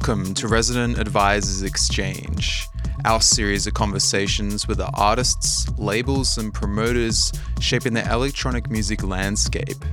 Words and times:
Welcome 0.00 0.32
to 0.34 0.46
Resident 0.46 0.96
Advisors 0.96 1.64
Exchange, 1.64 2.68
our 3.04 3.20
series 3.20 3.66
of 3.66 3.74
conversations 3.74 4.68
with 4.68 4.78
the 4.78 4.88
artists, 4.94 5.68
labels, 5.76 6.38
and 6.38 6.54
promoters 6.54 7.32
shaping 7.58 7.94
the 7.94 8.08
electronic 8.08 8.70
music 8.70 9.02
landscape. 9.02 9.84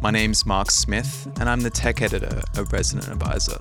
My 0.00 0.10
name's 0.10 0.46
Mark 0.46 0.70
Smith, 0.70 1.28
and 1.38 1.50
I'm 1.50 1.60
the 1.60 1.68
tech 1.68 2.00
editor 2.00 2.40
of 2.56 2.72
Resident 2.72 3.08
Advisor. 3.08 3.58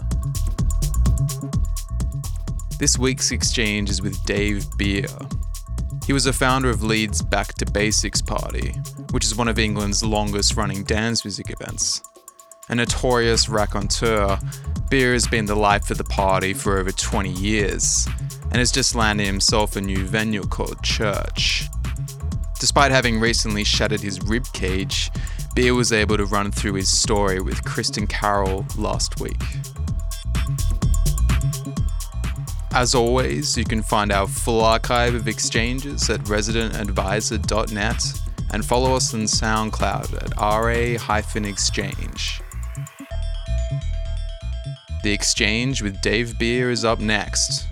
This 2.80 2.97
week's 2.97 3.31
exchange 3.31 3.89
is 3.89 4.02
with 4.02 4.23
Dave 4.23 4.66
Beer. 4.78 5.09
He 6.08 6.14
was 6.14 6.25
a 6.25 6.31
founder 6.31 6.69
of 6.69 6.84
Leeds 6.84 7.22
Back 7.22 7.56
to 7.56 7.66
Basics 7.69 8.22
Party, 8.22 8.75
which 9.12 9.25
is 9.25 9.36
one 9.36 9.50
of 9.50 9.59
England's 9.59 10.02
longest 10.02 10.56
running 10.56 10.84
dance 10.86 11.25
music 11.25 11.50
events. 11.50 12.02
A 12.72 12.75
notorious 12.75 13.50
raconteur, 13.50 14.39
Beer 14.89 15.11
has 15.11 15.27
been 15.27 15.45
the 15.45 15.55
life 15.55 15.91
of 15.91 15.97
the 15.97 16.05
party 16.05 16.53
for 16.53 16.78
over 16.78 16.89
20 16.89 17.30
years 17.30 18.08
and 18.44 18.55
has 18.55 18.72
just 18.72 18.95
landed 18.95 19.25
himself 19.25 19.75
a 19.75 19.81
new 19.81 20.06
venue 20.06 20.44
called 20.44 20.81
Church. 20.81 21.66
Despite 22.62 22.91
having 22.91 23.19
recently 23.19 23.66
shattered 23.66 24.00
his 24.00 24.22
rib 24.22 24.46
cage, 24.53 25.12
Beer 25.53 25.73
was 25.73 25.91
able 25.91 26.16
to 26.16 26.23
run 26.23 26.50
through 26.50 26.75
his 26.75 26.90
story 26.90 27.41
with 27.41 27.62
Kristen 27.66 28.07
Carroll 28.07 28.66
last 28.78 29.19
week. 29.19 29.44
As 32.72 32.96
always, 32.96 33.57
you 33.57 33.66
can 33.66 33.81
find 33.81 34.13
our 34.13 34.28
full 34.28 34.62
archive 34.62 35.13
of 35.13 35.28
exchanges 35.28 36.09
at 36.09 36.22
residentadvisor.net 36.22 38.03
and 38.53 38.66
follow 38.66 38.96
us 38.96 39.13
on 39.13 39.23
SoundCloud 39.23 40.23
at 40.23 40.38
ra-exchange. 41.35 42.41
The 45.03 45.12
exchange 45.12 45.81
with 45.81 46.00
Dave 46.00 46.38
Beer 46.38 46.69
is 46.69 46.85
up 46.85 47.00
next. 47.00 47.66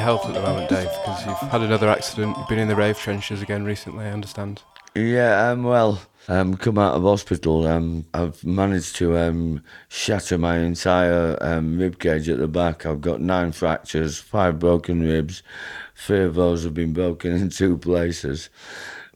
Health 0.00 0.26
at 0.26 0.34
the 0.34 0.42
moment, 0.42 0.68
Dave? 0.68 0.88
Because 0.88 1.26
you've 1.26 1.50
had 1.50 1.60
another 1.60 1.88
accident. 1.88 2.36
You've 2.36 2.48
been 2.48 2.58
in 2.58 2.68
the 2.68 2.76
rave 2.76 2.98
trenches 2.98 3.42
again 3.42 3.64
recently, 3.64 4.06
I 4.06 4.10
understand. 4.10 4.62
Yeah, 4.94 5.50
um, 5.50 5.62
well, 5.62 6.00
um, 6.26 6.56
come 6.56 6.78
out 6.78 6.94
of 6.94 7.02
hospital. 7.02 7.66
Um, 7.66 8.06
I've 8.12 8.44
managed 8.44 8.96
to 8.96 9.16
um, 9.16 9.62
shatter 9.88 10.36
my 10.36 10.58
entire 10.58 11.38
um, 11.40 11.78
rib 11.78 11.98
cage 11.98 12.28
at 12.28 12.38
the 12.38 12.48
back. 12.48 12.84
I've 12.84 13.00
got 13.00 13.20
nine 13.20 13.52
fractures, 13.52 14.18
five 14.18 14.58
broken 14.58 15.00
ribs. 15.00 15.42
Three 15.94 16.24
of 16.24 16.34
those 16.34 16.64
have 16.64 16.74
been 16.74 16.92
broken 16.92 17.32
in 17.32 17.50
two 17.50 17.78
places. 17.78 18.50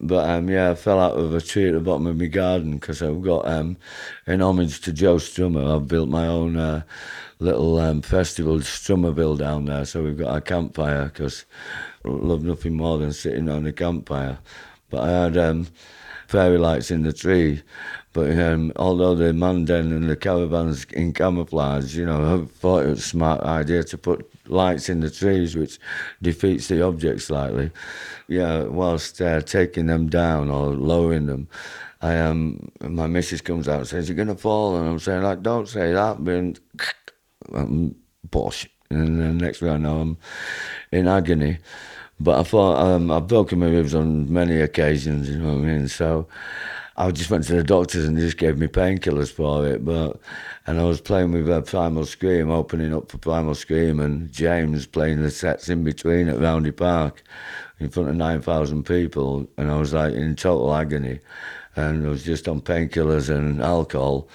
But 0.07 0.29
um, 0.29 0.51
yeah, 0.51 0.73
I 0.73 0.75
fell 0.75 1.01
out 1.01 1.17
of 1.17 1.35
a 1.35 1.41
tree 1.41 1.67
at 1.67 1.73
the 1.73 1.81
bottom 1.81 2.07
of 2.07 2.19
my 2.19 2.27
garden 2.27 2.73
because 2.73 3.01
I've 3.01 3.23
got 3.23 3.49
um, 3.49 3.79
an 4.27 4.43
homage 4.43 4.83
to 4.83 4.93
Joe 4.93 5.17
Strummer. 5.17 5.75
I've 5.75 5.89
built 5.89 6.11
my 6.11 6.27
own 6.27 6.59
uh, 6.59 6.83
little 7.39 7.79
um, 7.79 8.03
festival, 8.03 8.59
Strummerville, 8.59 9.39
down 9.39 9.65
there. 9.65 9.87
So 9.87 10.05
we've 10.05 10.19
got 10.19 10.37
a 10.37 10.43
campfire 10.43 11.07
because 11.07 11.47
I 12.05 12.11
love 12.11 12.45
nothing 12.45 12.77
more 12.77 12.99
than 12.99 13.15
sitting 13.15 13.49
on 13.49 13.67
a 13.67 13.73
campfire. 13.73 14.41
But 14.91 15.09
I 15.09 15.11
had 15.11 15.39
um, 15.39 15.69
fairy 16.29 16.59
lights 16.59 16.91
in 16.91 17.03
the 17.03 17.13
tree. 17.15 17.63
But 18.13 18.39
um, 18.39 18.73
although 18.77 19.15
the 19.15 19.33
Mandan 19.33 19.91
and 19.91 20.11
the 20.11 20.17
caravans 20.17 20.85
in 20.93 21.15
camouflage, 21.15 21.97
you 21.97 22.05
know, 22.05 22.43
I 22.43 22.47
thought 22.59 22.85
it 22.85 22.91
was 22.91 22.99
a 22.99 23.03
smart 23.03 23.41
idea 23.41 23.85
to 23.85 23.97
put 23.97 24.31
lights 24.47 24.89
in 24.89 25.01
the 25.01 25.11
trees, 25.11 25.57
which 25.57 25.79
defeats 26.23 26.69
the 26.69 26.83
object 26.83 27.23
slightly. 27.23 27.71
Yeah, 28.29 28.65
whilst 28.65 29.21
uh, 29.21 29.41
taking 29.41 29.87
them 29.87 30.09
down 30.09 30.51
or 30.51 30.75
lowering 30.75 31.27
them, 31.27 31.49
I 32.01 32.19
um, 32.19 32.71
my 32.81 33.07
missus 33.07 33.41
comes 33.41 33.69
out 33.69 33.81
and 33.81 33.89
says, 33.89 34.09
"You're 34.09 34.17
gonna 34.17 34.37
fall," 34.37 34.77
and 34.77 34.89
I'm 34.89 34.99
saying, 34.99 35.23
"Like, 35.23 35.43
don't 35.43 35.69
say 35.69 35.93
that." 35.93 36.23
But 36.23 36.61
um, 37.59 37.95
bosh. 38.31 38.69
And 38.91 39.21
then 39.21 39.39
next 39.39 39.61
thing 39.61 39.71
I 39.71 39.77
know, 39.77 40.01
I'm 40.01 40.19
in 40.93 41.09
agony. 41.09 41.59
But 42.21 42.39
I 42.39 42.43
thought 42.45 42.79
um, 42.79 43.11
I've 43.11 43.27
broken 43.27 43.59
my 43.59 43.67
ribs 43.67 43.95
on 43.95 44.33
many 44.33 44.61
occasions, 44.61 45.29
you 45.29 45.39
know 45.39 45.55
what 45.55 45.65
I 45.65 45.67
mean? 45.67 45.89
So 45.89 46.29
I 46.97 47.11
just 47.11 47.31
went 47.31 47.45
to 47.45 47.55
the 47.55 47.65
doctors 47.65 48.05
and 48.05 48.17
they 48.17 48.23
just 48.23 48.39
gave 48.39 48.57
me 48.59 48.69
painkillers 48.69 49.33
for 49.33 49.67
it. 49.67 49.85
But 49.85 50.21
and 50.67 50.81
I 50.81 50.85
was 50.85 51.01
playing 51.01 51.33
with 51.33 51.51
uh, 51.51 51.61
Primal 51.63 52.07
Scream, 52.07 52.51
opening 52.51 52.95
up 52.95 53.11
for 53.11 53.19
Primal 53.19 53.55
Scream, 53.55 54.01
and 54.01 54.31
James 54.33 54.87
playing 54.87 55.23
the 55.23 55.31
sets 55.31 55.69
in 55.69 55.85
between 55.85 56.29
at 56.29 56.37
Roundhay 56.37 56.77
Park 56.77 57.23
in 57.81 57.89
front 57.89 58.09
of 58.11 58.17
nine 58.17 58.41
thousand 58.41 58.85
people, 58.85 59.49
and 59.57 59.71
I 59.71 59.79
was 59.79 59.93
like 59.93 60.15
in 60.15 60.37
total 60.37 60.75
agony, 60.75 61.21
and 61.75 62.07
I 62.07 62.11
was 62.11 62.23
just 62.23 62.49
on 62.49 62.61
painkillers 62.61 63.29
and 63.29 63.61
alcohol 63.61 64.29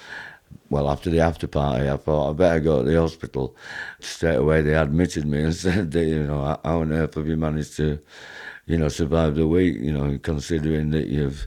well, 0.70 0.88
after 0.88 1.10
the 1.10 1.20
after 1.20 1.48
party, 1.48 1.88
I 1.88 1.96
thought 1.96 2.30
I 2.30 2.32
better 2.32 2.60
go 2.60 2.84
to 2.84 2.88
the 2.88 3.00
hospital. 3.00 3.56
Straight 3.98 4.36
away, 4.36 4.62
they 4.62 4.74
admitted 4.74 5.26
me 5.26 5.42
and 5.42 5.54
said, 5.54 5.90
that, 5.90 6.04
you 6.04 6.22
know, 6.22 6.58
how 6.64 6.80
on 6.80 6.92
earth 6.92 7.14
have 7.14 7.26
you 7.26 7.36
managed 7.36 7.76
to, 7.78 7.98
you 8.66 8.78
know, 8.78 8.88
survive 8.88 9.34
the 9.34 9.48
week? 9.48 9.76
You 9.80 9.92
know, 9.92 10.18
considering 10.22 10.90
that 10.90 11.08
you've 11.08 11.46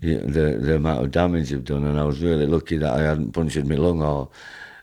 the 0.00 0.58
the 0.60 0.76
amount 0.76 1.04
of 1.04 1.10
damage 1.10 1.50
you've 1.50 1.64
done. 1.64 1.84
And 1.84 1.98
I 1.98 2.04
was 2.04 2.20
really 2.20 2.46
lucky 2.46 2.78
that 2.78 2.92
I 2.92 3.02
hadn't 3.02 3.32
punctured 3.32 3.66
my 3.66 3.76
lung 3.76 4.02
or. 4.02 4.28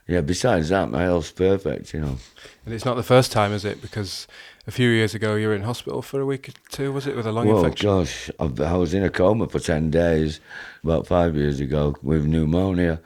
Yeah, 0.08 0.20
besides 0.20 0.68
that, 0.70 0.90
my 0.90 1.02
health's 1.02 1.30
perfect, 1.30 1.94
you 1.94 2.00
know. 2.00 2.18
And 2.66 2.74
it's 2.74 2.84
not 2.84 2.96
the 2.96 3.04
first 3.04 3.30
time, 3.30 3.52
is 3.52 3.64
it? 3.64 3.80
Because 3.80 4.26
a 4.66 4.70
few 4.70 4.88
years 4.88 5.14
ago 5.14 5.36
you 5.36 5.48
were 5.48 5.54
in 5.54 5.62
hospital 5.62 6.02
for 6.02 6.20
a 6.20 6.26
week 6.26 6.48
or 6.48 6.52
two, 6.70 6.92
was 6.92 7.06
it, 7.06 7.16
with 7.16 7.26
a 7.26 7.32
lung 7.32 7.48
well, 7.48 7.64
infection? 7.64 7.88
gosh, 7.88 8.30
I, 8.38 8.44
I 8.64 8.74
was 8.74 8.94
in 8.94 9.02
a 9.02 9.10
coma 9.10 9.48
for 9.48 9.58
10 9.58 9.90
days 9.90 10.40
about 10.82 11.06
five 11.06 11.36
years 11.36 11.60
ago 11.60 11.96
with 12.02 12.24
pneumonia. 12.24 13.00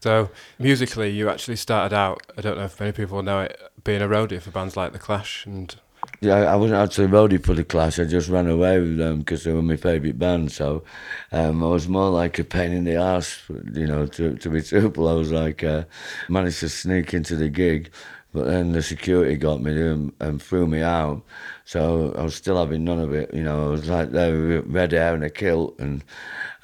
So 0.00 0.30
musically, 0.58 1.10
you 1.10 1.28
actually 1.28 1.56
started 1.56 1.94
out. 1.94 2.22
I 2.36 2.40
don't 2.40 2.56
know 2.56 2.64
if 2.64 2.78
many 2.78 2.92
people 2.92 3.22
know 3.22 3.40
it, 3.40 3.60
being 3.82 4.02
a 4.02 4.08
roadie 4.08 4.40
for 4.40 4.50
bands 4.50 4.76
like 4.76 4.92
The 4.92 4.98
Clash 4.98 5.46
and. 5.46 5.74
Yeah, 6.20 6.50
I 6.50 6.56
wasn't 6.56 6.80
actually 6.80 7.08
roadie 7.08 7.44
for 7.44 7.52
the 7.52 7.64
Clash. 7.64 7.98
I 7.98 8.04
just 8.04 8.28
ran 8.30 8.48
away 8.48 8.80
with 8.80 8.96
them 8.96 9.18
because 9.18 9.44
they 9.44 9.52
were 9.52 9.62
my 9.62 9.76
favourite 9.76 10.18
band. 10.18 10.50
So 10.50 10.82
um, 11.30 11.62
I 11.62 11.66
was 11.68 11.88
more 11.88 12.08
like 12.10 12.38
a 12.38 12.44
pain 12.44 12.72
in 12.72 12.84
the 12.84 12.96
ass, 12.96 13.42
you 13.74 13.86
know. 13.86 14.06
To 14.06 14.34
to 14.36 14.48
be 14.50 14.62
truthful, 14.62 15.08
I 15.08 15.12
was 15.12 15.30
like 15.30 15.62
uh, 15.62 15.84
managed 16.28 16.60
to 16.60 16.70
sneak 16.70 17.12
into 17.12 17.36
the 17.36 17.50
gig, 17.50 17.90
but 18.32 18.46
then 18.46 18.72
the 18.72 18.82
security 18.82 19.36
got 19.36 19.60
me 19.62 19.78
and, 19.78 20.12
and 20.20 20.42
threw 20.42 20.66
me 20.66 20.80
out. 20.80 21.22
So 21.66 22.14
I 22.16 22.22
was 22.22 22.34
still 22.34 22.56
having 22.58 22.84
none 22.84 23.00
of 23.00 23.12
it, 23.12 23.32
you 23.34 23.42
know. 23.42 23.66
I 23.66 23.70
was 23.70 23.88
like 23.88 24.10
there 24.10 24.32
with 24.34 24.66
red 24.66 24.92
hair 24.92 25.14
and 25.14 25.24
a 25.24 25.30
kilt 25.30 25.78
and 25.78 26.02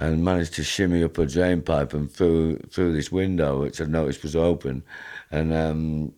and 0.00 0.24
managed 0.24 0.54
to 0.54 0.64
shimmy 0.64 1.04
up 1.04 1.18
a 1.18 1.26
drain 1.26 1.60
pipe 1.60 1.92
and 1.92 2.10
through 2.10 2.56
through 2.70 2.94
this 2.94 3.12
window, 3.12 3.60
which 3.60 3.82
I 3.82 3.84
noticed 3.84 4.22
was 4.22 4.34
open, 4.34 4.82
and 5.30 5.52
um, 5.52 6.14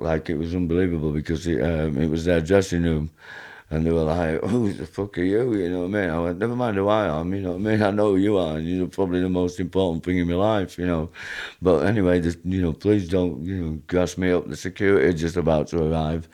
like 0.00 0.30
it 0.30 0.36
was 0.36 0.54
unbelievable 0.54 1.12
because 1.12 1.46
it, 1.46 1.60
um, 1.62 1.98
it 1.98 2.08
was 2.08 2.24
their 2.24 2.40
dressing 2.40 2.82
room. 2.82 3.10
And 3.70 3.84
they 3.84 3.90
were 3.90 4.04
like, 4.04 4.42
who 4.44 4.72
the 4.72 4.86
fuck 4.86 5.18
are 5.18 5.22
you? 5.22 5.52
You 5.54 5.68
know 5.68 5.80
what 5.80 5.98
I 5.98 6.00
mean? 6.00 6.10
I 6.10 6.20
went, 6.20 6.38
never 6.38 6.56
mind 6.56 6.78
who 6.78 6.88
I 6.88 7.20
am, 7.20 7.34
you 7.34 7.42
know 7.42 7.50
what 7.50 7.56
I 7.56 7.58
mean? 7.58 7.82
I 7.88 7.90
know 7.90 8.12
who 8.12 8.16
you 8.16 8.38
are, 8.38 8.56
and 8.56 8.66
you're 8.66 8.86
probably 8.86 9.20
the 9.20 9.28
most 9.28 9.60
important 9.60 10.04
thing 10.04 10.16
in 10.16 10.26
my 10.26 10.36
life, 10.36 10.78
you 10.78 10.86
know. 10.86 11.10
But 11.60 11.80
anyway, 11.80 12.20
just, 12.22 12.38
you 12.44 12.62
know, 12.62 12.72
please 12.72 13.10
don't, 13.10 13.44
you 13.44 13.56
know, 13.56 13.82
grass 13.86 14.16
me 14.16 14.32
up. 14.32 14.48
The 14.48 14.56
security 14.56 15.12
just 15.18 15.36
about 15.36 15.66
to 15.68 15.82
arrive, 15.84 16.28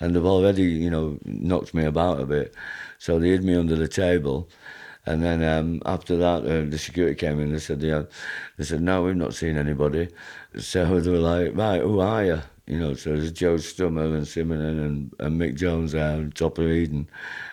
and 0.00 0.16
they've 0.16 0.26
already, 0.26 0.64
you 0.64 0.90
know, 0.90 1.16
knocked 1.24 1.74
me 1.74 1.84
about 1.84 2.20
a 2.20 2.26
bit. 2.26 2.56
So 2.98 3.20
they 3.20 3.28
hid 3.28 3.44
me 3.44 3.54
under 3.54 3.76
the 3.76 3.88
table. 3.88 4.48
And 5.06 5.22
then 5.22 5.42
um, 5.42 5.80
after 5.86 6.16
that, 6.18 6.44
uh, 6.44 6.68
the 6.68 6.78
security 6.78 7.14
came 7.14 7.40
in. 7.40 7.52
They 7.52 7.58
said, 7.58 7.82
"Yeah." 7.82 8.02
They 8.58 8.64
said, 8.64 8.82
"No, 8.82 9.02
we've 9.02 9.16
not 9.16 9.34
seen 9.34 9.56
anybody." 9.56 10.08
So 10.58 11.00
they 11.00 11.10
were 11.10 11.18
like, 11.18 11.56
"Right, 11.56 11.80
who 11.80 12.00
are 12.00 12.24
you?" 12.24 12.42
You 12.70 12.78
know, 12.78 12.94
so 12.94 13.10
there's 13.10 13.32
Joe 13.32 13.56
Strummer 13.56 14.14
and 14.14 14.24
Simonon 14.24 14.86
and, 14.86 15.14
and 15.18 15.40
Mick 15.40 15.56
Jones 15.56 15.90
there 15.90 16.12
and 16.12 16.32
Topper 16.32 16.62
Headon. 16.62 17.08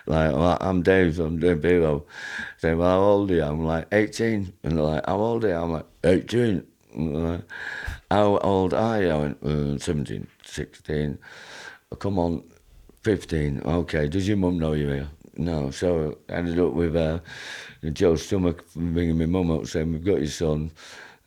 Like, 0.06 0.32
well, 0.32 0.56
I'm 0.60 0.80
Dave, 0.80 1.18
I'm 1.18 1.40
Dave 1.40 1.60
Beer. 1.60 2.00
Say, 2.58 2.74
well, 2.74 2.88
how 2.88 3.00
old 3.00 3.32
are 3.32 3.34
you? 3.34 3.42
I'm 3.42 3.64
like, 3.64 3.88
18. 3.90 4.52
And 4.62 4.76
they're 4.76 4.84
like, 4.84 5.04
how 5.06 5.18
old 5.18 5.44
are 5.44 5.48
you? 5.48 5.54
I'm 5.56 5.72
like, 5.72 5.86
18. 6.04 6.64
Like, 6.94 7.40
how 8.08 8.38
old 8.38 8.74
are 8.74 9.02
you? 9.02 9.10
I 9.10 9.16
went, 9.16 9.42
uh, 9.42 9.78
17, 9.80 10.24
16. 10.44 11.18
Oh, 11.90 11.96
come 11.96 12.20
on, 12.20 12.44
15. 13.02 13.62
Okay, 13.64 14.06
does 14.06 14.28
your 14.28 14.36
mum 14.36 14.60
know 14.60 14.74
you're 14.74 14.94
here? 14.94 15.08
No, 15.36 15.72
so 15.72 16.16
I 16.28 16.34
ended 16.34 16.60
up 16.60 16.74
with 16.74 16.94
uh, 16.94 17.18
Joe 17.92 18.12
Strummer 18.12 18.56
ringing 18.76 19.18
my 19.18 19.26
mum 19.26 19.50
up 19.50 19.66
saying, 19.66 19.90
We've 19.90 20.04
got 20.04 20.18
your 20.18 20.26
son. 20.28 20.70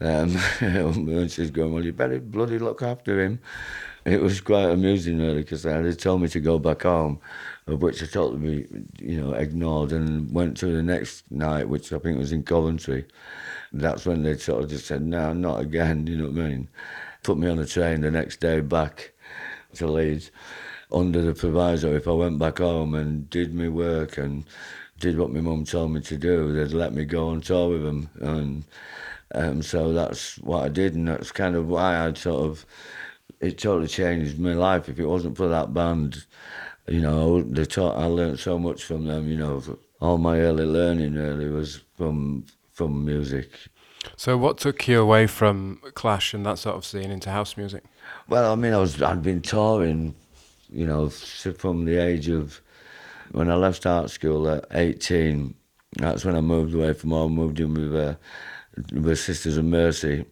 Um, 0.01 0.35
and 0.59 1.31
she's 1.31 1.51
going, 1.51 1.73
Well, 1.73 1.85
you 1.85 1.93
better 1.93 2.19
bloody 2.19 2.59
look 2.59 2.81
after 2.81 3.23
him. 3.23 3.39
It 4.03 4.19
was 4.19 4.41
quite 4.41 4.69
amusing, 4.69 5.19
really, 5.19 5.43
because 5.43 5.61
they 5.61 5.93
told 5.93 6.23
me 6.23 6.27
to 6.29 6.39
go 6.39 6.57
back 6.57 6.81
home, 6.81 7.19
which 7.67 8.01
I 8.01 8.07
totally, 8.07 8.67
you 8.99 9.21
know, 9.21 9.33
ignored 9.33 9.91
and 9.91 10.33
went 10.33 10.57
to 10.57 10.65
the 10.65 10.81
next 10.81 11.29
night, 11.31 11.69
which 11.69 11.93
I 11.93 11.99
think 11.99 12.17
was 12.17 12.31
in 12.31 12.41
Coventry. 12.41 13.05
That's 13.71 14.07
when 14.07 14.23
they 14.23 14.37
sort 14.37 14.63
of 14.63 14.71
just 14.71 14.87
said, 14.87 15.03
no, 15.03 15.33
not 15.33 15.59
again, 15.61 16.07
you 16.07 16.17
know 16.17 16.29
what 16.29 16.43
I 16.43 16.47
mean? 16.49 16.69
Put 17.21 17.37
me 17.37 17.47
on 17.47 17.59
a 17.59 17.65
train 17.65 18.01
the 18.01 18.09
next 18.09 18.39
day 18.39 18.61
back 18.61 19.13
to 19.75 19.85
Leeds 19.85 20.31
under 20.91 21.21
the 21.21 21.33
proviso 21.33 21.93
if 21.93 22.07
I 22.07 22.11
went 22.11 22.39
back 22.39 22.57
home 22.57 22.95
and 22.95 23.29
did 23.29 23.53
my 23.53 23.69
work 23.69 24.17
and 24.17 24.43
did 24.99 25.17
what 25.17 25.31
my 25.31 25.41
mum 25.41 25.63
told 25.63 25.91
me 25.91 26.01
to 26.01 26.17
do, 26.17 26.51
they'd 26.51 26.75
let 26.75 26.93
me 26.93 27.05
go 27.05 27.29
on 27.29 27.41
tour 27.41 27.69
with 27.69 27.83
them. 27.83 28.09
And 28.19 28.63
um, 29.35 29.61
so 29.61 29.93
that's 29.93 30.37
what 30.39 30.63
I 30.63 30.69
did, 30.69 30.95
and 30.95 31.07
that's 31.07 31.31
kind 31.31 31.55
of 31.55 31.67
why 31.67 32.05
I'd 32.05 32.17
sort 32.17 32.43
of, 32.43 32.65
it 33.39 33.57
totally 33.57 33.87
changed 33.87 34.39
my 34.39 34.53
life. 34.53 34.89
If 34.89 34.99
it 34.99 35.05
wasn't 35.05 35.37
for 35.37 35.47
that 35.47 35.73
band, 35.73 36.25
you 36.87 37.01
know, 37.01 37.41
they 37.41 37.65
taught, 37.65 37.97
I 37.97 38.05
learned 38.05 38.39
so 38.39 38.59
much 38.59 38.83
from 38.83 39.05
them, 39.05 39.27
you 39.27 39.37
know, 39.37 39.61
all 39.99 40.17
my 40.17 40.39
early 40.39 40.65
learning 40.65 41.13
really 41.13 41.49
was 41.49 41.81
from 41.95 42.45
from 42.71 43.05
music. 43.05 43.51
So, 44.15 44.37
what 44.37 44.57
took 44.57 44.87
you 44.87 44.99
away 44.99 45.27
from 45.27 45.79
Clash 45.93 46.33
and 46.33 46.45
that 46.45 46.57
sort 46.57 46.75
of 46.75 46.85
scene 46.85 47.11
into 47.11 47.29
house 47.29 47.55
music? 47.55 47.83
Well, 48.27 48.51
I 48.51 48.55
mean, 48.55 48.73
I 48.73 48.77
was 48.77 49.01
I'd 49.01 49.21
been 49.21 49.41
touring, 49.41 50.15
you 50.69 50.87
know, 50.87 51.09
from 51.09 51.85
the 51.85 51.97
age 51.97 52.27
of 52.29 52.59
when 53.31 53.49
I 53.49 53.55
left 53.55 53.85
art 53.85 54.09
school 54.09 54.49
at 54.49 54.65
18. 54.71 55.53
That's 55.97 56.25
when 56.25 56.35
I 56.35 56.41
moved 56.41 56.73
away 56.73 56.93
from 56.93 57.11
home, 57.11 57.33
moved 57.33 57.59
in 57.59 57.73
with 57.73 57.95
uh, 57.95 58.15
with 58.93 59.19
Sisters 59.19 59.57
of 59.57 59.65
Mercy 59.65 60.25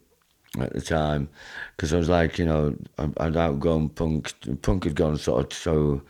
at 0.60 0.74
the 0.74 0.82
time, 0.82 1.30
because 1.76 1.94
I 1.94 1.98
was 1.98 2.10
like, 2.10 2.40
you 2.40 2.46
know, 2.46 2.76
I'd 2.98 3.38
outgrown 3.38 3.90
punk. 3.90 4.34
Punk 4.62 4.84
had 4.86 4.96
gone 4.96 5.18
sort 5.18 5.46
of 5.46 5.58
so 5.58 6.02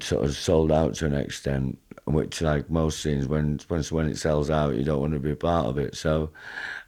sort 0.00 0.24
of 0.24 0.36
sold 0.36 0.70
out 0.70 0.94
to 0.94 1.06
an 1.06 1.14
extent, 1.14 1.78
which 2.04 2.42
like 2.42 2.70
most 2.70 3.00
scenes, 3.00 3.26
when 3.26 3.58
when 3.68 4.08
it 4.08 4.18
sells 4.18 4.50
out, 4.50 4.76
you 4.76 4.84
don't 4.84 5.00
want 5.00 5.12
to 5.14 5.20
be 5.20 5.32
a 5.32 5.36
part 5.36 5.66
of 5.66 5.78
it. 5.78 5.96
So 5.96 6.30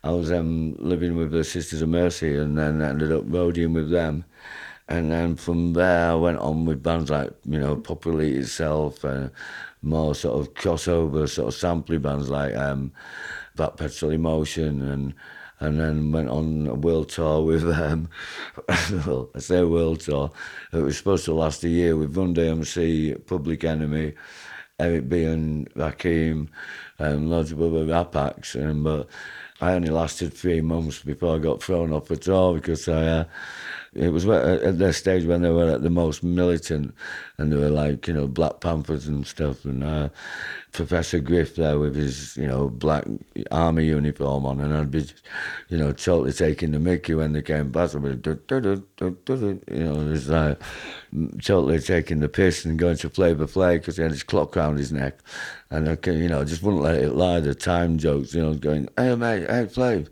I 0.05 0.11
was 0.11 0.31
um, 0.33 0.77
living 0.79 1.17
with 1.17 1.31
the 1.31 1.45
Sisters 1.45 1.83
of 1.83 1.89
Mercy, 1.89 2.37
and 2.37 2.57
then 2.57 2.83
ended 2.83 3.13
up 3.13 3.25
roadieing 3.25 3.75
with 3.75 3.91
them. 3.91 4.25
And 4.91 5.11
then 5.13 5.37
from 5.37 5.75
there, 5.75 6.13
I 6.13 6.15
went 6.15 6.39
on 6.39 6.65
with 6.65 6.83
bands 6.83 7.11
like, 7.11 7.31
you 7.45 7.61
know, 7.61 7.77
Pop 7.77 8.07
Will 8.07 8.23
Eat 8.23 8.37
Itself, 8.39 9.05
and 9.05 9.31
more 9.83 10.15
sort 10.15 10.41
of 10.41 10.55
crossover, 10.55 11.29
sort 11.29 11.49
of 11.49 11.55
sampling 11.55 12.01
bands 12.01 12.31
like 12.31 12.57
um, 12.57 12.93
That 13.59 13.77
petrol 13.77 14.13
Emotion, 14.13 14.83
and 14.83 15.15
and 15.61 15.81
then 15.81 16.13
went 16.13 16.29
on 16.29 16.67
a 16.69 16.75
world 16.75 17.09
tour 17.09 17.43
with 17.43 17.65
um, 17.65 18.09
well, 18.69 19.29
I 19.35 19.39
say 19.41 19.63
world 19.65 20.01
tour. 20.01 20.31
It 20.73 20.79
was 20.79 20.97
supposed 20.97 21.25
to 21.27 21.35
last 21.35 21.65
a 21.65 21.69
year 21.69 21.97
with 21.97 22.17
Run 22.17 22.35
DMC, 22.35 23.27
Public 23.27 23.65
Enemy, 23.65 24.15
Eric 24.79 25.09
B 25.09 25.25
and 25.25 25.69
Rakim, 25.75 26.49
and 26.99 27.29
loads 27.31 27.53
of 27.53 27.61
other 27.61 27.85
rap 27.85 28.15
acts. 28.15 28.55
And, 28.55 28.85
but 28.85 29.09
I 29.61 29.73
only 29.73 29.91
lasted 29.91 30.33
three 30.33 30.61
months 30.61 31.03
before 31.03 31.35
I 31.35 31.39
got 31.39 31.63
thrown 31.63 31.93
off 31.93 32.09
the 32.09 32.17
tour 32.17 32.55
because 32.55 32.89
I. 32.89 33.07
Uh, 33.07 33.25
it 33.99 34.11
was 34.11 34.27
at 34.29 34.79
the 34.79 34.93
stage 34.93 35.27
when 35.27 35.43
they 35.43 35.51
were 35.51 35.71
at 35.71 35.83
the 35.83 35.91
most 35.91 36.23
militant, 36.23 36.95
and 37.37 37.53
they 37.53 37.57
were 37.57 37.69
like 37.69 38.07
you 38.07 38.15
know 38.15 38.29
Black 38.29 38.61
Panthers 38.61 39.09
and 39.09 39.27
stuff, 39.27 39.65
and 39.65 39.83
uh, 39.83 40.09
Professor 40.71 41.19
Griff 41.19 41.57
there 41.57 41.79
with 41.79 41.97
his 41.97 42.37
you 42.37 42.47
know 42.47 42.69
black 42.69 43.05
army 43.51 43.87
uniform 43.87 44.47
on, 44.47 44.61
and 44.61 44.73
I'd 44.73 44.91
be, 44.91 45.07
you 45.69 45.79
know, 45.79 45.93
totally 45.93 46.33
taking 46.33 46.71
the 46.71 46.79
Mickey 46.79 47.15
when 47.15 47.33
they 47.33 47.43
came 47.43 47.73
past. 47.73 47.97
I'd 47.97 48.03
be, 48.03 48.11
you 48.11 48.85
know, 49.01 50.01
it 50.01 50.09
was 50.09 50.29
like 50.29 50.61
totally 51.43 51.81
taking 51.81 52.21
the 52.21 52.29
piss 52.29 52.65
and 52.65 52.79
going 52.79 52.99
to 52.99 53.11
play 53.11 53.35
Flavor 53.35 53.47
Flav 53.47 53.81
because 53.81 53.97
he 53.97 54.03
had 54.03 54.13
his 54.13 54.23
clock 54.23 54.57
around 54.57 54.79
his 54.79 54.93
neck, 54.93 55.19
and 55.71 55.89
I, 55.89 55.99
you 56.11 56.29
know, 56.29 56.45
just 56.45 56.63
wouldn't 56.63 56.85
let 56.85 57.03
it 57.03 57.15
lie. 57.15 57.41
The 57.41 57.55
time 57.55 57.99
jokes, 57.99 58.33
you 58.33 58.43
know, 58.43 58.55
going, 58.55 58.89
hey 58.97 59.17
mate, 59.17 59.51
hey 59.51 59.67
Flav 59.67 60.09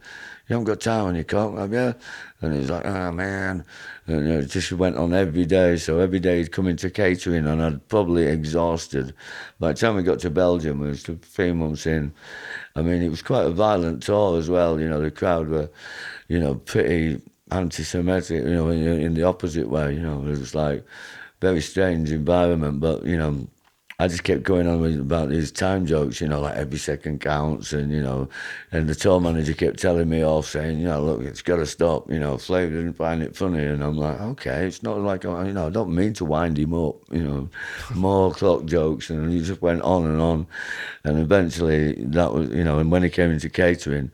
you 0.48 0.54
haven't 0.54 0.66
got 0.66 0.80
time 0.80 1.06
on 1.06 1.14
your 1.16 1.24
coat, 1.24 1.56
have 1.58 1.72
you? 1.72 1.94
And 2.40 2.54
he's 2.54 2.70
like, 2.70 2.86
oh 2.86 3.10
man. 3.10 3.64
And 4.06 4.28
it 4.28 4.46
just 4.46 4.70
went 4.70 4.96
on 4.96 5.12
every 5.12 5.44
day. 5.44 5.76
So 5.76 5.98
every 5.98 6.20
day 6.20 6.38
he'd 6.38 6.52
come 6.52 6.68
into 6.68 6.88
catering 6.88 7.46
and 7.46 7.60
I'd 7.60 7.88
probably 7.88 8.26
exhausted. 8.26 9.12
By 9.58 9.72
the 9.72 9.78
time 9.78 9.96
we 9.96 10.04
got 10.04 10.20
to 10.20 10.30
Belgium, 10.30 10.84
it 10.84 10.88
was 10.88 11.02
three 11.02 11.52
months 11.52 11.86
in. 11.86 12.12
I 12.76 12.82
mean, 12.82 13.02
it 13.02 13.08
was 13.08 13.22
quite 13.22 13.46
a 13.46 13.50
violent 13.50 14.04
tour 14.04 14.38
as 14.38 14.48
well. 14.48 14.80
You 14.80 14.88
know, 14.88 15.00
the 15.00 15.10
crowd 15.10 15.48
were, 15.48 15.68
you 16.28 16.38
know, 16.38 16.54
pretty 16.54 17.20
anti-Semitic, 17.50 18.44
you 18.44 18.54
know, 18.54 18.68
in, 18.68 18.82
in 19.00 19.14
the 19.14 19.24
opposite 19.24 19.68
way. 19.68 19.94
You 19.94 20.00
know, 20.00 20.20
it 20.20 20.38
was 20.38 20.54
like 20.54 20.84
very 21.40 21.60
strange 21.60 22.12
environment, 22.12 22.78
but, 22.78 23.04
you 23.04 23.16
know, 23.16 23.48
I 23.98 24.08
just 24.08 24.24
kept 24.24 24.42
going 24.42 24.66
on 24.66 24.82
with, 24.82 25.00
about 25.00 25.30
these 25.30 25.50
time 25.50 25.86
jokes, 25.86 26.20
you 26.20 26.28
know, 26.28 26.42
like 26.42 26.54
every 26.54 26.76
second 26.78 27.22
counts, 27.22 27.72
and 27.72 27.90
you 27.90 28.02
know, 28.02 28.28
and 28.70 28.90
the 28.90 28.94
tour 28.94 29.20
manager 29.20 29.54
kept 29.54 29.78
telling 29.78 30.10
me 30.10 30.22
off, 30.22 30.48
saying, 30.48 30.80
you 30.80 30.84
know, 30.86 31.02
look, 31.02 31.22
it's 31.22 31.40
got 31.40 31.56
to 31.56 31.66
stop. 31.66 32.10
You 32.10 32.18
know, 32.18 32.34
Flav 32.34 32.68
didn't 32.68 32.92
find 32.92 33.22
it 33.22 33.34
funny, 33.34 33.64
and 33.64 33.82
I'm 33.82 33.96
like, 33.96 34.20
okay, 34.20 34.66
it's 34.66 34.82
not 34.82 34.98
like 34.98 35.24
you 35.24 35.30
know, 35.30 35.68
I 35.68 35.70
don't 35.70 35.94
mean 35.94 36.12
to 36.14 36.26
wind 36.26 36.58
him 36.58 36.74
up, 36.74 36.96
you 37.10 37.24
know, 37.24 37.48
more 37.94 38.34
clock 38.34 38.66
jokes, 38.66 39.08
and 39.08 39.32
he 39.32 39.40
just 39.40 39.62
went 39.62 39.80
on 39.80 40.04
and 40.04 40.20
on, 40.20 40.46
and 41.04 41.18
eventually 41.18 41.94
that 41.94 42.34
was, 42.34 42.50
you 42.50 42.64
know, 42.64 42.78
and 42.78 42.92
when 42.92 43.02
he 43.02 43.08
came 43.08 43.30
into 43.30 43.48
catering, 43.48 44.10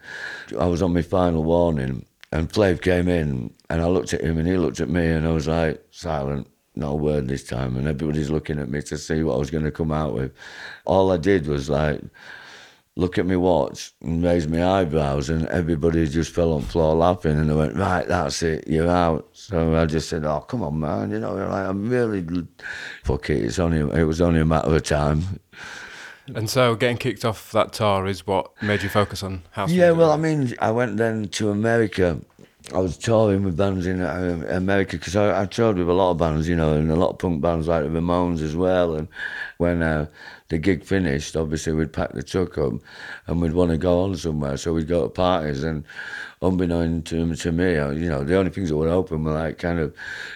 I 0.60 0.66
was 0.66 0.80
on 0.80 0.94
my 0.94 1.02
final 1.02 1.42
warning, 1.42 2.06
and 2.30 2.48
Flav 2.48 2.82
came 2.82 3.08
in, 3.08 3.52
and 3.68 3.82
I 3.82 3.86
looked 3.86 4.14
at 4.14 4.20
him, 4.20 4.38
and 4.38 4.46
he 4.46 4.56
looked 4.56 4.78
at 4.78 4.88
me, 4.88 5.08
and 5.08 5.26
I 5.26 5.32
was 5.32 5.48
like, 5.48 5.84
silent 5.90 6.46
not 6.74 6.92
a 6.92 6.96
word 6.96 7.28
this 7.28 7.44
time, 7.44 7.76
and 7.76 7.86
everybody's 7.86 8.30
looking 8.30 8.58
at 8.58 8.68
me 8.68 8.82
to 8.82 8.98
see 8.98 9.22
what 9.22 9.34
I 9.34 9.38
was 9.38 9.50
going 9.50 9.64
to 9.64 9.70
come 9.70 9.92
out 9.92 10.14
with. 10.14 10.32
All 10.84 11.12
I 11.12 11.16
did 11.16 11.46
was 11.46 11.68
like 11.68 12.00
look 12.96 13.16
at 13.18 13.26
me 13.26 13.36
watch 13.36 13.92
and 14.02 14.22
raise 14.22 14.46
my 14.46 14.64
eyebrows, 14.64 15.30
and 15.30 15.46
everybody 15.46 16.06
just 16.06 16.34
fell 16.34 16.52
on 16.52 16.62
the 16.62 16.66
floor 16.66 16.94
laughing, 16.94 17.38
and 17.38 17.48
they 17.48 17.54
went, 17.54 17.76
"Right, 17.76 18.06
that's 18.06 18.42
it, 18.42 18.68
you're 18.68 18.88
out." 18.90 19.28
So 19.32 19.76
I 19.76 19.86
just 19.86 20.08
said, 20.08 20.24
"Oh, 20.24 20.40
come 20.40 20.62
on, 20.62 20.78
man, 20.78 21.10
you 21.10 21.20
know, 21.20 21.34
like 21.34 21.66
I'm 21.66 21.88
really 21.88 22.24
fuck 23.02 23.30
it. 23.30 23.44
It's 23.44 23.58
only 23.58 23.80
it 23.98 24.04
was 24.04 24.20
only 24.20 24.40
a 24.40 24.44
matter 24.44 24.74
of 24.74 24.82
time." 24.82 25.40
And 26.34 26.48
so, 26.48 26.76
getting 26.76 26.98
kicked 26.98 27.24
off 27.24 27.50
that 27.52 27.72
tour 27.72 28.06
is 28.06 28.26
what 28.26 28.50
made 28.62 28.82
you 28.82 28.88
focus 28.88 29.22
on 29.24 29.42
house. 29.50 29.72
Yeah, 29.72 29.90
well, 29.90 30.12
I 30.12 30.16
mean, 30.16 30.54
I 30.60 30.70
went 30.70 30.96
then 30.96 31.28
to 31.28 31.50
America 31.50 32.20
I 32.72 32.78
was 32.78 32.96
touring 32.96 33.42
with 33.42 33.56
bands 33.56 33.86
in 33.86 34.00
uh, 34.00 34.46
America 34.48 34.96
because 34.96 35.16
I, 35.16 35.42
I 35.42 35.46
toured 35.46 35.78
with 35.78 35.88
a 35.88 35.92
lot 35.92 36.12
of 36.12 36.18
bands, 36.18 36.48
you 36.48 36.54
know, 36.54 36.74
and 36.74 36.90
a 36.90 36.96
lot 36.96 37.10
of 37.10 37.18
punk 37.18 37.42
bands 37.42 37.66
like 37.66 37.82
the 37.82 37.88
Ramones 37.88 38.40
as 38.40 38.54
well. 38.54 38.94
And 38.94 39.08
when 39.58 39.82
uh, 39.82 40.06
the 40.48 40.58
gig 40.58 40.84
finished, 40.84 41.34
obviously 41.34 41.72
we'd 41.72 41.92
pack 41.92 42.12
the 42.12 42.22
truck 42.22 42.56
up 42.58 42.74
and 43.26 43.42
we'd 43.42 43.52
want 43.52 43.72
to 43.72 43.78
go 43.78 44.02
on 44.02 44.16
somewhere. 44.16 44.56
So 44.56 44.72
we'd 44.72 44.86
go 44.86 45.02
to 45.02 45.08
parties 45.08 45.64
and 45.64 45.84
unbeknown 46.42 47.02
to, 47.02 47.34
to 47.34 47.52
me, 47.52 47.76
uh, 47.76 47.90
you 47.90 48.08
know, 48.08 48.24
the 48.24 48.36
only 48.36 48.50
things 48.50 48.68
that 48.68 48.76
were 48.76 48.88
open 48.88 49.24
were 49.24 49.32
like 49.32 49.58
kind 49.58 49.78
of, 49.78 49.94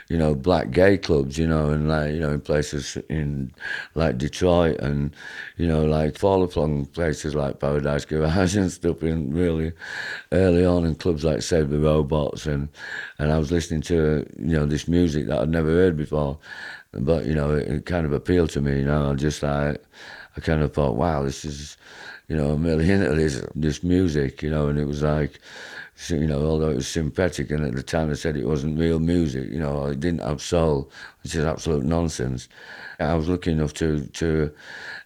you 0.09 0.17
know, 0.17 0.35
black 0.35 0.71
gay 0.71 0.97
clubs, 0.97 1.37
you 1.37 1.47
know, 1.47 1.71
and 1.71 1.89
like, 1.89 2.13
you 2.15 2.21
know, 2.21 2.31
in 2.31 2.41
places 2.41 2.97
in 3.09 3.53
like 3.95 4.19
Detroit 4.19 4.79
and, 4.79 5.15
you 5.57 5.67
know, 5.67 5.85
like 5.85 6.17
far 6.17 6.47
flung 6.49 6.87
places 6.87 7.35
like 7.35 7.59
Paradise 7.61 8.05
Garage 8.05 8.57
and 8.57 8.71
stuff 8.71 9.03
in 9.03 9.35
really 9.35 9.73
early 10.33 10.65
on 10.65 10.85
in 10.85 10.95
clubs 10.95 11.25
like 11.25 11.43
Save 11.43 11.71
the 11.71 11.79
Robots 11.79 12.47
and, 12.47 12.69
and 13.19 13.33
I 13.33 13.39
was 13.39 13.51
listening 13.51 13.81
to, 13.83 14.27
you 14.39 14.57
know, 14.57 14.67
this 14.67 14.89
music 14.89 15.27
that 15.27 15.41
I'd 15.41 15.49
never 15.49 15.71
heard 15.71 15.97
before. 15.97 16.39
But, 16.99 17.26
you 17.26 17.35
know, 17.35 17.53
it, 17.53 17.69
it 17.69 17.87
kind 17.87 18.07
of 18.07 18.12
appealed 18.12 18.50
to 18.50 18.61
me, 18.61 18.79
you 18.79 18.85
know, 18.85 19.11
I 19.11 19.15
just 19.15 19.43
like, 19.43 19.85
I 20.37 20.41
kind 20.41 20.62
of 20.62 20.73
thought, 20.73 20.97
wow, 20.97 21.23
this 21.23 21.45
is, 21.45 21.76
you 22.29 22.37
know, 22.37 22.50
I'm 22.53 22.65
really 22.65 22.91
into 22.91 23.15
this, 23.15 23.45
this 23.55 23.83
music, 23.83 24.43
you 24.43 24.50
know, 24.50 24.69
and 24.69 24.79
it 24.79 24.87
was 24.87 25.03
like, 25.03 25.41
you 26.09 26.26
know, 26.26 26.45
although 26.45 26.71
it 26.71 26.76
was 26.76 26.88
synthetic, 26.88 27.50
and 27.50 27.65
at 27.65 27.75
the 27.75 27.83
time 27.83 28.09
they 28.09 28.15
said 28.15 28.37
it 28.37 28.47
wasn't 28.47 28.79
real 28.79 28.99
music, 28.99 29.50
you 29.50 29.59
know, 29.59 29.87
it 29.87 29.99
didn't 29.99 30.21
have 30.21 30.43
soul, 30.43 30.91
which 31.23 31.35
is 31.35 31.45
absolute 31.45 31.85
nonsense. 31.85 32.49
I 33.00 33.15
was 33.15 33.29
lucky 33.29 33.53
enough 33.53 33.73
to 33.75 34.07
to 34.07 34.53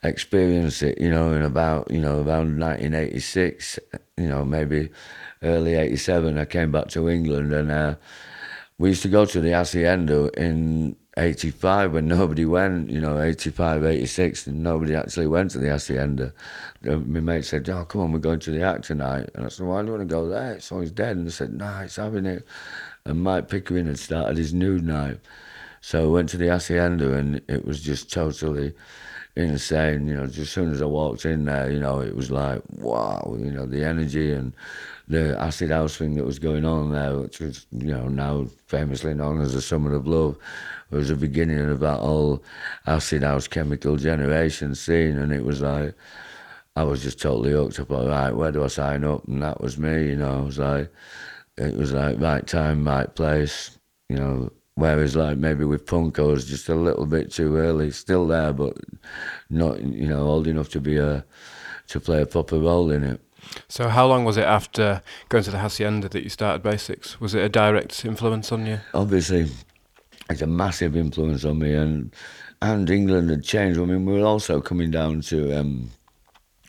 experience 0.02 0.82
it, 0.82 1.00
you 1.00 1.10
know, 1.10 1.32
in 1.32 1.42
about 1.42 1.90
you 1.90 2.00
know 2.00 2.16
around 2.16 2.58
1986, 2.58 3.78
you 4.16 4.28
know, 4.28 4.44
maybe 4.44 4.90
early 5.42 5.74
'87. 5.74 6.38
I 6.38 6.44
came 6.44 6.72
back 6.72 6.88
to 6.88 7.08
England, 7.08 7.52
and 7.52 7.70
uh, 7.70 7.94
we 8.78 8.88
used 8.90 9.02
to 9.02 9.08
go 9.08 9.24
to 9.24 9.40
the 9.40 9.52
Hacienda 9.52 10.30
in 10.36 10.96
85 11.16 11.92
when 11.92 12.06
nobody 12.06 12.44
went, 12.44 12.88
you 12.88 13.00
know, 13.00 13.20
85, 13.20 13.84
86, 13.84 14.46
and 14.46 14.62
nobody 14.62 14.94
actually 14.94 15.26
went 15.26 15.50
to 15.52 15.58
the 15.58 15.68
Hacienda. 15.68 16.32
My 16.82 17.20
mate 17.20 17.44
said, 17.44 17.68
Oh, 17.68 17.84
come 17.84 18.00
on, 18.00 18.12
we're 18.12 18.20
going 18.20 18.40
to 18.40 18.50
the 18.50 18.62
act 18.62 18.84
tonight. 18.84 19.28
And 19.34 19.44
I 19.44 19.48
said, 19.48 19.66
Why 19.66 19.80
do 19.82 19.86
you 19.86 19.92
want 19.94 20.08
to 20.08 20.14
go 20.14 20.28
there? 20.28 20.54
It's 20.54 20.70
always 20.70 20.92
dead. 20.92 21.16
And 21.16 21.26
they 21.26 21.30
said, 21.30 21.52
Nah, 21.52 21.82
it's 21.82 21.96
having 21.96 22.26
it. 22.26 22.46
And 23.04 23.22
Mike 23.22 23.48
Pickering 23.48 23.86
had 23.86 23.98
started 23.98 24.36
his 24.36 24.54
nude 24.54 24.84
night. 24.84 25.18
So 25.80 26.04
I 26.04 26.08
went 26.08 26.28
to 26.30 26.36
the 26.36 26.48
Hacienda 26.48 27.14
and 27.14 27.40
it 27.48 27.64
was 27.64 27.80
just 27.82 28.12
totally 28.12 28.74
insane. 29.34 30.06
You 30.06 30.16
know, 30.16 30.26
just 30.26 30.38
as 30.38 30.50
soon 30.50 30.72
as 30.72 30.82
I 30.82 30.86
walked 30.86 31.24
in 31.24 31.46
there, 31.46 31.70
you 31.70 31.80
know, 31.80 32.00
it 32.00 32.14
was 32.14 32.30
like, 32.30 32.62
wow, 32.76 33.34
you 33.38 33.50
know, 33.50 33.66
the 33.66 33.84
energy 33.84 34.32
and 34.32 34.54
the 35.10 35.36
acid 35.40 35.70
house 35.70 35.96
thing 35.96 36.14
that 36.14 36.24
was 36.24 36.38
going 36.38 36.64
on 36.64 36.92
there, 36.92 37.18
which 37.18 37.40
was 37.40 37.66
you 37.72 37.90
know 37.90 38.08
now 38.08 38.46
famously 38.68 39.12
known 39.12 39.40
as 39.40 39.52
the 39.52 39.60
Summer 39.60 39.92
of 39.92 40.06
Love, 40.06 40.38
was 40.90 41.08
the 41.08 41.16
beginning 41.16 41.58
of 41.58 41.80
that 41.80 42.00
whole 42.00 42.42
acid 42.86 43.22
house 43.22 43.48
chemical 43.48 43.96
generation 43.96 44.74
scene, 44.74 45.18
and 45.18 45.32
it 45.32 45.44
was 45.44 45.60
like 45.60 45.94
I 46.76 46.84
was 46.84 47.02
just 47.02 47.20
totally 47.20 47.52
hooked 47.52 47.80
up. 47.80 47.90
All 47.90 48.08
right, 48.08 48.32
where 48.32 48.52
do 48.52 48.64
I 48.64 48.68
sign 48.68 49.04
up? 49.04 49.26
And 49.26 49.42
that 49.42 49.60
was 49.60 49.78
me. 49.78 50.08
You 50.08 50.16
know, 50.16 50.42
it 50.42 50.46
was 50.46 50.58
like 50.58 50.92
it 51.56 51.76
was 51.76 51.92
like 51.92 52.20
right 52.20 52.46
time, 52.46 52.86
right 52.86 53.12
place. 53.14 53.78
You 54.08 54.16
know, 54.16 54.52
whereas 54.74 55.16
like 55.16 55.38
maybe 55.38 55.64
with 55.64 55.86
punk, 55.86 56.18
I 56.18 56.22
was 56.22 56.46
just 56.46 56.68
a 56.68 56.74
little 56.74 57.06
bit 57.06 57.32
too 57.32 57.56
early. 57.56 57.90
Still 57.90 58.26
there, 58.26 58.52
but 58.52 58.76
not 59.48 59.82
you 59.82 60.08
know 60.08 60.26
old 60.26 60.46
enough 60.46 60.68
to 60.70 60.80
be 60.80 60.96
a 60.96 61.24
to 61.88 62.00
play 62.00 62.22
a 62.22 62.26
proper 62.26 62.58
role 62.58 62.90
in 62.90 63.04
it. 63.04 63.20
So, 63.68 63.88
how 63.88 64.06
long 64.06 64.24
was 64.24 64.36
it 64.36 64.44
after 64.44 65.02
going 65.28 65.44
to 65.44 65.50
the 65.50 65.58
Hacienda 65.58 66.08
that 66.08 66.22
you 66.22 66.28
started 66.28 66.62
Basics? 66.62 67.20
Was 67.20 67.34
it 67.34 67.42
a 67.42 67.48
direct 67.48 68.04
influence 68.04 68.52
on 68.52 68.66
you? 68.66 68.80
Obviously, 68.94 69.48
it's 70.30 70.42
a 70.42 70.46
massive 70.46 70.96
influence 70.96 71.44
on 71.44 71.58
me, 71.58 71.74
and 71.74 72.14
and 72.62 72.88
England 72.88 73.30
had 73.30 73.44
changed. 73.44 73.78
I 73.78 73.84
mean, 73.84 74.06
we 74.06 74.14
were 74.14 74.26
also 74.26 74.60
coming 74.60 74.90
down 74.90 75.20
to. 75.22 75.58
Um, 75.58 75.90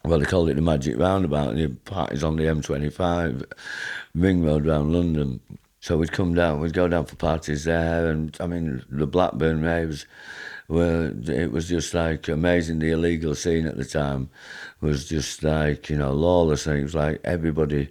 well, 0.04 0.18
they 0.18 0.26
called 0.26 0.50
it 0.50 0.56
the 0.56 0.62
Magic 0.62 0.98
Roundabout, 0.98 1.50
and 1.50 1.60
the 1.60 1.70
parties 1.70 2.24
on 2.24 2.36
the 2.36 2.44
M25, 2.46 3.44
Ring 4.16 4.44
Road 4.44 4.66
around 4.66 4.94
London. 4.94 5.40
So 5.80 5.98
we'd 5.98 6.12
come 6.12 6.34
down, 6.34 6.60
we'd 6.60 6.74
go 6.74 6.88
down 6.88 7.06
for 7.06 7.16
parties 7.16 7.66
there, 7.66 8.10
and 8.10 8.36
I 8.40 8.48
mean, 8.48 8.84
the 8.90 9.08
Blackburn 9.08 9.62
raves 9.62 10.06
were, 10.68 11.14
it 11.28 11.52
was 11.52 11.68
just 11.68 11.94
like 11.94 12.28
amazing. 12.28 12.80
The 12.80 12.92
illegal 12.92 13.36
scene 13.36 13.66
at 13.68 13.78
the 13.78 13.86
time 13.86 14.30
was 14.80 15.08
just 15.08 15.44
like, 15.44 15.90
you 15.90 15.98
know, 15.98 16.14
lawless. 16.14 16.66
And 16.66 16.80
it 16.80 16.84
was 16.84 16.96
like 16.96 17.20
everybody, 17.24 17.90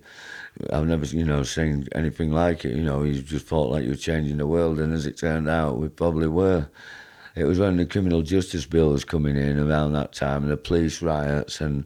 I've 0.72 0.86
never, 0.86 1.06
you 1.06 1.24
know, 1.24 1.42
seen 1.42 1.88
anything 1.92 2.32
like 2.32 2.64
it. 2.64 2.76
You 2.76 2.82
know, 2.82 3.02
you 3.02 3.22
just 3.22 3.46
felt 3.46 3.70
like 3.70 3.84
you 3.84 3.90
were 3.90 3.96
changing 3.96 4.36
the 4.36 4.46
world, 4.46 4.78
and 4.78 4.92
as 4.92 5.06
it 5.06 5.16
turned 5.16 5.48
out, 5.48 5.78
we 5.78 5.88
probably 5.88 6.28
were. 6.28 6.68
It 7.36 7.44
was 7.44 7.58
when 7.58 7.76
the 7.76 7.86
criminal 7.86 8.22
justice 8.22 8.66
bill 8.66 8.90
was 8.90 9.04
coming 9.04 9.36
in 9.36 9.58
around 9.58 9.92
that 9.92 10.12
time, 10.12 10.42
and 10.42 10.52
the 10.52 10.56
police 10.56 11.00
riots, 11.00 11.60
and 11.60 11.84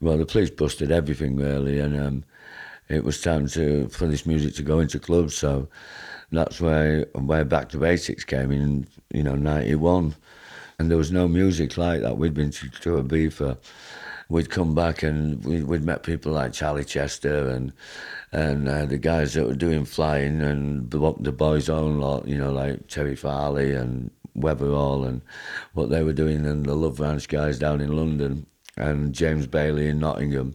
well, 0.00 0.18
the 0.18 0.26
police 0.26 0.50
busted 0.50 0.92
everything 0.92 1.36
really, 1.36 1.80
and 1.80 1.98
um, 1.98 2.24
it 2.88 3.02
was 3.04 3.20
time 3.20 3.48
to 3.48 3.88
for 3.88 4.06
this 4.06 4.26
music 4.26 4.54
to 4.56 4.62
go 4.62 4.78
into 4.80 4.98
clubs. 4.98 5.34
So 5.34 5.68
that's 6.30 6.60
where 6.60 7.06
where 7.14 7.44
Back 7.44 7.70
to 7.70 7.78
Basics 7.78 8.24
came 8.24 8.52
in, 8.52 8.86
you 9.12 9.22
know, 9.22 9.34
'91, 9.34 10.14
and 10.78 10.90
there 10.90 10.98
was 10.98 11.10
no 11.10 11.26
music 11.26 11.76
like 11.76 12.02
that. 12.02 12.18
We'd 12.18 12.34
been 12.34 12.50
to, 12.50 12.68
to 12.68 13.02
Ibiza. 13.02 13.56
We'd 14.32 14.48
come 14.48 14.74
back 14.74 15.02
and 15.02 15.44
we, 15.44 15.62
would 15.62 15.84
met 15.84 16.04
people 16.04 16.32
like 16.32 16.54
Charlie 16.54 16.86
Chester 16.86 17.50
and 17.50 17.70
and 18.32 18.66
uh, 18.66 18.86
the 18.86 18.96
guys 18.96 19.34
that 19.34 19.46
were 19.46 19.54
doing 19.54 19.84
flying 19.84 20.40
and 20.40 20.90
the 20.90 21.32
boys 21.32 21.68
own 21.68 22.00
lot, 22.00 22.26
you 22.26 22.38
know, 22.38 22.50
like 22.50 22.88
Terry 22.88 23.14
Farley 23.14 23.74
and 23.74 24.10
Weatherall 24.34 25.06
and 25.06 25.20
what 25.74 25.90
they 25.90 26.02
were 26.02 26.14
doing, 26.14 26.46
and 26.46 26.64
the 26.64 26.74
Love 26.74 26.98
Ranch 26.98 27.28
guys 27.28 27.58
down 27.58 27.82
in 27.82 27.94
London, 27.94 28.46
and 28.78 29.14
James 29.14 29.46
Baillie 29.46 29.90
in 29.90 29.98
Nottingham. 29.98 30.54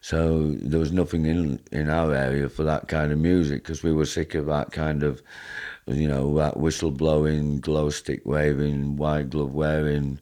So 0.00 0.52
there 0.52 0.80
was 0.80 0.92
nothing 0.92 1.26
in 1.26 1.60
in 1.70 1.90
our 1.90 2.14
area 2.14 2.48
for 2.48 2.64
that 2.64 2.88
kind 2.88 3.12
of 3.12 3.18
music 3.18 3.62
because 3.62 3.82
we 3.82 3.92
were 3.92 4.06
sick 4.06 4.34
of 4.34 4.46
that 4.46 4.72
kind 4.72 5.02
of, 5.02 5.22
you 5.86 6.08
know, 6.08 6.34
that 6.36 6.56
whistle 6.56 6.92
blowing, 6.92 7.60
glow 7.60 7.90
stick 7.90 8.22
waving, 8.24 8.96
white 8.96 9.28
glove 9.28 9.52
wearing. 9.52 10.18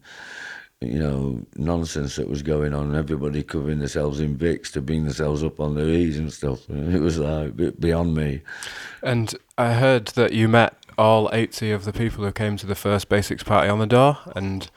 You 0.81 0.99
know, 0.99 1.45
nonsense 1.55 2.17
that 2.17 2.29
was 2.29 2.43
going 2.43 2.73
on. 2.73 2.95
Everybody 2.95 3.41
covering 3.41 3.79
themselves 3.79 4.19
in 4.19 4.37
Vicks 4.37 4.71
to 4.73 4.81
bring 4.81 5.05
themselves 5.05 5.43
up 5.43 5.59
on 5.59 5.73
their 5.73 5.89
ease 5.89 6.19
and 6.19 6.31
stuff. 6.31 6.59
It 6.69 7.01
was 7.01 7.17
like 7.17 7.79
beyond 7.79 8.13
me. 8.13 8.41
And 9.01 9.33
I 9.57 9.73
heard 9.73 10.07
that 10.09 10.33
you 10.33 10.47
met 10.47 10.75
all 10.97 11.29
80 11.33 11.71
of 11.71 11.85
the 11.85 11.93
people 11.93 12.23
who 12.23 12.31
came 12.31 12.57
to 12.57 12.65
the 12.67 12.75
first 12.75 13.09
basics 13.09 13.43
party 13.43 13.69
on 13.69 13.79
the 13.79 13.87
door 13.87 14.17
and 14.35 14.69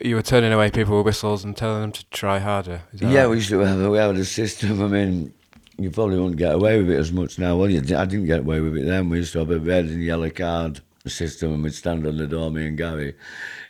you 0.00 0.14
were 0.14 0.22
turning 0.22 0.52
away 0.52 0.70
people 0.70 0.96
with 0.96 1.06
whistles 1.06 1.44
and 1.44 1.56
telling 1.56 1.80
them 1.82 1.92
to 1.92 2.04
try 2.06 2.38
harder. 2.38 2.82
Yeah, 2.92 3.22
right? 3.22 3.30
we 3.30 3.36
used 3.36 3.50
to 3.50 3.60
have, 3.60 3.90
we 3.90 3.98
had 3.98 4.16
a 4.16 4.24
system. 4.24 4.82
I 4.82 4.86
mean, 4.86 5.34
you 5.78 5.90
probably 5.90 6.18
wouldn't 6.18 6.36
get 6.36 6.54
away 6.54 6.78
with 6.78 6.90
it 6.90 6.98
as 6.98 7.12
much 7.12 7.38
now, 7.38 7.56
will 7.56 7.70
you? 7.70 7.78
I 7.78 8.04
didn't 8.04 8.26
get 8.26 8.40
away 8.40 8.60
with 8.60 8.76
it 8.76 8.86
then. 8.86 9.08
We 9.08 9.18
used 9.18 9.32
to 9.32 9.40
have 9.40 9.50
a 9.50 9.58
red 9.58 9.86
and 9.86 10.02
yellow 10.02 10.30
card 10.30 10.80
system 11.06 11.54
and 11.54 11.62
we'd 11.62 11.74
stand 11.74 12.06
on 12.06 12.16
the 12.16 12.26
door, 12.26 12.50
me 12.50 12.66
and 12.66 12.76
Gary, 12.76 13.14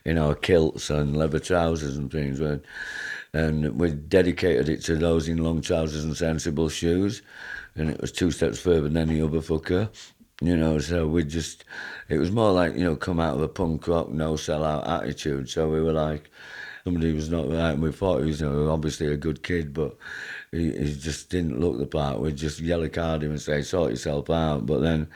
in 0.09 0.17
our 0.17 0.35
kilts 0.35 0.89
and 0.89 1.17
leather 1.17 1.39
trousers 1.39 1.97
and 1.97 2.11
things. 2.11 2.41
And 3.35 3.79
we 3.79 3.91
dedicated 3.91 4.69
it 4.71 4.83
to 4.85 4.97
those 4.97 5.29
in 5.29 5.45
long 5.45 5.61
trousers 5.61 6.05
and 6.05 6.17
sensible 6.17 6.71
shoes. 6.71 7.21
And 7.75 7.91
it 7.91 8.01
was 8.01 8.11
two 8.11 8.31
steps 8.31 8.59
further 8.59 8.89
than 8.89 8.97
any 8.97 9.21
other 9.21 9.41
fucker. 9.41 9.91
You 10.41 10.57
know, 10.57 10.79
so 10.79 11.07
we 11.07 11.25
just, 11.25 11.65
it 12.09 12.19
was 12.19 12.31
more 12.31 12.53
like, 12.53 12.75
you 12.75 12.85
know, 12.85 12.97
come 12.97 13.21
out 13.21 13.35
of 13.35 13.43
a 13.43 13.49
punk 13.49 13.87
rock, 13.87 14.09
no 14.09 14.35
sellout 14.35 14.89
attitude. 14.89 15.51
So 15.51 15.69
we 15.69 15.83
were 15.83 15.93
like, 15.93 16.31
somebody 16.85 17.13
was 17.13 17.29
not 17.29 17.51
right, 17.51 17.73
and 17.73 17.83
we 17.83 17.93
thought 17.93 18.21
he 18.21 18.27
was, 18.27 18.41
you 18.41 18.49
know, 18.49 18.71
obviously 18.71 19.09
a 19.09 19.17
good 19.17 19.43
kid, 19.43 19.75
but 19.75 19.97
he, 20.53 20.73
he 20.73 20.95
just 20.95 21.29
didn't 21.29 21.61
look 21.61 21.79
the 21.79 21.87
part. 21.87 22.21
We'd 22.21 22.37
just 22.37 22.61
yellow 22.61 22.89
card 22.89 23.25
him 23.25 23.33
and 23.33 23.41
say, 23.41 23.63
sort 23.63 23.91
yourself 23.91 24.31
out. 24.31 24.65
But 24.65 24.81
then 24.81 25.09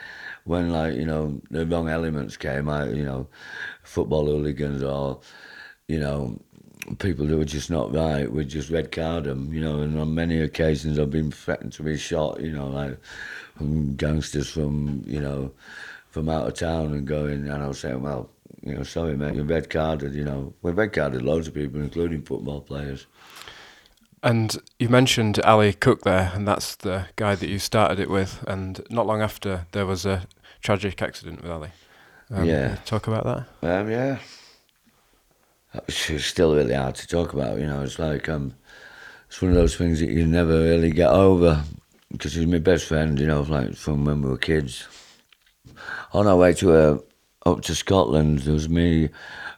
when, 0.45 0.71
like, 0.71 0.95
you 0.95 1.07
know, 1.07 1.41
the 1.51 1.67
wrong 1.67 1.89
elements 1.89 2.37
came 2.37 2.69
out, 2.69 2.95
you 2.95 3.05
know, 3.05 3.29
football 3.83 4.27
hooligans 4.27 4.83
or, 4.83 5.21
you 5.89 5.99
know, 5.99 6.39
people 6.99 7.27
who 7.27 7.39
were 7.39 7.45
just 7.45 7.71
not 7.71 7.95
right, 7.95 8.31
we 8.31 8.45
just 8.45 8.71
red 8.71 8.91
card 8.91 9.25
them, 9.25 9.53
you 9.53 9.61
know, 9.61 9.81
and 9.81 9.99
on 9.99 10.15
many 10.15 10.41
occasions 10.41 10.99
I've 10.99 11.11
been 11.11 11.31
threatened 11.31 11.73
to 11.75 11.83
be 11.83 11.97
shot, 11.97 12.41
you 12.41 12.53
know, 12.53 12.67
like 12.67 12.99
from 13.57 13.95
gangsters 13.97 14.51
from 14.51 15.03
you 15.07 15.21
know 15.21 15.53
from 16.11 16.29
out 16.29 16.47
of 16.47 16.55
town 16.55 16.93
and 16.93 17.07
going 17.07 17.49
and 17.49 17.63
I 17.63 17.69
was 17.69 17.81
saying, 17.81 18.03
well, 18.03 18.29
you 18.63 18.75
know, 18.75 18.83
sorry 18.83 19.17
mate, 19.17 19.35
you're 19.35 19.45
red 19.45 19.71
carded. 19.71 20.15
You 20.15 20.25
know, 20.25 20.53
we've 20.63 20.77
red 20.77 20.93
carded 20.93 21.23
loads 21.23 21.49
of 21.49 21.55
people, 21.55 21.81
including 21.81 22.23
football 22.23 22.61
players. 22.61 23.07
And 24.23 24.57
you 24.79 24.89
mentioned 24.89 25.41
Ali 25.41 25.73
Cook 25.73 26.03
there, 26.03 26.31
and 26.35 26.47
that's 26.47 26.77
the 26.77 27.07
guy 27.17 27.35
that 27.35 27.49
you 27.49 27.59
started 27.59 27.99
it 27.99 28.09
with. 28.09 28.45
And 28.47 28.81
not 28.89 29.07
long 29.07 29.21
after, 29.21 29.67
there 29.73 29.87
was 29.87 30.07
a 30.07 30.27
tragic 30.61 31.03
accident 31.03 31.43
with 31.43 31.51
Ali. 31.51 31.71
Um, 32.31 32.45
yeah. 32.45 32.77
Talk 32.85 33.09
about 33.09 33.25
that. 33.25 33.81
Um, 33.81 33.91
yeah. 33.91 34.19
It's 35.89 36.25
still 36.25 36.55
really 36.55 36.75
hard 36.75 36.95
to 36.97 37.07
talk 37.07 37.33
about. 37.33 37.59
You 37.59 37.67
know, 37.67 37.83
it's 37.83 37.99
like 37.99 38.29
um, 38.29 38.55
it's 39.27 39.43
one 39.43 39.51
of 39.51 39.57
those 39.57 39.77
things 39.77 40.01
that 40.01 40.11
you 40.11 40.27
never 40.27 40.63
really 40.63 40.91
get 40.91 41.11
over 41.11 41.65
because 42.13 42.35
he's 42.35 42.47
my 42.47 42.59
best 42.59 42.87
friend, 42.87 43.19
you 43.19 43.27
know, 43.27 43.43
like 43.43 43.75
from 43.75 44.05
when 44.05 44.23
we 44.23 44.29
were 44.29 44.39
kids. 44.39 44.87
On 46.13 46.27
our 46.27 46.37
way 46.37 46.53
to 46.55 46.73
uh, 46.73 46.99
up 47.47 47.63
to 47.63 47.75
Scotland, 47.75 48.41
there 48.41 48.53
was 48.53 48.69
me, 48.69 49.09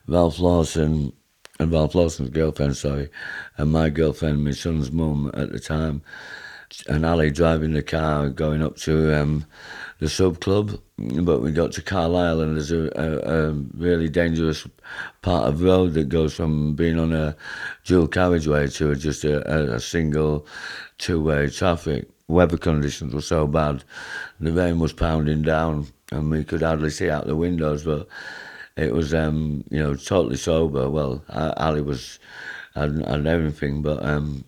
Ralph 0.07 0.39
Lawson, 0.39 1.13
and 1.59 1.73
Ralph 1.73 1.95
Lawson's 1.95 2.31
girlfriend, 2.31 2.77
sorry, 2.77 3.11
and 3.57 3.71
my 3.71 3.91
girlfriend, 3.91 4.45
my 4.45 4.51
son's 4.51 4.91
mum 4.91 5.31
at 5.35 5.53
the 5.53 5.61
time, 5.61 6.03
and 6.89 7.07
Ali 7.07 7.31
driving 7.31 7.73
the 7.73 7.83
car 7.83 8.29
going 8.29 8.63
up 8.63 8.77
to 8.79 9.15
um, 9.21 9.45
the 10.01 10.09
sub 10.09 10.41
club. 10.41 10.79
But 10.99 11.41
we 11.41 11.53
got 11.53 11.73
to 11.73 11.83
Carlisle, 11.83 12.41
and 12.41 12.57
there's 12.57 12.73
a, 12.73 12.91
a, 12.95 13.51
a, 13.51 13.53
really 13.75 14.09
dangerous 14.09 14.67
part 15.23 15.49
of 15.49 15.63
road 15.63 15.95
that 15.95 16.09
goes 16.09 16.35
from 16.35 16.75
being 16.75 16.99
on 16.99 17.13
a 17.13 17.37
dual 17.85 18.07
carriageway 18.07 18.69
to 18.69 18.95
just 18.95 19.25
a, 19.25 19.75
a 19.75 19.81
single 19.81 20.47
two 20.99 21.23
way 21.23 21.51
traffic 21.51 22.09
weather 22.29 22.57
conditions 22.57 23.15
were 23.15 23.21
so 23.21 23.47
bad. 23.47 23.85
The 24.41 24.53
rain 24.53 24.79
was 24.79 24.93
pounding 24.93 25.43
down, 25.43 25.89
and 26.11 26.31
we 26.31 26.45
could 26.45 26.63
hardly 26.63 26.91
see 26.91 27.11
out 27.11 27.27
the 27.27 27.37
windows. 27.37 27.85
But 27.85 28.09
it 28.77 28.93
was, 28.93 29.15
um, 29.15 29.65
you 29.71 29.83
know, 29.83 29.95
totally 29.95 30.37
sober. 30.37 30.91
Well, 30.91 31.25
Ali 31.29 31.81
was 31.81 32.19
had, 32.75 33.05
had 33.07 33.27
everything, 33.27 33.83
but 33.83 34.05
um, 34.05 34.45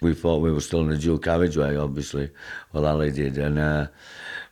we 0.00 0.14
thought 0.14 0.42
we 0.42 0.52
were 0.52 0.60
still 0.60 0.80
in 0.80 0.92
a 0.92 0.96
dual 0.96 1.18
carriageway, 1.18 1.76
obviously. 1.76 2.30
Well, 2.72 2.86
Ali 2.86 3.10
did, 3.10 3.38
and 3.38 3.58
uh, 3.58 3.86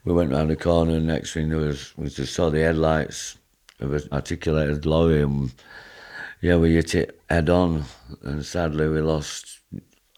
we 0.05 0.13
went 0.13 0.33
round 0.33 0.51
the 0.51 0.57
corner. 0.57 0.97
And 0.97 1.07
next 1.07 1.33
thing 1.33 1.49
there 1.49 1.59
was, 1.59 1.97
we 1.97 2.09
just 2.09 2.35
saw 2.35 2.51
the 2.51 2.61
headlights 2.61 3.39
of 3.81 3.93
an 3.93 4.09
articulated 4.13 4.87
lorry, 4.87 5.23
and 5.23 5.53
yeah, 6.41 6.57
we 6.57 6.75
hit 6.75 6.95
it 6.95 7.21
head 7.31 7.49
on. 7.49 7.85
And 8.23 8.45
sadly, 8.45 8.89
we 8.89 9.01
lost 9.01 9.61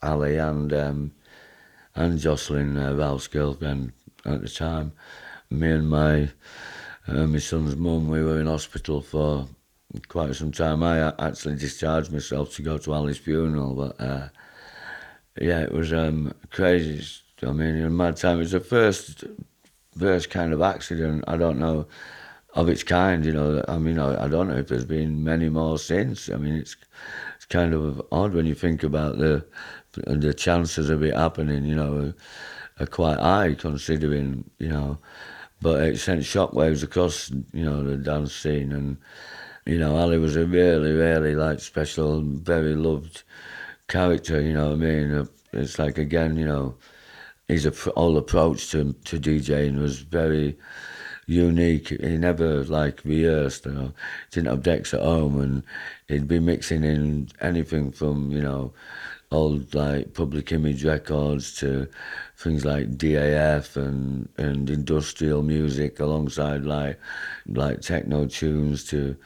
Ali 0.03 0.37
and. 0.37 0.73
Um, 0.73 1.13
and 1.97 2.19
Jocelyn, 2.19 2.77
uh, 2.77 2.93
Ralph's 2.95 3.27
girlfriend 3.27 3.93
at 4.27 4.43
the 4.43 4.49
time. 4.49 4.93
Me 5.49 5.71
and 5.71 5.89
my 5.89 6.29
uh, 7.09 7.27
my 7.27 7.39
son's 7.39 7.77
mum, 7.77 8.09
we 8.09 8.23
were 8.23 8.41
in 8.41 8.47
hospital 8.47 9.01
for 9.01 9.47
quite 10.09 10.35
some 10.35 10.53
time. 10.53 10.83
I 10.83 11.13
actually 11.19 11.57
discharged 11.57 12.13
myself 12.13 12.55
to 12.57 12.63
go 12.63 12.79
to 12.79 12.93
Ali's 12.93 13.19
funeral, 13.19 13.75
but 13.75 14.01
uh, 14.05 14.29
yeah, 15.41 15.61
it 15.61 15.73
was 15.73 15.93
um, 15.93 16.35
crazy. 16.51 17.05
I 17.43 17.53
mean, 17.53 17.77
in 17.77 17.97
mad 17.97 18.17
time. 18.17 18.37
It 18.37 18.41
was 18.41 18.53
the 18.53 18.61
first, 18.61 19.25
first 19.99 20.31
kind 20.31 20.53
of 20.53 20.63
accident. 20.63 21.25
I 21.29 21.37
don't 21.37 21.59
know 21.59 21.87
of 22.55 22.69
its 22.69 22.83
kind. 22.83 23.25
You 23.25 23.33
know, 23.33 23.65
I 23.69 23.79
mean, 23.79 23.99
I 23.99 24.27
don't 24.29 24.49
know 24.49 24.57
if 24.57 24.69
there's 24.69 24.87
been 24.87 25.23
many 25.23 25.49
more 25.49 25.79
since. 25.79 26.31
I 26.31 26.37
mean, 26.37 26.55
it's 26.55 26.77
it's 27.37 27.45
kind 27.45 27.75
of 27.75 28.03
odd 28.11 28.33
when 28.33 28.47
you 28.47 28.55
think 28.55 28.83
about 28.83 29.19
the 29.19 29.45
the 29.93 30.35
chances 30.35 30.91
of 30.91 31.03
it 31.03 31.15
happening, 31.15 31.65
you 31.65 31.75
know, 31.75 32.13
are 32.81 32.87
quite 32.87 33.19
high 33.19 33.55
considering, 33.55 34.51
you 34.59 34.69
know. 34.69 34.99
But 35.61 35.83
it 35.83 35.99
sent 35.99 36.21
shockwaves 36.21 36.83
across, 36.83 37.31
you 37.53 37.65
know, 37.65 37.83
the 37.83 37.97
dance 37.97 38.35
scene. 38.35 38.73
And, 38.73 38.99
you 39.65 39.79
know, 39.79 39.97
Ali 39.97 40.19
was 40.19 40.37
a 40.37 40.47
really, 40.47 40.93
really, 40.93 41.35
like, 41.35 41.61
special, 41.61 42.21
very 42.21 42.75
loved 42.75 43.23
character, 43.89 44.41
you 44.41 44.53
know 44.53 44.69
what 44.69 44.75
I 44.75 44.77
mean? 44.77 45.15
Uh, 45.15 45.27
it's 45.53 45.79
like, 45.79 45.99
again, 45.99 46.37
you 46.37 46.45
know, 46.45 46.77
his 47.49 47.65
whole 47.97 48.19
approach 48.19 48.71
to, 48.71 48.93
to 49.05 49.19
DJing 49.19 49.81
was 49.81 50.01
very 50.01 50.59
unique. 51.27 51.89
He 51.89 52.17
never, 52.17 52.65
like, 52.65 53.01
rehearsed, 53.05 53.67
you 53.67 53.73
know. 53.73 53.93
Didn't 54.31 54.49
have 54.49 54.63
decks 54.63 54.95
at 54.95 55.03
home 55.03 55.41
and 55.41 55.63
he'd 56.09 56.29
be 56.29 56.41
mixing 56.41 56.85
in 56.85 57.29
anything 57.41 57.93
from, 57.93 58.31
you 58.31 58.43
know, 58.43 58.73
old 59.33 59.75
like 59.75 60.15
public 60.15 60.53
image 60.53 60.85
records 60.85 61.55
to 61.57 61.89
things 62.37 62.65
like 62.65 62.97
DAF 62.97 63.77
and 63.77 64.29
and 64.39 64.71
industrial 64.71 65.43
music 65.43 65.99
alongside 66.01 66.65
like 66.65 66.99
like 67.47 67.81
techno 67.81 68.27
tunes 68.27 68.85
to 68.85 69.17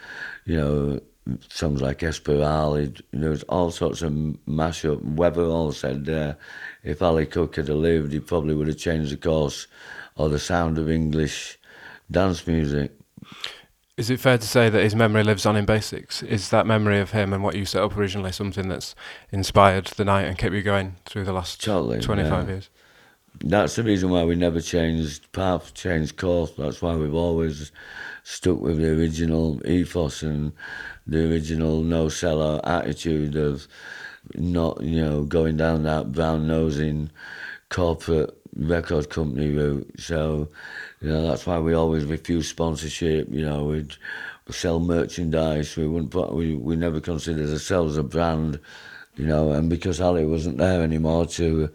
you 0.47 0.57
know 0.57 1.01
songs 1.49 1.83
like 1.83 1.99
Esperal. 2.01 3.03
There 3.13 3.31
was 3.31 3.43
all 3.45 3.71
sorts 3.71 4.03
of 4.03 4.13
mashup. 4.13 5.01
Weatherall 5.17 5.75
said 5.75 6.09
uh, 6.09 6.35
if 6.83 7.03
Ali 7.03 7.27
Cook 7.27 7.57
had 7.57 7.69
lived, 7.69 8.13
he 8.13 8.21
probably 8.21 8.55
would 8.55 8.69
have 8.69 8.79
changed 8.79 9.13
the 9.13 9.17
course 9.17 9.67
or 10.17 10.29
the 10.29 10.39
sound 10.39 10.79
of 10.79 10.91
English 10.91 11.59
dance 12.11 12.47
music. 12.47 12.93
Is 14.01 14.09
it 14.09 14.19
fair 14.19 14.39
to 14.39 14.47
say 14.47 14.71
that 14.71 14.83
his 14.83 14.95
memory 14.95 15.23
lives 15.23 15.45
on 15.45 15.57
in 15.57 15.67
basics? 15.67 16.23
Is 16.23 16.49
that 16.49 16.67
memory 16.67 17.01
of 17.01 17.11
him 17.11 17.35
and 17.35 17.45
what 17.45 17.55
you 17.55 17.67
set 17.67 17.83
up 17.83 17.95
originally 17.99 18.33
something 18.33 18.67
that's 18.67 18.95
inspired 19.31 19.89
the 19.89 20.07
night 20.07 20.23
and 20.23 20.39
kept 20.39 20.55
you 20.55 20.63
going 20.63 20.97
through 21.05 21.25
the 21.25 21.35
last 21.35 21.63
totally, 21.63 22.01
25 22.01 22.33
yeah. 22.33 22.51
years? 22.51 22.71
That's 23.45 23.77
the 23.77 23.83
reason 23.83 24.09
why 24.09 24.25
we 24.25 24.37
never 24.37 24.63
changed 24.63 25.31
path, 25.33 25.75
changed 25.75 26.17
course. 26.17 26.53
That's 26.57 26.81
why 26.81 26.97
we've 26.97 27.13
always 27.13 27.73
stuck 28.23 28.59
with 28.59 28.79
the 28.79 28.89
original 28.89 29.61
ethos 29.67 30.23
and 30.23 30.55
the 31.07 31.31
original 31.31 31.83
no 31.83 32.09
seller 32.09 32.59
attitude 32.65 33.37
of 33.37 33.69
not, 34.35 34.81
you 34.81 34.99
know, 34.99 35.25
going 35.25 35.59
down 35.59 35.83
that 35.83 36.13
brown 36.13 36.47
nosing 36.47 37.11
corporate 37.69 38.35
record 38.57 39.11
company 39.11 39.51
route. 39.51 39.91
So 39.99 40.49
you 41.01 41.09
know, 41.09 41.29
that's 41.29 41.47
why 41.47 41.59
we 41.59 41.75
always 41.75 42.05
refuse 42.05 42.49
sponsorship. 42.49 43.29
You 43.31 43.47
know, 43.47 43.65
we'd 43.65 43.97
sell 44.51 44.81
merchandise. 44.81 45.77
We 45.77 45.87
wouldn't 45.87 46.11
put, 46.11 46.35
we, 46.35 46.55
we 46.55 46.77
never 46.77 47.01
considered 47.01 47.51
ourselves 47.51 47.97
a 47.97 48.03
brand, 48.03 48.61
you 49.17 49.27
know, 49.27 49.53
and 49.53 49.71
because 49.71 50.01
Ali 50.01 50.25
wasn't 50.25 50.59
there 50.59 50.83
anymore 50.83 51.27
to 51.27 51.71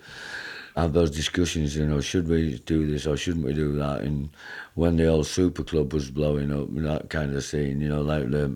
have 0.76 0.94
those 0.94 1.12
discussions, 1.12 1.76
you 1.76 1.86
know, 1.86 2.02
should 2.02 2.28
we 2.28 2.60
do 2.66 2.90
this 2.90 3.08
or 3.08 3.16
shouldn't 3.16 3.46
we 3.46 3.54
do 3.54 3.74
that? 3.78 4.02
And 4.02 4.30
when 4.74 4.98
the 4.98 5.08
old 5.08 5.26
super 5.26 5.64
club 5.64 5.94
was 5.94 6.12
blowing 6.12 6.52
up, 6.52 6.68
that 6.76 7.10
kind 7.10 7.34
of 7.34 7.44
scene, 7.44 7.80
you 7.80 7.88
know, 7.88 8.02
like 8.02 8.30
the, 8.30 8.56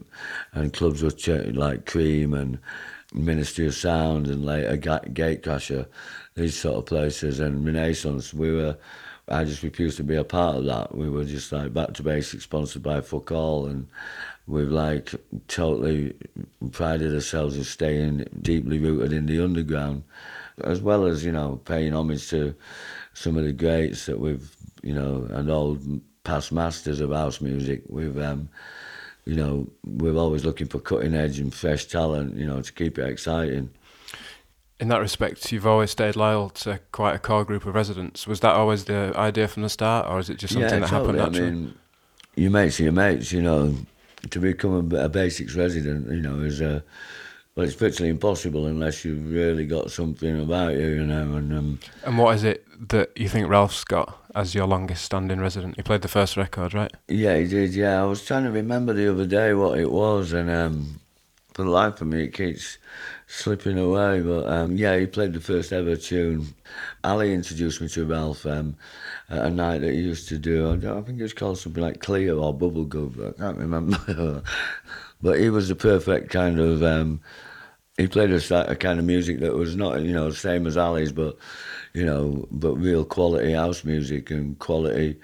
and 0.53 0.73
clubs 0.73 1.01
were 1.01 1.12
ch- 1.12 1.53
like 1.53 1.86
Cream 1.86 2.34
and 2.34 2.60
Ministry 3.13 3.67
of 3.67 3.73
Sound 3.73 4.27
and 4.27 4.47
a 4.49 4.77
Gatecrasher, 4.77 5.88
these 6.39 6.58
sort 6.58 6.78
of 6.78 6.86
places, 6.86 7.39
and 7.39 7.65
Renaissance, 7.65 8.34
we 8.34 8.52
were 8.52 8.78
I 9.32 9.43
just 9.43 9.62
refused 9.62 9.97
to 9.97 10.04
be 10.04 10.15
a 10.15 10.23
part 10.23 10.56
of 10.58 10.65
that. 10.65 10.95
We 10.95 11.10
were 11.10 11.23
just 11.23 11.52
like 11.52 11.73
back 11.73 11.93
to 11.93 12.04
basics, 12.04 12.45
sponsored 12.45 12.82
by 12.82 13.02
Fuck 13.02 13.32
All, 13.32 13.67
and 13.67 13.88
we've 14.47 14.71
like 14.71 15.13
totally 15.47 16.15
prided 16.71 17.13
ourselves 17.13 17.56
in 17.56 17.63
staying 17.63 18.25
deeply 18.41 18.80
rooted 18.80 19.13
in 19.13 19.28
the 19.28 19.43
underground, 19.43 20.04
as 20.63 20.82
well 20.82 21.06
as 21.06 21.23
you 21.23 21.32
know 21.32 21.62
paying 21.65 21.93
homage 21.93 22.30
to 22.32 22.56
some 23.13 23.38
of 23.38 23.43
the 23.43 23.54
greats 23.54 24.08
that 24.08 24.19
we've 24.19 24.56
you 24.82 24.95
know 24.95 25.28
and 25.30 25.49
old 25.52 26.02
past 26.23 26.52
masters 26.52 26.99
of 26.99 27.12
house 27.12 27.39
music. 27.39 27.84
We've 27.88 28.17
um, 28.19 28.49
you 29.25 29.36
know 29.36 29.69
we're 29.86 30.17
always 30.17 30.43
looking 30.43 30.67
for 30.67 30.80
cutting 30.80 31.13
edge 31.13 31.39
and 31.39 31.54
fresh 31.54 31.86
talent, 31.86 32.36
you 32.36 32.47
know, 32.47 32.62
to 32.62 32.73
keep 32.73 32.97
it 32.97 33.08
exciting 33.08 33.69
in 34.79 34.87
that 34.87 34.99
respect, 34.99 35.51
you've 35.51 35.67
always 35.67 35.91
stayed 35.91 36.15
loyal 36.15 36.49
to 36.49 36.79
quite 36.91 37.15
a 37.15 37.19
core 37.19 37.43
group 37.43 37.65
of 37.65 37.75
residents. 37.75 38.25
Was 38.25 38.39
that 38.39 38.55
always 38.55 38.85
the 38.85 39.11
idea 39.15 39.47
from 39.47 39.63
the 39.63 39.69
start, 39.69 40.07
or 40.07 40.19
is 40.19 40.29
it 40.29 40.37
just 40.37 40.53
something 40.53 40.69
yeah, 40.69 40.79
that 40.79 40.89
totally. 40.89 41.19
happened 41.19 41.33
naturally? 41.33 41.47
I 41.47 41.51
mean, 41.51 41.75
your 42.35 42.51
mates 42.51 42.79
are 42.79 42.83
your 42.83 42.91
mates, 42.93 43.31
you 43.31 43.41
know. 43.41 43.75
To 44.31 44.39
become 44.39 44.91
a, 44.91 45.05
a 45.05 45.09
basics 45.09 45.55
resident, 45.55 46.09
you 46.11 46.21
know, 46.21 46.41
is 46.41 46.59
a 46.59 46.83
well, 47.55 47.65
it's 47.65 47.75
virtually 47.75 48.09
impossible 48.09 48.67
unless 48.67 49.03
you've 49.03 49.31
really 49.31 49.65
got 49.65 49.91
something 49.91 50.39
about 50.41 50.73
you, 50.73 50.87
you 50.87 51.05
know. 51.05 51.35
And 51.35 51.53
um, 51.53 51.79
and 52.05 52.17
what 52.17 52.35
is 52.35 52.43
it 52.45 52.65
that 52.89 53.11
you 53.17 53.27
think 53.27 53.49
Ralph's 53.49 53.83
got 53.83 54.17
as 54.35 54.55
your 54.55 54.65
longest 54.65 55.03
standing 55.03 55.39
resident? 55.39 55.75
He 55.75 55.83
played 55.83 56.01
the 56.01 56.07
first 56.07 56.37
record, 56.37 56.73
right? 56.73 56.91
Yeah, 57.07 57.37
he 57.37 57.47
did. 57.47 57.73
Yeah, 57.73 58.01
I 58.01 58.05
was 58.05 58.25
trying 58.25 58.43
to 58.43 58.51
remember 58.51 58.93
the 58.93 59.09
other 59.09 59.25
day 59.25 59.53
what 59.53 59.77
it 59.77 59.91
was, 59.91 60.31
and 60.31 60.49
um, 60.49 60.99
for 61.53 61.63
the 61.63 61.69
life 61.69 61.99
of 61.99 62.07
me, 62.07 62.23
it 62.23 62.33
keeps 62.33 62.77
slipping 63.29 63.77
away. 63.77 64.21
But 64.21 64.47
um, 64.47 64.75
yeah, 64.75 64.97
he 64.97 65.05
played 65.05 65.33
the 65.33 65.39
first 65.39 65.71
ever 65.71 65.95
tune. 65.95 66.53
Ali 67.03 67.33
introduced 67.33 67.79
me 67.79 67.87
to 67.89 68.05
Ralph 68.05 68.45
um, 68.45 68.75
at 69.29 69.45
a 69.45 69.49
night 69.49 69.79
that 69.81 69.93
he 69.93 69.99
used 69.99 70.27
to 70.29 70.37
do. 70.37 70.73
I, 70.73 71.01
think 71.01 71.19
it 71.19 71.23
was 71.23 71.33
called 71.33 71.59
something 71.59 71.81
like 71.81 72.01
Clear 72.01 72.35
or 72.35 72.53
Bubblegum, 72.53 73.35
I 73.35 73.37
can't 73.39 73.57
remember. 73.57 74.43
but 75.21 75.39
he 75.39 75.49
was 75.49 75.69
the 75.69 75.75
perfect 75.75 76.31
kind 76.31 76.59
of. 76.59 76.83
Um, 76.83 77.21
he 77.97 78.07
played 78.07 78.31
us 78.31 78.49
a, 78.49 78.65
a 78.69 78.75
kind 78.75 78.97
of 78.97 79.05
music 79.05 79.39
that 79.39 79.55
was 79.55 79.75
not, 79.75 80.01
you 80.01 80.13
know, 80.13 80.31
same 80.31 80.65
as 80.65 80.77
Ali's, 80.77 81.11
but 81.11 81.37
you 81.93 82.05
know, 82.05 82.47
but 82.51 82.75
real 82.75 83.03
quality 83.03 83.53
house 83.53 83.83
music 83.83 84.31
and 84.31 84.57
quality, 84.59 85.19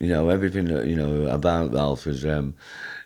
you 0.00 0.08
know, 0.08 0.30
everything 0.30 0.64
that 0.66 0.86
you 0.86 0.96
know 0.96 1.26
about 1.26 1.72
Ralph 1.72 2.06
is 2.06 2.24
um, 2.24 2.54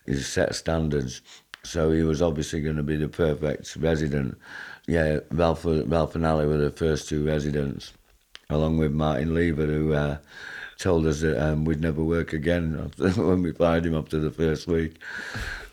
is 0.06 0.26
set 0.26 0.54
standards. 0.54 1.22
So 1.62 1.90
he 1.90 2.02
was 2.02 2.22
obviously 2.22 2.60
going 2.60 2.76
to 2.76 2.82
be 2.82 2.96
the 2.96 3.08
perfect 3.08 3.76
resident. 3.76 4.38
Yeah, 4.86 5.20
Ralph, 5.30 5.64
Ralph 5.64 6.14
and 6.14 6.26
Ali 6.26 6.46
were 6.46 6.56
the 6.56 6.70
first 6.70 7.08
two 7.08 7.24
residents, 7.24 7.92
along 8.48 8.78
with 8.78 8.92
Martin 8.92 9.34
Lever, 9.34 9.66
who 9.66 9.92
uh, 9.92 10.18
told 10.78 11.06
us 11.06 11.20
that 11.20 11.38
um, 11.42 11.64
we'd 11.64 11.80
never 11.80 12.02
work 12.02 12.32
again 12.32 12.90
when 12.98 13.42
we 13.42 13.52
fired 13.52 13.86
him 13.86 13.94
after 13.94 14.18
the 14.18 14.30
first 14.30 14.66
week. 14.66 14.96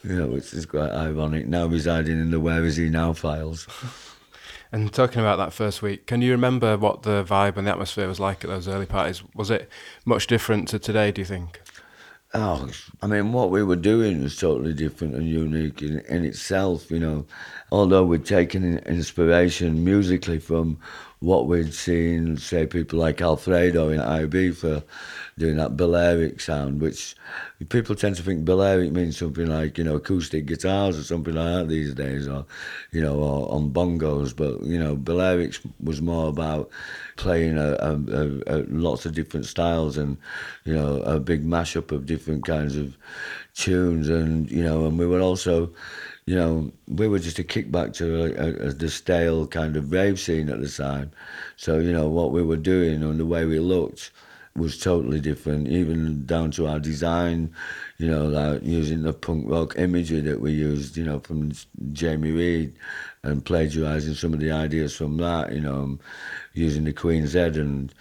You 0.04 0.16
know, 0.16 0.28
which 0.28 0.54
is 0.54 0.66
quite 0.66 0.92
ironic. 0.92 1.48
Now 1.48 1.66
residing 1.66 2.20
in 2.20 2.32
the 2.32 2.40
Where 2.40 2.64
Is 2.64 2.78
He 2.78 2.90
Now 2.90 3.14
files. 3.14 3.68
And 4.72 4.92
talking 4.92 5.22
about 5.22 5.38
that 5.38 5.54
first 5.54 5.82
week, 5.82 6.08
can 6.08 6.22
you 6.22 6.32
remember 6.32 6.78
what 6.78 7.04
the 7.04 7.24
vibe 7.24 7.56
and 7.58 7.66
the 7.66 7.72
atmosphere 7.72 8.08
was 8.08 8.20
like 8.20 8.44
at 8.44 8.50
those 8.50 8.68
early 8.68 8.86
parties? 8.86 9.24
Was 9.34 9.50
it 9.50 9.70
much 10.04 10.28
different 10.28 10.68
to 10.70 10.80
today, 10.80 11.12
do 11.12 11.22
you 11.22 11.26
think? 11.26 11.62
Oh, 12.40 12.70
I 13.02 13.08
mean, 13.08 13.34
what 13.34 13.50
we 13.50 13.64
were 13.64 13.76
doing 13.76 14.22
was 14.22 14.38
totally 14.38 14.72
different 14.72 15.16
and 15.16 15.28
unique 15.28 15.82
in, 15.82 16.02
in 16.02 16.24
itself, 16.24 16.92
you 16.92 17.00
know. 17.00 17.26
Although 17.72 18.06
we'd 18.06 18.26
taken 18.26 18.78
inspiration 18.78 19.84
musically 19.84 20.38
from 20.38 20.78
what 21.20 21.48
we'd 21.48 21.74
seen, 21.74 22.38
say, 22.38 22.68
people 22.68 23.00
like 23.00 23.22
Alfredo 23.22 23.90
in 23.90 24.00
Ibiza 24.00 24.84
doing 25.38 25.58
that 25.58 25.78
Balearic 25.78 26.42
sound, 26.42 26.82
which 26.82 27.16
people 27.70 27.96
tend 27.96 28.16
to 28.16 28.24
think 28.24 28.44
Balearic 28.44 28.92
means 28.92 29.18
something 29.18 29.46
like, 29.46 29.78
you 29.78 29.84
know, 29.84 29.96
acoustic 29.96 30.48
guitars 30.48 30.98
or 30.98 31.04
something 31.04 31.36
like 31.36 31.46
that 31.46 31.68
these 31.68 31.94
days, 31.94 32.28
or, 32.28 32.46
you 32.92 33.02
know, 33.02 33.16
or 33.20 33.52
on 33.52 33.70
bongos. 33.70 34.36
But, 34.36 34.64
you 34.64 34.80
know, 34.80 34.96
Balearic 34.96 35.56
was 35.82 36.02
more 36.02 36.28
about 36.28 36.70
playing 37.18 37.58
a, 37.58 37.74
a, 37.80 37.94
a, 38.48 38.58
lots 38.70 39.06
of 39.06 39.14
different 39.14 39.46
styles 39.46 39.98
and, 39.98 40.18
you 40.66 40.74
know, 40.74 41.02
a 41.02 41.20
big 41.20 41.46
mashup 41.46 41.92
of 41.92 42.08
different 42.08 42.46
kinds 42.46 42.76
of 42.76 42.98
tunes. 43.54 44.10
And, 44.10 44.50
you 44.50 44.64
know, 44.64 44.86
and 44.86 44.98
we 44.98 45.06
were 45.06 45.22
also 45.22 45.72
you 46.26 46.36
know, 46.36 46.70
we 46.90 47.08
were 47.08 47.20
just 47.20 47.40
a 47.40 47.44
kickback 47.44 47.94
to 47.94 48.26
a, 48.26 48.68
a, 48.68 48.74
the 48.74 48.90
stale 48.90 49.48
kind 49.48 49.78
of 49.78 49.94
rave 49.94 50.20
scene 50.20 50.50
at 50.50 50.60
the 50.60 50.68
time. 50.68 51.10
So, 51.56 51.80
you 51.80 51.94
know, 51.94 52.10
what 52.10 52.34
we 52.34 52.44
were 52.44 52.58
doing 52.58 53.02
and 53.02 53.18
the 53.18 53.26
way 53.26 53.46
we 53.46 53.60
looked 53.60 54.12
was 54.58 54.80
totally 54.80 55.20
different, 55.20 55.68
even 55.68 56.26
down 56.26 56.52
to 56.52 56.68
our 56.68 56.80
design, 56.80 57.54
you 57.98 58.08
know, 58.08 58.26
like 58.26 58.64
using 58.64 59.04
the 59.04 59.14
punk 59.14 59.46
rock 59.48 59.78
imagery 59.78 60.22
that 60.22 60.42
we 60.42 60.52
used, 60.52 60.98
you 60.98 61.04
know, 61.04 61.20
from 61.20 61.52
Jamie 61.94 62.32
Reid 62.32 62.74
and 63.24 63.46
plagiarizing 63.46 64.16
some 64.16 64.34
of 64.34 64.40
the 64.40 64.52
ideas 64.52 64.96
from 64.96 65.18
that, 65.18 65.54
you 65.54 65.62
know, 65.62 66.00
using 66.54 66.84
the 66.84 66.94
Queen's 66.94 67.34
Head 67.34 67.56
and 67.56 67.94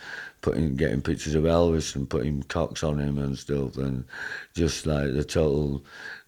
putting, 0.46 0.76
getting 0.76 1.02
pictures 1.02 1.35
of 1.35 1.42
Elvis 1.42 1.96
and 1.96 2.09
putting 2.09 2.40
cocks 2.44 2.85
on 2.85 3.00
him 3.00 3.18
and 3.18 3.37
stuff, 3.37 3.76
and 3.78 4.04
just 4.54 4.87
like 4.87 5.12
the 5.12 5.24
total 5.24 5.85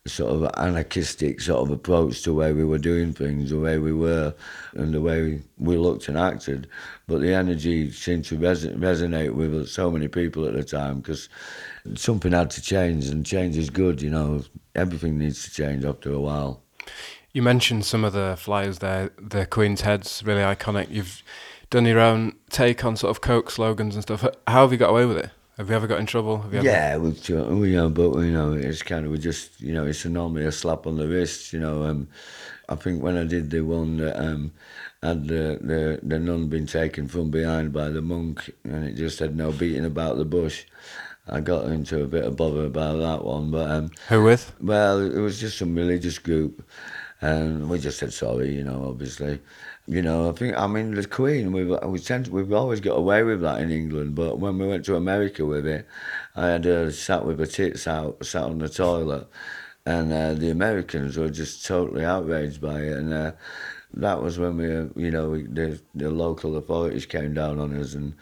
sort 0.09 0.33
of 0.33 0.50
anarchistic 0.57 1.40
sort 1.40 1.62
of 1.62 1.70
approach 1.70 2.22
to 2.22 2.31
the 2.31 2.35
way 2.35 2.52
we 2.52 2.64
were 2.64 2.78
doing 2.78 3.12
things, 3.12 3.50
the 3.50 3.61
way 3.61 3.78
we 3.78 3.92
were, 3.92 4.35
and 4.72 4.92
the 4.92 5.00
way 5.00 5.40
we 5.57 5.76
looked 5.76 6.09
and 6.09 6.18
acted. 6.18 6.68
But 7.07 7.20
the 7.20 7.33
energy 7.33 7.92
seemed 7.92 8.24
to 8.24 8.37
res- 8.37 8.66
resonate 8.66 9.35
with 9.35 9.68
so 9.68 9.88
many 9.88 10.09
people 10.09 10.46
at 10.46 10.54
the 10.54 10.64
time 10.64 10.98
because 10.98 11.28
something 11.94 12.33
had 12.33 12.50
to 12.50 12.61
change, 12.61 13.07
and 13.07 13.24
change 13.24 13.57
is 13.57 13.70
good. 13.70 14.02
You 14.02 14.11
know, 14.11 14.42
everything 14.74 15.16
needs 15.16 15.44
to 15.44 15.50
change 15.52 15.85
after 15.85 16.12
a 16.12 16.18
while. 16.18 16.64
You 17.33 17.42
mentioned 17.42 17.85
some 17.85 18.02
of 18.02 18.14
the 18.14 18.35
flyers 18.37 18.81
there. 18.81 19.12
The 19.16 19.46
Queen's 19.46 19.83
Head's 19.83 20.24
really 20.24 20.42
iconic. 20.42 20.90
You've 20.90 21.22
done 21.70 21.85
your 21.85 22.00
own 22.00 22.35
take 22.50 22.85
on 22.85 22.96
sort 22.96 23.11
of 23.11 23.20
Coke 23.20 23.50
slogans 23.50 23.94
and 23.94 24.02
stuff. 24.02 24.22
How 24.46 24.62
have 24.62 24.72
you 24.72 24.78
got 24.78 24.90
away 24.90 25.07
with 25.07 25.18
it? 25.18 25.31
Have 25.57 25.70
you 25.70 25.74
ever 25.74 25.88
got 25.88 25.98
in 25.98 26.07
trouble? 26.07 26.42
Have 26.42 26.52
you 26.52 26.61
ever... 26.61 26.68
Yeah, 26.68 26.96
we've 26.98 27.28
you 27.28 27.37
know, 27.76 27.90
but 27.90 28.18
you 28.18 28.31
know, 28.31 28.52
it's 28.52 28.83
kind 28.83 29.04
of 29.04 29.11
we 29.11 29.18
just 29.18 29.61
you 29.61 29.74
know, 29.74 29.87
it's 29.87 30.04
normally 30.04 30.46
a 30.46 30.52
slap 30.52 30.87
on 30.87 30.96
the 30.96 31.09
wrist. 31.09 31.52
You 31.52 31.59
know, 31.59 31.83
um, 31.83 32.09
I 32.68 32.76
think 32.76 33.02
when 33.02 33.16
I 33.16 33.24
did 33.24 33.50
the 33.50 33.62
one 33.62 33.96
that 33.96 34.16
um, 34.22 34.52
had 35.02 35.26
the, 35.26 35.59
the 35.61 36.00
the 36.02 36.18
nun 36.18 36.48
been 36.48 36.66
taken 36.66 37.09
from 37.09 37.31
behind 37.31 37.72
by 37.72 37.88
the 37.88 38.02
monk, 38.02 38.50
and 38.62 38.85
it 38.85 38.94
just 38.94 39.18
had 39.18 39.37
no 39.37 39.50
beating 39.50 39.85
about 39.85 40.16
the 40.16 40.24
bush. 40.24 40.64
I 41.31 41.40
got 41.40 41.66
into 41.66 42.02
a 42.02 42.07
bit 42.07 42.24
of 42.24 42.37
bother 42.37 42.64
about 42.64 42.98
that 42.98 43.24
one, 43.24 43.50
but 43.50 43.70
um, 43.70 43.90
who 44.09 44.22
with? 44.22 44.54
Well, 44.61 45.00
it 45.00 45.18
was 45.18 45.40
just 45.40 45.59
some 45.59 45.74
religious 45.74 46.18
group, 46.18 46.64
and 47.20 47.68
we 47.68 47.81
just 47.81 47.98
said 47.98 48.12
sorry. 48.12 48.54
You 48.54 48.62
know, 48.62 48.87
obviously, 48.88 49.40
you 49.88 50.03
know, 50.03 50.29
I 50.29 50.33
think 50.33 50.57
I 50.57 50.66
mean 50.66 50.94
the 50.94 51.07
Queen. 51.07 51.51
We've 51.53 51.70
we 51.85 51.98
tend 51.98 52.29
we've 52.29 52.53
always 52.53 52.81
got 52.81 52.98
away 52.98 53.22
with 53.22 53.40
that 53.40 53.61
in 53.62 53.70
England, 53.70 54.14
but 54.14 54.38
when 54.38 54.59
we 54.59 54.66
went 54.68 54.85
to 54.87 54.96
America 54.96 55.46
with 55.46 55.66
it, 55.66 55.87
I 56.37 56.48
had 56.48 56.66
uh, 56.66 56.90
sat 56.90 57.24
with 57.24 57.38
her 57.38 57.46
tits 57.46 57.87
out, 57.87 58.24
sat 58.24 58.42
on 58.44 58.59
the 58.59 58.68
toilet, 58.68 59.27
and 59.87 60.12
uh, 60.12 60.35
the 60.35 60.51
Americans 60.51 61.16
were 61.16 61.31
just 61.31 61.64
totally 61.64 62.05
outraged 62.05 62.61
by 62.61 62.83
it, 62.83 62.98
and 62.98 63.14
uh, 63.14 63.33
that 63.94 64.22
was 64.22 64.38
when 64.38 64.59
we, 64.59 64.77
uh, 64.77 64.87
you 64.94 65.11
know, 65.11 65.31
we, 65.31 65.44
the 65.44 65.81
the 65.94 66.11
local 66.11 66.57
authorities 66.59 67.07
came 67.07 67.33
down 67.33 67.59
on 67.59 67.74
us, 67.74 67.94
and 67.94 68.14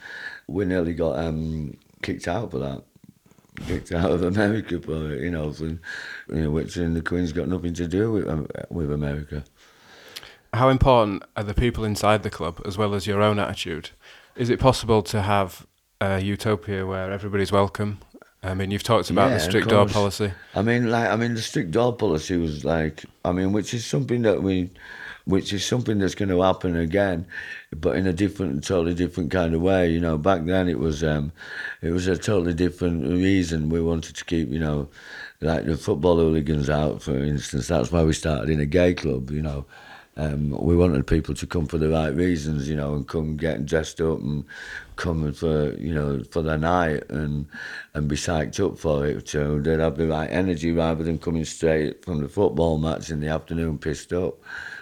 we 0.47 0.65
nearly 0.65 0.95
got 0.95 1.19
um, 1.19 1.77
kicked 2.03 2.29
out 2.29 2.53
for 2.53 2.59
that. 2.61 2.85
Kicked 3.67 3.91
out 3.93 4.11
of 4.11 4.23
America 4.23 4.79
for 4.81 5.13
it, 5.13 5.23
you 5.23 5.31
know, 5.31 5.51
for, 5.51 5.65
you 5.65 5.81
know, 6.29 6.51
which 6.51 6.77
in 6.77 6.93
the 6.93 7.01
Queen's 7.01 7.33
got 7.33 7.49
nothing 7.49 7.73
to 7.75 7.89
do 7.89 8.13
with 8.13 8.29
um, 8.29 8.47
with 8.71 8.93
America. 8.93 9.43
How 10.57 10.71
important 10.71 11.23
are 11.37 11.43
the 11.43 11.53
people 11.53 11.85
inside 11.85 12.23
the 12.23 12.31
club 12.31 12.63
as 12.65 12.79
well 12.79 12.95
as 12.95 13.07
your 13.07 13.21
own 13.21 13.39
attitude? 13.39 13.91
Is 14.37 14.49
it 14.49 14.59
possible 14.59 15.03
to 15.03 15.21
have 15.21 15.67
a 16.01 16.19
utopia 16.19 16.87
where 16.87 17.13
everybody's 17.13 17.53
welcome? 17.53 17.99
I 18.43 18.55
mean, 18.55 18.71
you've 18.71 18.83
talked 18.83 19.11
about 19.11 19.29
Yeah, 19.29 19.35
the 19.35 19.41
strict 19.41 19.69
door 19.69 19.87
policy. 19.87 20.33
I 20.55 20.63
mean, 20.63 20.91
like, 20.91 21.11
I 21.11 21.17
mean, 21.17 21.35
the 21.35 21.43
strict 21.43 21.73
door 21.73 21.95
policy 21.95 22.39
was 22.39 22.65
like, 22.65 23.05
I 23.23 23.33
mean, 23.33 23.53
which 23.53 23.75
is 23.75 23.85
something 23.85 24.23
that 24.23 24.43
we, 24.43 24.71
which 25.27 25.53
is 25.53 25.63
something 25.63 25.99
that's 25.99 26.15
going 26.15 26.31
to 26.31 26.41
happen 26.41 26.75
again, 26.75 27.27
but 27.77 27.97
in 27.97 28.07
a 28.07 28.13
different, 28.15 28.65
totally 28.65 28.95
different 28.95 29.31
kind 29.31 29.55
of 29.55 29.61
way. 29.61 29.91
You 29.91 30.01
know, 30.01 30.17
back 30.17 30.47
then 30.47 30.71
it 30.71 30.79
was, 30.79 31.05
um, 31.05 31.33
it 31.83 31.91
was 31.91 32.07
a 32.07 32.17
totally 32.17 32.55
different 32.55 33.07
reason 33.07 33.69
we 33.69 33.83
wanted 33.83 34.17
to 34.17 34.25
keep, 34.25 34.49
you 34.49 34.61
know, 34.61 34.89
like 35.43 35.67
the 35.67 35.77
football 35.77 36.17
hooligans 36.17 36.71
out, 36.71 37.03
for 37.03 37.19
instance. 37.19 37.69
That's 37.69 37.93
why 37.93 38.05
we 38.05 38.15
started 38.15 38.49
in 38.49 38.61
a 38.61 38.67
gay 38.67 38.95
club. 38.95 39.31
You 39.31 39.43
know, 39.43 39.67
um, 40.19 40.51
we 40.51 40.75
wanted 40.75 41.07
people 41.07 41.35
to 41.35 41.47
come 41.47 41.67
for 41.67 41.77
the 41.77 41.91
right 41.91 42.15
reasons, 42.15 42.69
you 42.69 42.77
know, 42.77 42.95
and 42.95 43.07
come 43.07 43.37
getting 43.37 43.67
dressed 43.67 44.01
up 44.01 44.19
and 44.21 44.45
come 44.97 45.31
for 45.35 45.75
you 45.75 45.95
know 45.95 46.23
for 46.31 46.41
the 46.41 46.57
night 46.57 47.03
and 47.11 47.47
and 47.93 48.09
be 48.09 48.17
psyched 48.17 48.65
up 48.65 48.79
for 48.79 49.07
it. 49.07 49.29
So 49.29 49.61
they'd 49.61 49.79
have 49.79 49.99
the 49.99 50.07
right 50.07 50.31
energy 50.31 50.73
rather 50.73 51.05
than 51.05 51.19
coming 51.19 51.45
straight 51.45 52.03
from 52.03 52.23
the 52.23 52.29
football 52.29 52.79
match 52.79 53.11
in 53.11 53.21
the 53.21 53.29
afternoon 53.29 53.77
pissed 53.77 54.13
up. 54.13 54.39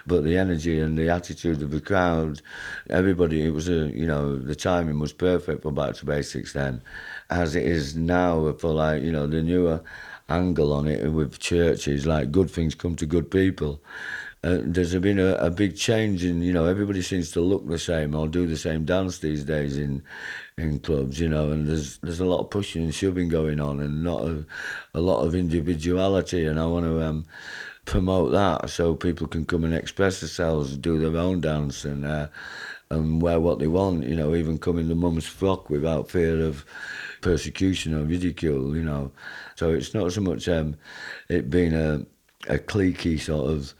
But 0.07 0.23
the 0.23 0.37
energy 0.37 0.79
and 0.79 0.97
the 0.97 1.09
attitude 1.09 1.61
of 1.61 1.71
the 1.71 1.81
crowd, 1.81 2.41
everybody, 2.89 3.45
it 3.45 3.51
was 3.51 3.67
a 3.67 3.89
you 3.93 4.07
know 4.07 4.37
the 4.37 4.55
timing 4.55 4.99
was 4.99 5.11
perfect 5.11 5.63
for 5.63 5.71
Back 5.71 5.95
to 5.95 6.05
Basics 6.05 6.53
then, 6.53 6.81
as 7.29 7.55
it 7.55 7.63
is 7.63 7.95
now 7.95 8.53
for 8.53 8.71
like 8.71 9.03
you 9.03 9.11
know 9.11 9.27
the 9.27 9.41
newer 9.41 9.83
angle 10.29 10.73
on 10.73 10.87
it 10.87 11.07
with 11.11 11.37
churches 11.37 12.07
like 12.07 12.31
good 12.31 12.49
things 12.49 12.73
come 12.73 12.95
to 12.95 13.05
good 13.05 13.29
people 13.29 13.79
uh, 14.45 14.59
there's 14.61 14.95
been 14.99 15.17
a, 15.17 15.33
a 15.37 15.49
big 15.49 15.75
change 15.75 16.23
in 16.23 16.39
you 16.39 16.53
know 16.53 16.65
everybody 16.65 17.01
seems 17.01 17.31
to 17.31 17.41
look 17.41 17.67
the 17.67 17.79
same 17.79 18.13
or 18.13 18.27
do 18.27 18.45
the 18.45 18.55
same 18.55 18.85
dance 18.85 19.17
these 19.17 19.43
days 19.43 19.75
in 19.75 20.03
in 20.59 20.79
clubs 20.79 21.19
you 21.19 21.27
know 21.27 21.51
and 21.51 21.67
there's 21.67 21.97
there's 21.97 22.19
a 22.19 22.25
lot 22.25 22.41
of 22.41 22.51
pushing 22.51 22.83
and 22.83 22.93
shoving 22.93 23.27
going 23.27 23.59
on 23.59 23.79
and 23.79 24.03
not 24.03 24.21
a, 24.21 24.45
a 24.93 24.99
lot 24.99 25.25
of 25.25 25.33
individuality 25.33 26.45
and 26.45 26.59
I 26.59 26.67
want 26.67 26.85
to 26.85 27.01
um, 27.01 27.25
promote 27.85 28.33
that 28.33 28.69
so 28.69 28.93
people 28.93 29.25
can 29.25 29.45
come 29.45 29.63
and 29.63 29.73
express 29.73 30.19
themselves 30.19 30.77
do 30.77 30.99
their 30.99 31.19
own 31.19 31.41
dance 31.41 31.83
and 31.83 32.05
uh, 32.05 32.27
and 32.91 33.23
wear 33.23 33.39
what 33.39 33.57
they 33.57 33.67
want 33.67 34.03
you 34.03 34.15
know 34.15 34.35
even 34.35 34.59
come 34.59 34.77
in 34.77 34.89
the 34.89 34.95
mum's 34.95 35.25
frock 35.25 35.71
without 35.71 36.11
fear 36.11 36.39
of 36.45 36.63
persecution 37.21 37.95
or 37.95 38.03
ridicule 38.03 38.77
you 38.77 38.83
know. 38.83 39.11
So 39.55 39.71
it's 39.71 39.95
not 39.95 40.11
so 40.11 40.21
much 40.21 40.47
um, 40.47 40.75
it 41.29 41.49
being 41.49 41.73
a 41.73 42.05
a 42.47 42.57
cliquey 42.57 43.19
sort 43.19 43.51
of 43.51 43.73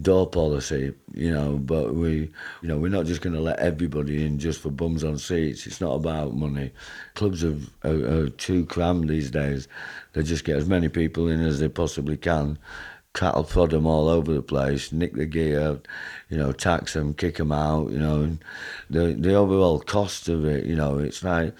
door 0.00 0.28
policy, 0.28 0.92
you 1.14 1.30
know, 1.30 1.58
but 1.58 1.94
we, 1.94 2.30
you 2.62 2.68
know, 2.68 2.78
we're 2.78 2.88
not 2.88 3.06
just 3.06 3.20
going 3.20 3.34
to 3.34 3.40
let 3.40 3.58
everybody 3.58 4.24
in 4.24 4.38
just 4.38 4.60
for 4.60 4.70
bums 4.70 5.04
on 5.04 5.18
seats. 5.18 5.66
It's 5.66 5.80
not 5.80 5.94
about 5.94 6.34
money. 6.34 6.70
Clubs 7.14 7.44
are, 7.44 7.58
are, 7.84 8.22
are 8.22 8.28
too 8.30 8.66
crammed 8.66 9.08
these 9.08 9.30
days. 9.30 9.68
They 10.12 10.22
just 10.22 10.44
get 10.44 10.56
as 10.56 10.68
many 10.68 10.88
people 10.88 11.28
in 11.28 11.40
as 11.40 11.60
they 11.60 11.68
possibly 11.68 12.16
can, 12.16 12.58
cattle 13.14 13.44
prod 13.44 13.70
them 13.70 13.86
all 13.86 14.08
over 14.08 14.32
the 14.32 14.42
place, 14.42 14.92
nick 14.92 15.14
the 15.14 15.26
gear, 15.26 15.80
you 16.28 16.36
know, 16.36 16.52
tax 16.52 16.94
them, 16.94 17.14
kick 17.14 17.36
them 17.36 17.52
out, 17.52 17.90
you 17.90 17.98
know, 17.98 18.22
and 18.22 18.44
the, 18.88 19.14
the 19.14 19.34
overall 19.34 19.80
cost 19.80 20.28
of 20.28 20.44
it, 20.44 20.64
you 20.64 20.76
know, 20.76 20.98
it's 20.98 21.22
like, 21.22 21.54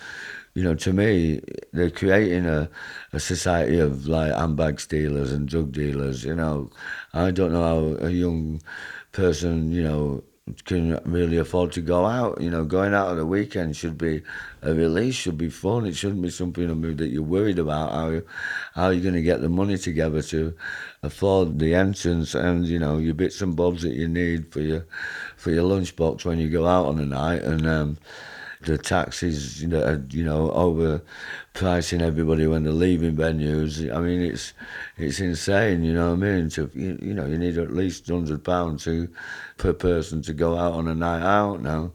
you 0.55 0.63
know, 0.63 0.75
to 0.75 0.93
me, 0.93 1.41
they're 1.73 1.91
creating 1.91 2.47
a, 2.47 2.69
a 3.13 3.21
society 3.21 3.79
of 3.79 4.07
like 4.07 4.33
handbag 4.35 4.81
stealers 4.81 5.33
and 5.33 5.49
drug 5.49 5.73
dealers. 5.73 6.25
You 6.25 6.35
know, 6.35 6.71
I 7.15 7.31
don't 7.31 7.53
know 7.53 7.63
how 7.99 8.07
a 8.07 8.11
young 8.11 8.61
person, 9.13 9.71
you 9.71 9.83
know, 9.83 10.25
can 10.65 11.01
really 11.05 11.37
afford 11.37 11.73
to 11.73 11.81
go 11.81 12.07
out. 12.07 12.41
You 12.41 12.51
know, 12.51 12.65
going 12.65 12.95
out 12.95 13.09
on 13.09 13.17
the 13.17 13.27
weekend 13.27 13.77
should 13.77 13.97
be 13.97 14.23
a 14.63 14.75
release, 14.75 15.15
should 15.15 15.39
be 15.39 15.51
fun. 15.51 15.87
It 15.87 15.95
shouldn't 15.95 16.23
be 16.23 16.31
something 16.31 16.97
that 16.97 17.09
you're 17.09 17.23
worried 17.23 17.59
about 17.59 17.93
how 17.93 18.21
how 18.75 18.91
you're 18.91 19.03
going 19.03 19.15
to 19.15 19.23
get 19.23 19.41
the 19.41 19.49
money 19.49 19.79
together 19.79 20.23
to 20.23 20.55
afford 21.03 21.59
the 21.59 21.75
entrance 21.75 22.35
and 22.35 22.67
you 22.67 22.79
know 22.79 22.99
your 22.99 23.15
bits 23.15 23.41
and 23.41 23.57
bobs 23.57 23.83
that 23.83 23.95
you 23.95 24.09
need 24.09 24.53
for 24.53 24.61
your 24.61 24.87
for 25.37 25.51
your 25.51 25.65
lunchbox 25.65 26.25
when 26.25 26.39
you 26.39 26.49
go 26.49 26.67
out 26.67 26.87
on 26.87 26.99
a 26.99 27.07
night 27.07 27.43
and. 27.43 27.67
Um, 27.67 27.99
the 28.63 28.77
taxis, 28.77 29.63
you 29.63 29.69
know, 29.69 30.03
you 30.11 30.23
know, 30.23 30.51
overpricing 30.51 32.03
everybody 32.03 32.47
when 32.47 32.65
they're 32.65 32.73
leaving 32.73 33.17
venues. 33.17 33.95
I 33.95 34.01
mean, 34.01 34.21
it's 34.21 34.53
it's 34.97 35.21
insane. 35.21 35.83
You 35.83 35.95
know 35.95 36.09
what 36.11 36.27
I 36.27 36.31
mean? 36.31 36.51
To 36.51 36.71
you, 36.75 36.99
you 37.01 37.15
know, 37.15 37.27
you 37.27 37.39
need 37.39 37.59
at 37.59 37.73
least 37.73 38.09
hundred 38.09 38.45
pounds 38.45 38.85
to 38.85 39.09
per 39.57 39.73
person 39.73 40.23
to 40.23 40.35
go 40.35 40.59
out 40.59 40.75
on 40.75 40.89
a 40.89 40.95
night 40.95 41.23
out. 41.23 41.63
Now, 41.63 41.93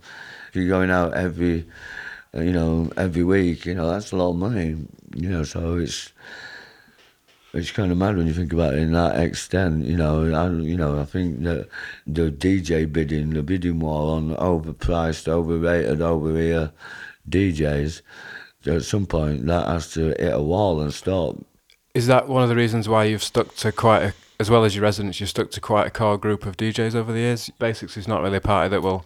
if 0.49 0.55
you're 0.55 0.67
going 0.67 0.89
out 0.89 1.13
every, 1.13 1.67
uh, 2.35 2.41
you 2.41 2.51
know, 2.51 2.91
every 2.97 3.23
week, 3.23 3.65
you 3.65 3.75
know, 3.75 3.89
that's 3.89 4.11
a 4.11 4.15
lot 4.15 4.31
of 4.31 4.37
money. 4.37 4.75
You 5.15 5.29
know, 5.29 5.43
so 5.43 5.77
it's 5.77 6.11
it's 7.55 7.71
kind 7.71 7.91
of 7.91 7.97
mad 7.97 8.17
when 8.17 8.27
you 8.27 8.33
think 8.33 8.53
about 8.53 8.73
it 8.73 8.79
in 8.79 8.91
that 8.91 9.19
extent. 9.19 9.85
You 9.85 9.95
know, 9.95 10.33
I, 10.33 10.49
you 10.49 10.75
know, 10.75 10.99
I 10.99 11.05
think 11.05 11.43
that 11.43 11.67
the 12.05 12.29
DJ 12.29 12.91
bidding, 12.91 13.31
the 13.31 13.43
bidding 13.43 13.79
war 13.79 14.17
on 14.17 14.35
overpriced, 14.35 15.27
overrated, 15.27 16.01
over 16.01 16.37
here 16.37 16.71
DJs, 17.29 18.01
at 18.67 18.83
some 18.83 19.05
point 19.05 19.45
that 19.45 19.67
has 19.67 19.91
to 19.93 20.07
hit 20.07 20.33
a 20.33 20.41
wall 20.41 20.81
and 20.81 20.93
stop. 20.93 21.37
Is 21.93 22.07
that 22.07 22.27
one 22.27 22.43
of 22.43 22.49
the 22.49 22.55
reasons 22.55 22.89
why 22.89 23.05
you've 23.05 23.23
stuck 23.23 23.55
to 23.55 23.71
quite 23.71 24.03
a, 24.03 24.13
as 24.39 24.49
well 24.49 24.65
as 24.65 24.75
your 24.75 24.83
residents, 24.83 25.19
you've 25.19 25.29
stuck 25.29 25.51
to 25.51 25.61
quite 25.61 25.87
a 25.87 25.91
core 25.91 26.17
group 26.17 26.45
of 26.45 26.57
DJs 26.57 26.93
over 26.93 27.13
the 27.13 27.19
years? 27.19 27.49
Basics 27.57 27.95
is 27.95 28.07
not 28.07 28.21
really 28.21 28.37
a 28.37 28.41
party 28.41 28.69
that 28.69 28.81
will 28.81 29.05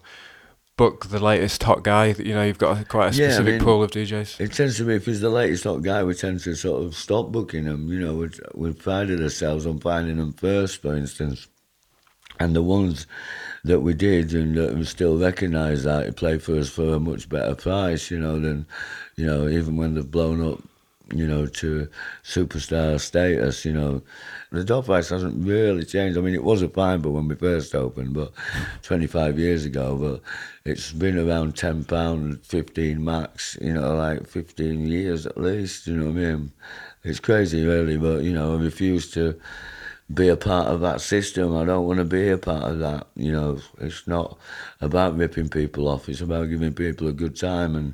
book 0.79 1.07
the 1.09 1.19
latest 1.19 1.61
hot 1.63 1.83
guy. 1.83 2.05
You 2.17 2.33
know, 2.33 2.43
you've 2.43 2.57
got 2.57 2.79
a, 2.81 2.85
quite 2.85 3.13
a 3.13 3.17
Yeah, 3.17 3.25
I 3.25 3.29
specific 3.31 3.55
mean- 3.55 3.63
pool 3.65 3.83
of 3.83 3.91
DJs. 3.91 4.39
It 4.39 4.53
tends 4.53 4.77
to 4.77 4.85
be 4.85 4.95
if 4.95 5.05
he's 5.05 5.19
the 5.19 5.29
latest 5.29 5.65
hot 5.65 5.81
guy, 5.83 6.03
we 6.05 6.13
tend 6.13 6.39
to 6.45 6.55
sort 6.55 6.83
of 6.85 6.95
stop 6.95 7.33
booking 7.33 7.65
them. 7.65 7.91
You 7.91 7.99
know, 7.99 8.13
we 8.15 8.29
we 8.55 8.71
prided 8.73 9.21
ourselves 9.21 9.65
on 9.65 9.79
finding 9.79 10.15
them 10.17 10.31
first, 10.31 10.81
for 10.81 10.95
instance, 10.95 11.47
and 12.39 12.55
the 12.55 12.63
ones 12.63 13.07
that 13.65 13.81
we 13.81 13.93
did 13.93 14.33
and 14.33 14.55
that 14.55 14.73
we 14.73 14.85
still 14.85 15.17
recognise 15.17 15.83
that 15.83 16.05
it 16.07 16.15
played 16.15 16.41
for 16.41 16.55
us 16.57 16.69
for 16.69 16.93
a 16.93 16.99
much 16.99 17.27
better 17.27 17.55
price. 17.55 18.09
You 18.09 18.19
know, 18.19 18.39
than 18.39 18.65
you 19.17 19.25
know 19.25 19.49
even 19.49 19.75
when 19.75 19.95
they've 19.95 20.09
blown 20.19 20.39
up. 20.53 20.59
You 21.11 21.27
know, 21.27 21.47
to 21.47 21.87
superstar 22.23 22.99
status. 23.01 23.65
You 23.65 23.73
know, 23.73 24.01
the 24.51 24.63
door 24.63 24.81
price 24.81 25.09
hasn't 25.09 25.45
really 25.45 25.85
changed. 25.85 26.17
I 26.17 26.21
mean, 26.21 26.33
it 26.33 26.43
was 26.43 26.61
a 26.61 26.67
but 26.67 27.01
when 27.01 27.27
we 27.27 27.35
first 27.35 27.75
opened, 27.75 28.13
but 28.13 28.31
25 28.81 29.37
years 29.37 29.65
ago, 29.65 29.95
but 29.95 30.21
it's 30.69 30.91
been 30.91 31.17
around 31.17 31.55
ten 31.55 31.83
pound, 31.83 32.43
fifteen 32.45 33.03
max. 33.03 33.57
You 33.61 33.73
know, 33.73 33.95
like 33.95 34.27
fifteen 34.27 34.87
years 34.87 35.25
at 35.25 35.37
least. 35.37 35.87
You 35.87 35.97
know 35.97 36.05
what 36.05 36.11
I 36.11 36.35
mean? 36.35 36.51
It's 37.03 37.19
crazy, 37.19 37.65
really, 37.65 37.97
but 37.97 38.23
you 38.23 38.33
know, 38.33 38.55
I 38.55 38.57
refuse 38.59 39.11
to 39.11 39.39
be 40.13 40.27
a 40.27 40.37
part 40.37 40.67
of 40.67 40.81
that 40.81 41.01
system. 41.01 41.55
I 41.55 41.65
don't 41.65 41.85
want 41.85 41.99
to 41.99 42.05
be 42.05 42.29
a 42.29 42.37
part 42.37 42.63
of 42.63 42.79
that. 42.79 43.07
You 43.15 43.31
know, 43.31 43.59
it's 43.79 44.07
not 44.07 44.37
about 44.81 45.15
ripping 45.15 45.49
people 45.49 45.87
off. 45.87 46.09
It's 46.09 46.21
about 46.21 46.49
giving 46.49 46.73
people 46.73 47.07
a 47.07 47.13
good 47.13 47.35
time 47.35 47.75
and 47.75 47.93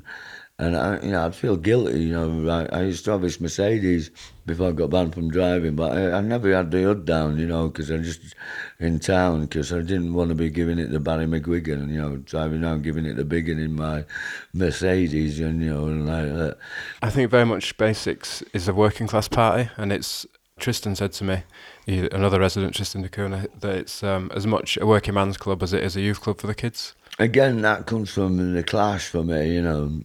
And 0.58 0.74
I, 0.74 0.98
you 1.02 1.10
know, 1.10 1.26
I'd 1.26 1.34
feel 1.34 1.56
guilty. 1.58 2.04
You 2.04 2.12
know, 2.12 2.48
I, 2.50 2.78
I 2.78 2.82
used 2.84 3.04
to 3.04 3.10
have 3.10 3.20
this 3.20 3.40
Mercedes 3.42 4.10
before 4.46 4.68
I 4.68 4.72
got 4.72 4.88
banned 4.88 5.12
from 5.12 5.30
driving, 5.30 5.76
but 5.76 5.92
I, 5.92 6.12
I 6.12 6.20
never 6.22 6.50
had 6.54 6.70
the 6.70 6.82
hood 6.82 7.04
down. 7.04 7.38
You 7.38 7.46
know, 7.46 7.68
because 7.68 7.90
I 7.90 7.98
just 7.98 8.34
in 8.80 8.98
town 8.98 9.42
because 9.42 9.70
I 9.70 9.80
didn't 9.80 10.14
want 10.14 10.30
to 10.30 10.34
be 10.34 10.48
giving 10.48 10.78
it 10.78 10.88
to 10.88 11.00
Barry 11.00 11.26
McGuigan. 11.26 11.90
You 11.90 12.00
know, 12.00 12.16
driving 12.16 12.64
around 12.64 12.84
giving 12.84 13.04
it 13.04 13.16
the 13.16 13.24
big 13.24 13.48
one 13.48 13.58
in 13.58 13.74
my 13.76 14.06
Mercedes, 14.54 15.40
and 15.40 15.62
you 15.62 15.74
know, 15.74 15.86
and 15.86 16.06
like 16.06 16.24
that. 16.24 16.56
I 17.02 17.10
think 17.10 17.30
very 17.30 17.44
much 17.44 17.76
Basics 17.76 18.42
is 18.54 18.66
a 18.66 18.72
working 18.72 19.08
class 19.08 19.28
party, 19.28 19.68
and 19.76 19.92
it's 19.92 20.26
Tristan 20.58 20.96
said 20.96 21.12
to 21.12 21.24
me, 21.24 21.42
he, 21.84 22.08
another 22.12 22.40
resident, 22.40 22.74
Tristan 22.74 23.02
Da 23.02 23.08
Cunha, 23.08 23.46
that 23.60 23.74
it's 23.76 24.02
um, 24.02 24.30
as 24.34 24.46
much 24.46 24.78
a 24.80 24.86
working 24.86 25.12
man's 25.12 25.36
club 25.36 25.62
as 25.62 25.74
it 25.74 25.84
is 25.84 25.96
a 25.96 26.00
youth 26.00 26.22
club 26.22 26.40
for 26.40 26.46
the 26.46 26.54
kids. 26.54 26.94
Again, 27.18 27.60
that 27.62 27.86
comes 27.86 28.10
from 28.10 28.54
the 28.54 28.62
clash 28.62 29.08
for 29.08 29.22
me. 29.22 29.54
You 29.54 29.62
know, 29.62 30.00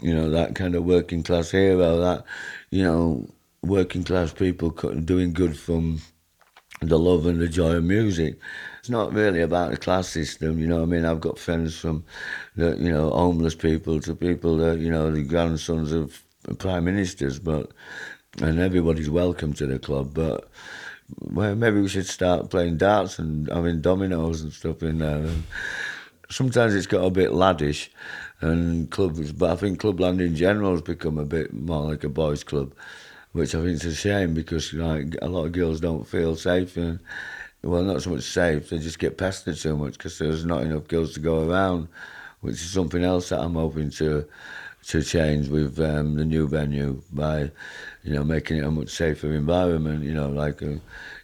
you 0.00 0.14
know 0.14 0.30
that 0.30 0.54
kind 0.54 0.74
of 0.74 0.84
working 0.84 1.22
class 1.22 1.50
hero. 1.50 1.98
That 2.00 2.24
you 2.70 2.82
know, 2.82 3.28
working 3.62 4.04
class 4.04 4.32
people 4.32 4.70
doing 4.70 5.32
good 5.32 5.58
from 5.58 6.00
the 6.80 6.98
love 6.98 7.26
and 7.26 7.40
the 7.40 7.48
joy 7.48 7.76
of 7.76 7.84
music. 7.84 8.38
It's 8.80 8.90
not 8.90 9.12
really 9.12 9.40
about 9.40 9.70
the 9.70 9.76
class 9.76 10.08
system, 10.08 10.58
you 10.58 10.66
know. 10.66 10.82
I 10.82 10.86
mean, 10.86 11.04
I've 11.04 11.20
got 11.20 11.38
friends 11.38 11.78
from, 11.78 12.04
the, 12.56 12.76
you 12.76 12.92
know, 12.92 13.10
homeless 13.10 13.54
people 13.54 14.00
to 14.00 14.14
people 14.14 14.58
that 14.58 14.78
you 14.80 14.90
know 14.90 15.10
the 15.10 15.22
grandsons 15.22 15.92
of 15.92 16.22
prime 16.58 16.84
ministers, 16.84 17.38
but 17.38 17.70
and 18.42 18.58
everybody's 18.58 19.10
welcome 19.10 19.52
to 19.54 19.66
the 19.66 19.78
club. 19.78 20.12
But 20.14 20.48
well, 21.20 21.54
maybe 21.54 21.80
we 21.80 21.88
should 21.88 22.06
start 22.06 22.50
playing 22.50 22.78
darts 22.78 23.18
and 23.18 23.48
having 23.48 23.80
dominoes 23.80 24.42
and 24.42 24.52
stuff 24.52 24.82
in 24.82 24.98
there. 24.98 25.18
And 25.18 25.44
sometimes 26.30 26.74
it's 26.74 26.86
got 26.86 27.04
a 27.04 27.10
bit 27.10 27.30
laddish, 27.30 27.88
and 28.44 28.90
clubs, 28.90 29.32
but 29.32 29.50
I 29.50 29.56
think 29.56 29.80
Clubland 29.80 30.20
in 30.20 30.36
general 30.36 30.72
has 30.72 30.82
become 30.82 31.18
a 31.18 31.24
bit 31.24 31.52
more 31.52 31.90
like 31.90 32.04
a 32.04 32.08
boys' 32.08 32.44
club, 32.44 32.72
which 33.32 33.54
I 33.54 33.58
think 33.58 33.70
is 33.70 33.84
a 33.84 33.94
shame 33.94 34.34
because 34.34 34.72
like 34.72 35.16
a 35.22 35.28
lot 35.28 35.46
of 35.46 35.52
girls 35.52 35.80
don't 35.80 36.06
feel 36.06 36.36
safe 36.36 36.76
and. 36.76 37.00
Well, 37.62 37.82
not 37.82 38.02
so 38.02 38.10
much 38.10 38.24
safe. 38.24 38.68
They 38.68 38.78
just 38.78 38.98
get 38.98 39.16
pestered 39.16 39.56
so 39.56 39.74
much 39.74 39.94
because 39.94 40.18
there's 40.18 40.44
not 40.44 40.64
enough 40.64 40.86
girls 40.86 41.14
to 41.14 41.20
go 41.20 41.48
around, 41.48 41.88
which 42.42 42.56
is 42.56 42.70
something 42.70 43.02
else 43.02 43.30
that 43.30 43.40
I'm 43.40 43.54
hoping 43.54 43.88
to 43.92 44.26
to 44.88 45.02
change 45.02 45.48
with 45.48 45.80
um, 45.80 46.14
the 46.14 46.24
new 46.24 46.46
venue 46.46 47.00
by, 47.12 47.50
you 48.02 48.12
know, 48.12 48.22
making 48.22 48.58
it 48.58 48.64
a 48.64 48.70
much 48.70 48.90
safer 48.90 49.32
environment. 49.32 50.04
You 50.04 50.12
know, 50.12 50.28
like, 50.28 50.62
uh, 50.62 50.76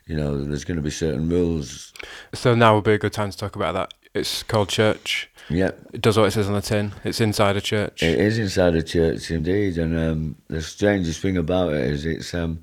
you 0.06 0.16
know, 0.16 0.42
there's 0.42 0.64
going 0.64 0.78
to 0.78 0.82
be 0.82 0.90
certain 0.90 1.28
rules. 1.28 1.92
So 2.32 2.54
now 2.54 2.74
would 2.76 2.84
be 2.84 2.92
a 2.92 2.98
good 2.98 3.12
time 3.12 3.30
to 3.30 3.36
talk 3.36 3.54
about 3.56 3.74
that. 3.74 3.92
It's 4.14 4.42
called 4.42 4.68
Church. 4.68 5.30
Yeah. 5.48 5.72
It 5.92 6.00
does 6.00 6.16
what 6.16 6.26
it 6.26 6.30
says 6.30 6.48
on 6.48 6.54
the 6.54 6.60
tin. 6.60 6.92
It's 7.02 7.20
inside 7.20 7.56
a 7.56 7.60
church. 7.60 8.02
It 8.02 8.18
is 8.18 8.38
inside 8.38 8.76
a 8.76 8.82
church, 8.82 9.30
indeed. 9.30 9.78
And 9.78 9.98
um, 9.98 10.36
the 10.48 10.62
strangest 10.62 11.20
thing 11.20 11.36
about 11.36 11.72
it 11.72 11.82
is 11.82 12.06
it's 12.06 12.32
um, 12.34 12.62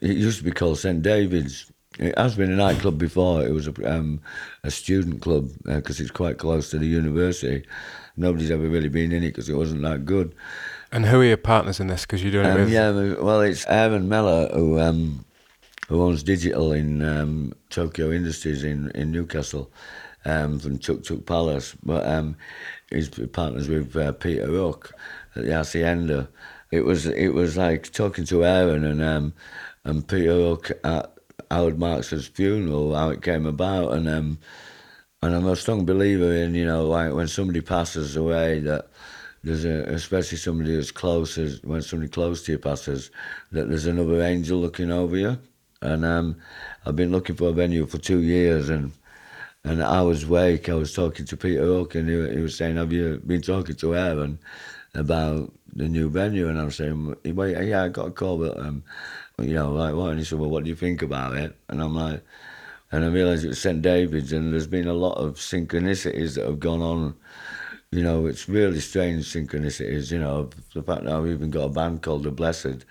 it 0.00 0.16
used 0.16 0.38
to 0.38 0.44
be 0.44 0.50
called 0.50 0.78
St 0.78 1.02
David's. 1.02 1.70
It 1.98 2.16
has 2.16 2.34
been 2.34 2.50
a 2.50 2.56
nightclub 2.56 2.96
before. 2.96 3.44
It 3.44 3.52
was 3.52 3.68
a, 3.68 3.92
um, 3.94 4.22
a 4.64 4.70
student 4.70 5.20
club 5.20 5.50
because 5.64 6.00
uh, 6.00 6.04
it's 6.04 6.10
quite 6.10 6.38
close 6.38 6.70
to 6.70 6.78
the 6.78 6.86
university 6.86 7.66
nobody's 8.16 8.50
ever 8.50 8.68
really 8.68 8.88
been 8.88 9.12
in 9.12 9.22
it 9.22 9.28
because 9.28 9.48
it 9.48 9.54
wasn't 9.54 9.82
that 9.82 10.04
good. 10.04 10.34
And 10.90 11.06
who 11.06 11.20
are 11.20 11.24
your 11.24 11.36
partners 11.36 11.80
in 11.80 11.86
this? 11.86 12.02
Because 12.02 12.22
you're 12.22 12.32
doing 12.32 12.46
um, 12.46 12.56
it 12.56 12.60
with... 12.60 12.70
Yeah, 12.70 13.14
well, 13.22 13.40
it's 13.40 13.66
Aaron 13.66 14.08
Mellor 14.08 14.48
who 14.52 14.78
um, 14.78 15.24
who 15.88 16.02
owns 16.02 16.22
Digital 16.22 16.72
in 16.72 17.02
um, 17.02 17.52
Tokyo 17.70 18.10
Industries 18.10 18.64
in, 18.64 18.90
in 18.94 19.10
Newcastle 19.10 19.70
um, 20.24 20.58
from 20.58 20.78
Tuk 20.78 21.04
Tuk 21.04 21.26
Palace. 21.26 21.76
But 21.82 22.06
um, 22.06 22.36
he's 22.90 23.08
partners 23.08 23.68
with 23.68 23.96
uh, 23.96 24.12
Peter 24.12 24.46
Hook 24.46 24.92
at 25.36 25.44
the 25.44 25.52
Hacienda. 25.52 26.28
It 26.70 26.84
was 26.84 27.06
it 27.06 27.34
was 27.34 27.56
like 27.56 27.92
talking 27.92 28.24
to 28.26 28.44
Aaron 28.44 28.84
and 28.84 29.02
um, 29.02 29.34
and 29.84 30.06
Peter 30.06 30.32
Hook 30.32 30.70
at 30.84 31.12
Howard 31.50 31.78
Marks's 31.78 32.26
funeral, 32.26 32.94
how 32.94 33.10
it 33.10 33.22
came 33.22 33.46
about, 33.46 33.92
and 33.92 34.08
um, 34.08 34.38
and 35.22 35.34
I'm 35.34 35.46
a 35.46 35.54
strong 35.54 35.86
believer 35.86 36.32
in, 36.32 36.54
you 36.54 36.64
know, 36.64 36.86
like 36.86 37.12
when 37.12 37.28
somebody 37.28 37.60
passes 37.60 38.16
away, 38.16 38.58
that 38.60 38.88
there's 39.44 39.64
a, 39.64 39.84
especially 39.84 40.38
somebody 40.38 40.76
as 40.76 40.90
close 40.90 41.38
as 41.38 41.62
when 41.62 41.80
somebody 41.82 42.10
close 42.10 42.42
to 42.44 42.52
you 42.52 42.58
passes, 42.58 43.10
that 43.52 43.68
there's 43.68 43.86
another 43.86 44.20
angel 44.22 44.58
looking 44.58 44.90
over 44.90 45.16
you. 45.16 45.38
And 45.80 46.04
um, 46.04 46.36
I've 46.86 46.96
been 46.96 47.12
looking 47.12 47.36
for 47.36 47.48
a 47.48 47.52
venue 47.52 47.86
for 47.86 47.98
two 47.98 48.20
years, 48.20 48.68
and 48.68 48.92
and 49.64 49.82
I 49.82 50.02
was 50.02 50.24
awake. 50.24 50.68
I 50.68 50.74
was 50.74 50.92
talking 50.94 51.26
to 51.26 51.36
Peter 51.36 51.62
Hook, 51.64 51.94
and 51.94 52.08
he, 52.08 52.36
he 52.36 52.42
was 52.42 52.56
saying, 52.56 52.76
"Have 52.76 52.92
you 52.92 53.20
been 53.26 53.42
talking 53.42 53.76
to 53.76 53.96
Aaron 53.96 54.38
about 54.94 55.52
the 55.74 55.88
new 55.88 56.10
venue?" 56.10 56.48
And 56.48 56.58
I 56.58 56.64
was 56.64 56.76
saying, 56.76 57.16
"Well, 57.24 57.48
yeah, 57.48 57.84
I 57.84 57.88
got 57.88 58.08
a 58.08 58.10
call, 58.10 58.38
but 58.38 58.58
um, 58.58 58.82
you 59.38 59.54
know, 59.54 59.72
like 59.72 59.94
what?" 59.94 60.10
And 60.10 60.18
he 60.18 60.24
said, 60.24 60.38
"Well, 60.38 60.50
what 60.50 60.64
do 60.64 60.70
you 60.70 60.76
think 60.76 61.02
about 61.02 61.36
it?" 61.36 61.56
And 61.68 61.82
I'm 61.82 61.94
like 61.94 62.22
and 62.92 63.06
I 63.06 63.08
realised 63.08 63.44
it 63.44 63.48
was 63.48 63.60
St 63.60 63.80
David's, 63.80 64.32
and 64.32 64.52
there's 64.52 64.66
been 64.66 64.86
a 64.86 64.92
lot 64.92 65.14
of 65.14 65.36
synchronicities 65.36 66.34
that 66.34 66.44
have 66.44 66.60
gone 66.60 66.82
on. 66.82 67.14
You 67.90 68.02
know, 68.02 68.26
it's 68.26 68.48
really 68.48 68.80
strange 68.80 69.24
synchronicities. 69.32 70.12
You 70.12 70.18
know, 70.18 70.50
the 70.74 70.82
fact 70.82 71.04
that 71.04 71.12
I've 71.12 71.26
even 71.26 71.50
got 71.50 71.64
a 71.64 71.68
band 71.70 72.02
called 72.02 72.24
The 72.24 72.30
Blessed, 72.30 72.84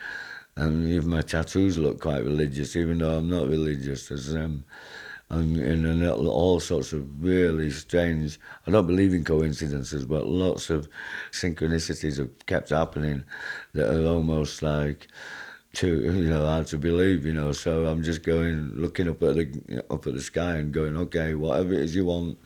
and 0.55 0.89
even 0.89 1.11
my 1.11 1.21
tattoos 1.21 1.77
look 1.77 2.01
quite 2.01 2.23
religious, 2.23 2.75
even 2.75 2.97
though 2.97 3.17
I'm 3.17 3.29
not 3.29 3.47
religious. 3.47 4.07
There's 4.07 4.35
um, 4.35 4.65
I'm 5.31 5.55
in 5.55 6.07
all 6.09 6.59
sorts 6.59 6.91
of 6.91 7.23
really 7.23 7.71
strange. 7.71 8.37
I 8.67 8.71
don't 8.71 8.85
believe 8.85 9.13
in 9.13 9.23
coincidences, 9.23 10.05
but 10.05 10.27
lots 10.27 10.69
of 10.69 10.89
synchronicities 11.31 12.17
have 12.17 12.45
kept 12.47 12.69
happening 12.69 13.23
that 13.73 13.89
are 13.89 14.05
almost 14.05 14.61
like 14.61 15.07
to 15.73 15.87
you 15.87 16.29
know 16.29 16.45
hard 16.45 16.67
to 16.67 16.77
believe 16.77 17.25
you 17.25 17.33
know 17.33 17.53
so 17.53 17.85
i'm 17.85 18.03
just 18.03 18.23
going 18.23 18.71
looking 18.75 19.07
up 19.07 19.23
at 19.23 19.35
the 19.35 19.83
up 19.89 20.05
at 20.05 20.13
the 20.13 20.21
sky 20.21 20.55
and 20.55 20.73
going 20.73 20.97
okay 20.97 21.33
whatever 21.33 21.73
it 21.73 21.79
is 21.79 21.95
you 21.95 22.05
want 22.05 22.37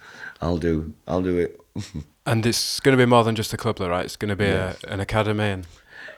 i'll 0.41 0.59
do 0.59 0.93
i'll 1.07 1.23
do 1.23 1.39
it 1.39 1.59
and 2.27 2.45
it's 2.45 2.79
going 2.79 2.95
to 2.95 3.03
be 3.03 3.09
more 3.09 3.23
than 3.23 3.35
just 3.35 3.51
a 3.51 3.57
club 3.57 3.77
though 3.77 3.89
right 3.89 4.05
it's 4.05 4.15
going 4.15 4.29
to 4.29 4.35
be 4.35 4.45
yes. 4.45 4.83
a, 4.83 4.93
an 4.93 4.99
academy 4.99 5.45
and 5.45 5.67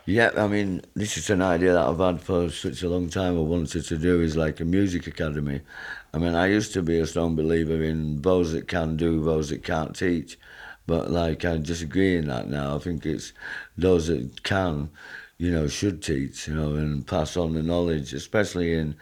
yeah 0.06 0.32
i 0.36 0.48
mean 0.48 0.82
this 0.96 1.16
is 1.16 1.30
an 1.30 1.42
idea 1.42 1.72
that 1.72 1.88
i've 1.88 2.00
had 2.00 2.20
for 2.20 2.50
such 2.50 2.84
a 2.84 2.90
long 2.90 3.10
time 3.10 3.38
i 3.38 3.42
wanted 3.42 3.86
to 3.86 3.98
do 3.98 4.22
is 4.22 4.36
like 4.36 4.60
a 4.60 4.66
music 4.66 5.08
academy 5.08 5.62
i 6.14 6.18
mean 6.18 6.36
i 6.36 6.48
used 6.48 6.74
to 6.74 6.82
be 6.82 7.00
a 7.00 7.06
strong 7.06 7.36
believer 7.36 7.84
in 7.84 8.22
those 8.22 8.52
that 8.54 8.68
can 8.68 8.96
do 8.98 9.24
those 9.24 9.50
that 9.50 9.64
can't 9.64 9.96
teach. 9.96 10.38
But 10.86 11.12
like 11.12 11.44
i 11.44 11.58
disagree 11.58 12.16
in 12.16 12.28
that 12.28 12.48
now. 12.48 12.76
I 12.76 12.80
think 12.80 13.06
it's 13.06 13.34
those 13.78 14.08
that 14.08 14.44
can 14.44 14.90
you 15.38 15.52
know, 15.52 15.68
should 15.68 16.02
teach, 16.02 16.48
you 16.48 16.56
know, 16.56 16.74
and 16.76 17.06
pass 17.06 17.38
on 17.38 17.54
the 17.54 17.62
knowledge, 17.62 18.12
especially 18.14 18.74
in, 18.74 18.96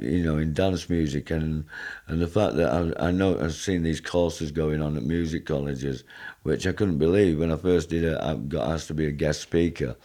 you 0.00 0.22
know, 0.24 0.36
in 0.36 0.52
dance 0.52 0.90
music. 0.90 1.30
And 1.30 1.64
and 2.08 2.20
the 2.20 2.26
fact 2.26 2.56
that 2.56 2.72
I, 2.72 3.08
I 3.08 3.10
know 3.12 3.38
I've 3.38 3.54
seen 3.54 3.82
these 3.84 4.00
courses 4.00 4.50
going 4.50 4.82
on 4.82 4.96
at 4.96 5.04
music 5.04 5.46
colleges, 5.46 6.02
which 6.42 6.66
I 6.66 6.72
couldn't 6.72 6.98
believe 6.98 7.38
when 7.38 7.52
I 7.52 7.56
first 7.56 7.88
did 7.88 8.02
it. 8.02 8.18
I 8.20 8.34
got 8.34 8.68
asked 8.68 8.88
to 8.88 8.94
be 8.94 9.06
a 9.06 9.12
guest 9.12 9.42
speaker 9.42 9.96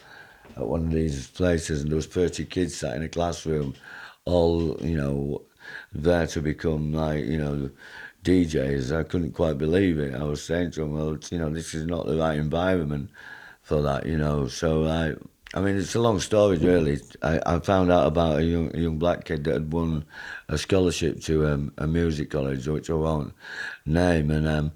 at 0.56 0.68
one 0.68 0.86
of 0.86 0.92
these 0.92 1.28
places, 1.28 1.82
and 1.82 1.90
there 1.90 1.96
was 1.96 2.06
thirty 2.06 2.46
kids 2.46 2.76
sat 2.76 2.96
in 2.96 3.02
a 3.02 3.10
classroom, 3.10 3.74
all 4.26 4.78
you 4.82 4.98
know, 4.98 5.42
there 5.94 6.28
to 6.28 6.42
become 6.42 6.94
like 6.94 7.26
you 7.26 7.38
know. 7.38 7.70
DJs, 8.24 8.96
I 8.96 9.02
couldn't 9.02 9.32
quite 9.32 9.58
believe 9.58 9.98
it. 9.98 10.14
I 10.14 10.24
was 10.24 10.44
saying 10.44 10.72
to 10.74 10.82
them, 10.82 10.94
"Well, 10.94 11.18
you 11.32 11.40
know, 11.40 11.50
this 11.50 11.74
is 11.74 11.88
not 11.88 12.06
the 12.06 12.18
right 12.18 12.38
environment 12.38 13.10
for 13.64 13.82
that, 13.82 14.06
you 14.06 14.16
know." 14.16 14.48
So 14.48 14.86
I, 14.86 15.16
I 15.54 15.60
mean, 15.60 15.76
it's 15.76 15.96
a 15.96 16.00
long 16.00 16.20
story, 16.20 16.58
really. 16.58 17.02
I, 17.22 17.42
I 17.46 17.60
found 17.60 17.92
out 17.92 18.08
about 18.08 18.40
a 18.40 18.44
young, 18.44 18.74
a 18.74 18.80
young 18.80 18.98
black 18.98 19.26
kid 19.26 19.44
that 19.44 19.54
had 19.54 19.74
won 19.74 20.06
a 20.48 20.58
scholarship 20.58 21.20
to 21.24 21.46
um, 21.48 21.74
a 21.78 21.88
music 21.88 22.30
college, 22.30 22.68
which 22.68 22.90
I 22.90 22.94
won't 22.94 23.34
name. 23.86 24.32
And 24.32 24.48
um, 24.48 24.72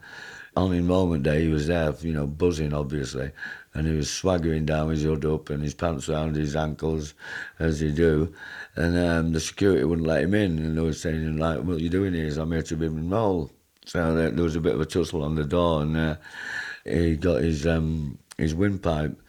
on 0.57 0.73
enrollment 0.73 1.23
day, 1.23 1.43
he 1.43 1.47
was 1.47 1.67
there, 1.67 1.93
you 2.01 2.11
know, 2.11 2.27
buzzing, 2.27 2.73
obviously. 2.73 3.31
And 3.75 3.85
he 3.85 3.93
was 3.93 4.09
swaggering 4.09 4.65
down 4.65 4.89
his 4.89 5.03
hood 5.03 5.25
up 5.25 5.51
and 5.51 5.61
his 5.61 5.75
pants 5.75 6.09
around 6.09 6.35
his 6.35 6.55
ankles, 6.55 7.13
as 7.59 7.81
he 7.81 7.91
do. 7.91 8.33
And 8.75 8.97
um, 8.97 9.33
the 9.33 9.39
security 9.39 9.83
wouldn't 9.83 10.07
let 10.07 10.23
him 10.23 10.33
in. 10.33 10.57
And 10.57 10.77
they 10.77 10.81
were 10.81 10.93
saying, 10.93 11.37
like, 11.37 11.59
what 11.59 11.77
are 11.77 11.81
you 11.81 11.89
doing 11.89 12.13
here? 12.13 12.33
I'm 12.39 12.51
here 12.51 12.63
to 12.63 12.75
be 12.75 12.87
enrolled. 12.87 13.51
So 13.85 14.15
there, 14.15 14.31
was 14.31 14.55
a 14.55 14.61
bit 14.61 14.73
of 14.73 14.81
a 14.81 14.85
tussle 14.85 15.23
on 15.23 15.35
the 15.35 15.43
door. 15.43 15.83
And 15.83 15.95
uh, 15.95 16.15
he 16.83 17.15
got 17.15 17.43
his, 17.43 17.67
um, 17.67 18.17
his 18.37 18.55
windpipe 18.55 19.19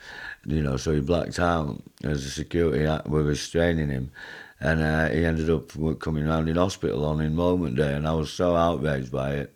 you 0.46 0.62
know, 0.62 0.76
so 0.76 0.94
he 0.94 1.00
blacked 1.00 1.38
out 1.38 1.82
as 2.04 2.24
a 2.24 2.30
security 2.30 2.84
were 3.10 3.24
restraining 3.24 3.88
him. 3.88 4.12
And 4.60 4.80
uh, 4.80 5.08
he 5.08 5.24
ended 5.24 5.50
up 5.50 5.70
coming 5.98 6.26
round 6.26 6.48
in 6.48 6.56
hospital 6.56 7.04
on 7.04 7.20
enrolment 7.20 7.76
day, 7.76 7.92
and 7.92 8.06
I 8.06 8.14
was 8.14 8.32
so 8.32 8.56
outraged 8.56 9.12
by 9.12 9.34
it. 9.34 9.55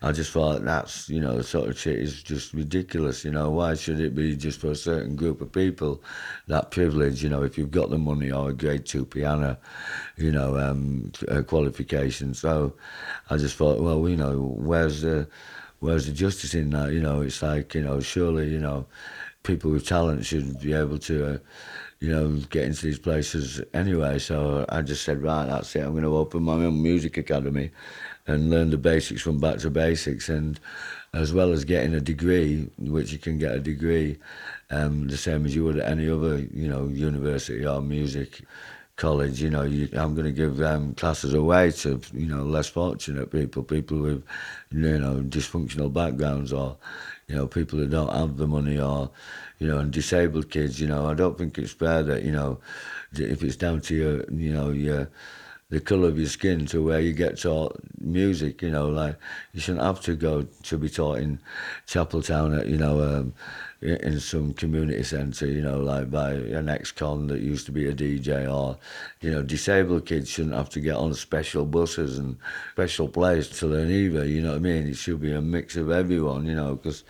I 0.00 0.12
just 0.12 0.30
thought 0.30 0.64
that's, 0.64 1.08
you 1.08 1.20
know, 1.20 1.36
the 1.36 1.42
sort 1.42 1.68
of 1.68 1.78
shit 1.78 1.98
is 1.98 2.22
just 2.22 2.54
ridiculous, 2.54 3.24
you 3.24 3.32
know. 3.32 3.50
Why 3.50 3.74
should 3.74 3.98
it 3.98 4.14
be 4.14 4.36
just 4.36 4.60
for 4.60 4.70
a 4.70 4.76
certain 4.76 5.16
group 5.16 5.40
of 5.40 5.50
people, 5.50 6.02
that 6.46 6.70
privilege, 6.70 7.22
you 7.22 7.28
know, 7.28 7.42
if 7.42 7.58
you've 7.58 7.72
got 7.72 7.90
the 7.90 7.98
money 7.98 8.30
or 8.30 8.50
a 8.50 8.52
grade 8.52 8.86
two 8.86 9.04
piano, 9.04 9.58
you 10.16 10.30
know, 10.30 10.56
um, 10.56 11.10
qualification. 11.48 12.32
So 12.32 12.74
I 13.28 13.38
just 13.38 13.56
thought, 13.56 13.80
well, 13.80 14.08
you 14.08 14.16
know, 14.16 14.54
where's 14.56 15.02
the, 15.02 15.26
where's 15.80 16.06
the 16.06 16.12
justice 16.12 16.54
in 16.54 16.70
that? 16.70 16.92
You 16.92 17.00
know, 17.00 17.22
it's 17.22 17.42
like, 17.42 17.74
you 17.74 17.82
know, 17.82 17.98
surely, 17.98 18.48
you 18.48 18.60
know, 18.60 18.86
people 19.42 19.72
with 19.72 19.86
talent 19.86 20.24
should 20.24 20.60
be 20.60 20.74
able 20.74 20.98
to, 20.98 21.34
uh, 21.34 21.38
you 21.98 22.10
know, 22.10 22.36
get 22.50 22.64
into 22.64 22.86
these 22.86 23.00
places 23.00 23.60
anyway. 23.74 24.20
So 24.20 24.64
I 24.68 24.82
just 24.82 25.02
said, 25.02 25.22
right, 25.22 25.46
that's 25.46 25.74
it. 25.74 25.80
I'm 25.80 25.90
going 25.90 26.04
to 26.04 26.16
open 26.16 26.44
my 26.44 26.52
own 26.52 26.80
music 26.80 27.16
academy 27.16 27.72
and 28.28 28.50
learn 28.50 28.70
the 28.70 28.78
basics 28.78 29.22
from 29.22 29.40
back 29.40 29.58
to 29.58 29.70
basics. 29.70 30.28
And 30.28 30.60
as 31.14 31.32
well 31.32 31.52
as 31.52 31.64
getting 31.64 31.94
a 31.94 32.00
degree, 32.00 32.70
which 32.78 33.12
you 33.12 33.18
can 33.18 33.38
get 33.38 33.54
a 33.54 33.60
degree 33.60 34.18
um, 34.70 35.08
the 35.08 35.16
same 35.16 35.46
as 35.46 35.54
you 35.54 35.64
would 35.64 35.78
at 35.78 35.90
any 35.90 36.08
other, 36.08 36.38
you 36.38 36.68
know, 36.68 36.86
university 36.86 37.66
or 37.66 37.80
music 37.80 38.42
college. 38.96 39.40
You 39.40 39.48
know, 39.48 39.62
you, 39.62 39.88
I'm 39.94 40.14
going 40.14 40.26
to 40.26 40.32
give 40.32 40.60
um, 40.60 40.94
classes 40.94 41.32
away 41.32 41.70
to 41.70 42.00
you 42.12 42.26
know 42.26 42.42
less 42.42 42.68
fortunate 42.68 43.32
people, 43.32 43.62
people 43.62 43.98
with 43.98 44.22
you 44.70 44.98
know 44.98 45.22
dysfunctional 45.22 45.90
backgrounds, 45.90 46.52
or 46.52 46.76
you 47.28 47.36
know 47.36 47.46
people 47.46 47.78
who 47.78 47.86
don't 47.86 48.12
have 48.12 48.36
the 48.36 48.46
money, 48.46 48.78
or 48.78 49.10
you 49.58 49.68
know, 49.68 49.78
and 49.78 49.90
disabled 49.90 50.50
kids. 50.50 50.78
You 50.78 50.88
know, 50.88 51.08
I 51.08 51.14
don't 51.14 51.38
think 51.38 51.56
it's 51.56 51.72
fair 51.72 52.02
that 52.02 52.24
you 52.24 52.32
know 52.32 52.60
if 53.12 53.42
it's 53.42 53.56
down 53.56 53.80
to 53.82 53.94
your 53.94 54.24
you 54.30 54.52
know 54.52 54.70
your 54.70 55.08
the 55.70 55.80
colour 55.80 56.08
of 56.08 56.18
your 56.18 56.28
skin 56.28 56.64
to 56.64 56.82
where 56.82 57.00
you 57.00 57.12
get 57.12 57.38
taught 57.38 57.78
music, 58.00 58.62
you 58.62 58.70
know, 58.70 58.88
like 58.88 59.16
you 59.52 59.60
shouldn't 59.60 59.84
have 59.84 60.00
to 60.00 60.14
go 60.14 60.46
to 60.62 60.78
be 60.78 60.88
taught 60.88 61.18
in 61.18 61.38
Chapeltown 61.86 62.58
at, 62.58 62.68
you 62.68 62.78
know, 62.78 63.02
um, 63.02 63.34
in 63.82 64.18
some 64.18 64.54
community 64.54 65.02
centre, 65.02 65.46
you 65.46 65.60
know, 65.60 65.78
like 65.78 66.10
by 66.10 66.32
an 66.32 66.70
ex-con 66.70 67.26
that 67.26 67.40
used 67.40 67.66
to 67.66 67.72
be 67.72 67.86
a 67.86 67.92
DJ 67.92 68.50
or, 68.50 68.78
you 69.20 69.30
know, 69.30 69.42
disabled 69.42 70.06
kids 70.06 70.30
shouldn't 70.30 70.54
have 70.54 70.70
to 70.70 70.80
get 70.80 70.96
on 70.96 71.12
special 71.12 71.66
buses 71.66 72.18
and 72.18 72.38
special 72.72 73.06
place 73.06 73.48
to 73.58 73.66
learn 73.66 73.90
either, 73.90 74.24
you 74.24 74.40
know 74.40 74.52
what 74.52 74.56
I 74.56 74.60
mean? 74.60 74.88
It 74.88 74.96
should 74.96 75.20
be 75.20 75.32
a 75.32 75.42
mix 75.42 75.76
of 75.76 75.90
everyone, 75.90 76.46
you 76.46 76.54
know, 76.54 76.76
because 76.76 77.04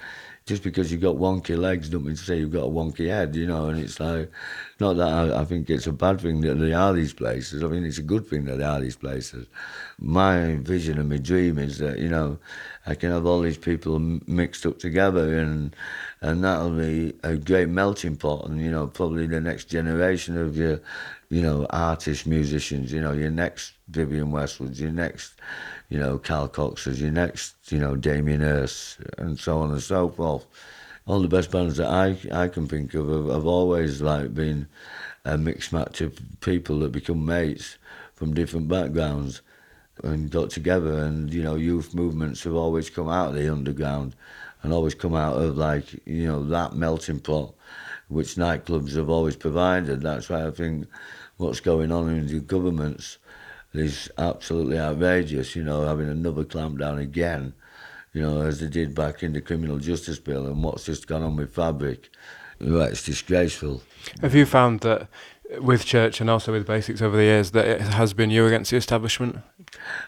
just 0.49 0.63
because 0.63 0.91
you've 0.91 1.03
got 1.03 1.17
wonky 1.17 1.59
legs 1.59 1.91
don't 1.91 2.07
mean 2.07 2.17
to 2.17 2.25
say 2.25 2.39
you've 2.39 2.51
got 2.51 2.65
a 2.65 2.71
wonky 2.71 3.07
head, 3.07 3.37
you 3.37 3.47
know. 3.47 3.69
And 3.69 3.79
it's 3.79 4.01
like, 4.01 4.31
not 4.81 4.95
that 4.95 5.09
I, 5.09 5.41
I, 5.41 5.45
think 5.45 5.69
it's 5.69 5.87
a 5.87 5.93
bad 5.93 6.23
thing 6.23 6.41
that 6.41 6.55
they 6.55 6.73
are 6.73 6.95
these 6.95 7.13
places. 7.13 7.63
I 7.63 7.67
mean, 7.67 7.85
it's 7.85 7.99
a 7.99 8.03
good 8.03 8.27
thing 8.27 8.47
that 8.47 8.57
they 8.57 8.65
are 8.65 8.81
these 8.81 8.97
places. 8.97 9.47
My 9.99 10.57
vision 10.57 10.99
and 10.99 11.11
my 11.11 11.19
dream 11.19 11.59
is 11.59 11.77
that 11.79 11.99
you 11.99 12.09
know, 12.09 12.39
I 12.87 12.95
can 12.95 13.11
have 13.11 13.27
all 13.27 13.43
these 13.43 13.59
people 13.59 13.99
mixed 14.27 14.65
up 14.65 14.79
together, 14.79 15.39
and 15.39 15.77
and 16.23 16.43
that'll 16.43 16.71
be 16.71 17.13
a 17.23 17.37
great 17.37 17.69
melting 17.69 18.17
pot. 18.17 18.49
And 18.49 18.59
you 18.59 18.71
know, 18.71 18.87
probably 18.87 19.27
the 19.27 19.43
next 19.43 19.67
generation 19.67 20.39
of 20.39 20.57
your, 20.57 20.81
you 21.29 21.43
know, 21.43 21.67
artists, 21.69 22.25
musicians. 22.25 22.91
You 22.91 23.03
know, 23.03 23.13
your 23.13 23.31
next 23.31 23.75
Vivienne 23.91 24.33
Westwoods, 24.33 24.81
your 24.81 24.93
next 24.93 25.35
you 25.89 25.99
know, 25.99 26.19
Carl 26.19 26.49
Cox 26.49 26.87
as 26.87 27.01
your 27.01 27.11
next, 27.11 27.55
you 27.71 27.79
know, 27.79 27.97
Damien 27.97 28.41
Hirst, 28.41 28.99
and 29.17 29.39
so 29.39 29.59
on 29.59 29.71
and 29.71 29.83
so 29.83 30.09
forth. 30.09 30.47
All 31.07 31.21
the 31.21 31.29
best 31.29 31.51
bands 31.51 31.79
that 31.79 31.89
I 31.89 32.19
I 32.33 32.49
can 32.49 32.67
think 32.67 32.95
of 32.95 33.09
have, 33.09 33.29
have 33.29 33.47
always 33.47 34.03
like 34.03 34.35
been 34.35 34.69
a 35.25 35.39
mixed 35.39 35.73
match 35.73 36.01
of 36.01 36.19
people 36.41 36.81
that 36.81 36.93
become 36.93 37.25
mates 37.25 37.79
from 38.15 38.35
different 38.35 38.69
backgrounds 38.69 39.41
and 40.05 40.31
got 40.31 40.51
together. 40.51 40.99
And 40.99 41.33
you 41.33 41.43
know, 41.43 41.55
youth 41.55 41.95
movements 41.95 42.45
have 42.45 42.55
always 42.55 42.91
come 42.91 43.09
out 43.09 43.31
of 43.31 43.35
the 43.37 43.51
underground 43.51 44.15
and 44.63 44.73
always 44.73 44.95
come 44.95 45.15
out 45.15 45.37
of 45.41 45.57
like 45.57 46.07
you 46.07 46.27
know 46.27 46.45
that 46.45 46.75
melting 46.75 47.21
pot 47.21 47.55
which 48.09 48.37
nightclubs 48.37 48.97
have 48.97 49.11
always 49.11 49.37
provided. 49.37 50.01
That's 50.01 50.29
why 50.29 50.47
I 50.47 50.51
think 50.51 50.87
what's 51.37 51.61
going 51.61 51.93
on 51.93 52.09
in 52.09 52.27
the 52.27 52.41
governments 52.41 53.19
is 53.79 54.11
absolutely 54.19 54.79
outrageous, 54.79 55.55
you 55.57 55.65
know, 55.65 55.87
having 55.87 56.09
another 56.09 56.45
clampdown 56.45 57.01
again, 57.01 57.55
you 58.13 58.23
know, 58.23 58.43
as 58.43 58.61
they 58.61 58.69
did 58.69 58.95
back 58.95 59.23
in 59.23 59.33
the 59.33 59.41
criminal 59.41 59.79
justice 59.79 60.19
bill 60.19 60.47
and 60.47 60.63
what's 60.63 60.85
just 60.85 61.07
gone 61.07 61.23
on 61.23 61.37
with 61.37 61.55
fabric. 61.55 62.11
Right, 62.61 62.91
it's 62.91 63.05
disgraceful. 63.05 63.83
Have 64.21 64.35
you 64.35 64.45
found 64.45 64.81
that 64.81 65.09
with 65.61 65.85
church 65.85 66.21
and 66.21 66.29
also 66.29 66.53
with 66.53 66.67
basics 66.67 67.01
over 67.01 67.17
the 67.17 67.23
years 67.23 67.53
that 67.53 67.67
it 67.67 67.81
has 67.81 68.13
been 68.13 68.31
you 68.31 68.47
against 68.47 68.71
the 68.71 68.77
establishment? 68.77 69.39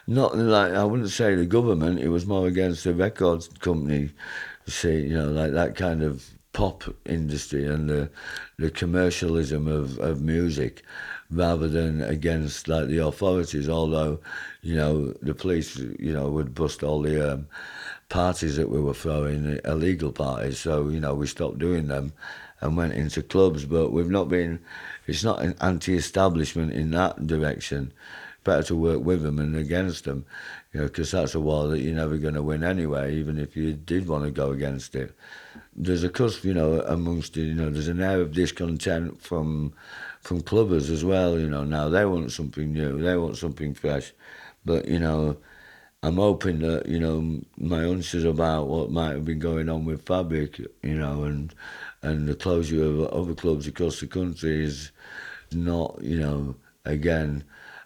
Not 0.07 0.37
like 0.37 0.73
I 0.73 0.83
wouldn't 0.83 1.09
say 1.09 1.35
the 1.35 1.45
government. 1.45 1.99
It 1.99 2.09
was 2.09 2.25
more 2.25 2.47
against 2.47 2.83
the 2.83 2.93
record 2.93 3.47
company. 3.59 4.11
See, 4.67 5.01
you 5.01 5.17
know, 5.17 5.29
like 5.29 5.53
that 5.53 5.75
kind 5.75 6.03
of 6.03 6.25
pop 6.53 6.83
industry 7.05 7.65
and 7.65 7.89
the 7.89 8.09
the 8.57 8.69
commercialism 8.69 9.67
of, 9.67 9.97
of 9.99 10.21
music 10.21 10.83
rather 11.31 11.67
than 11.67 12.01
against 12.01 12.67
like 12.67 12.87
the 12.87 12.97
authorities. 12.97 13.69
Although, 13.69 14.19
you 14.61 14.75
know, 14.75 15.13
the 15.21 15.33
police, 15.33 15.77
you 15.77 16.13
know, 16.13 16.29
would 16.29 16.53
bust 16.53 16.83
all 16.83 17.01
the 17.01 17.33
um, 17.33 17.47
parties 18.09 18.57
that 18.57 18.69
we 18.69 18.79
were 18.79 18.93
throwing, 18.93 19.59
illegal 19.65 20.11
parties. 20.11 20.59
So 20.59 20.89
you 20.89 20.99
know, 20.99 21.15
we 21.15 21.27
stopped 21.27 21.59
doing 21.59 21.87
them 21.87 22.13
and 22.59 22.77
went 22.77 22.93
into 22.93 23.23
clubs. 23.23 23.65
But 23.65 23.91
we've 23.91 24.09
not 24.09 24.29
been. 24.29 24.59
It's 25.07 25.23
not 25.23 25.41
an 25.41 25.55
anti-establishment 25.61 26.73
in 26.73 26.91
that 26.91 27.25
direction. 27.25 27.93
Better 28.43 28.63
to 28.63 28.75
work 28.75 29.03
with 29.03 29.21
them 29.21 29.37
and 29.37 29.55
against 29.55 30.05
them, 30.05 30.25
you 30.73 30.79
know, 30.79 30.87
because 30.87 31.11
that's 31.11 31.35
a 31.35 31.39
war 31.39 31.67
that 31.67 31.79
you're 31.79 31.93
never 31.93 32.17
going 32.17 32.33
to 32.33 32.41
win 32.41 32.63
anyway, 32.63 33.15
even 33.15 33.37
if 33.37 33.55
you 33.55 33.73
did 33.73 34.07
want 34.07 34.23
to 34.23 34.31
go 34.31 34.49
against 34.49 34.95
it. 34.95 35.13
There's 35.75 36.03
a 36.03 36.09
cusp, 36.09 36.43
you 36.43 36.55
know, 36.55 36.81
amongst 36.81 37.37
you 37.37 37.53
know, 37.53 37.69
there's 37.69 37.87
an 37.87 38.01
air 38.01 38.19
of 38.19 38.33
discontent 38.33 39.21
from 39.21 39.73
from 40.21 40.41
clubbers 40.41 40.89
as 40.89 41.03
well. 41.03 41.39
You 41.39 41.49
know, 41.49 41.63
now 41.63 41.89
they 41.89 42.05
want 42.05 42.31
something 42.31 42.71
new, 42.73 43.01
they 43.01 43.17
want 43.17 43.37
something 43.37 43.73
fresh, 43.73 44.13
but 44.65 44.87
you 44.87 44.99
know, 44.99 45.37
I'm 46.03 46.15
hoping 46.17 46.59
that 46.59 46.87
you 46.87 46.99
know 46.99 47.41
my 47.57 47.83
answers 47.83 48.23
about 48.23 48.67
what 48.67 48.91
might 48.91 49.11
have 49.13 49.25
been 49.25 49.39
going 49.39 49.69
on 49.69 49.85
with 49.85 50.05
Fabric, 50.05 50.59
you 50.59 50.95
know, 50.95 51.23
and 51.23 51.53
and 52.01 52.27
the 52.27 52.35
closure 52.35 52.83
of 52.83 53.01
other 53.09 53.35
clubs 53.35 53.67
across 53.67 53.99
the 53.99 54.07
country 54.07 54.63
is 54.65 54.91
not, 55.51 55.99
you 56.01 56.19
know, 56.19 56.55
again 56.85 57.43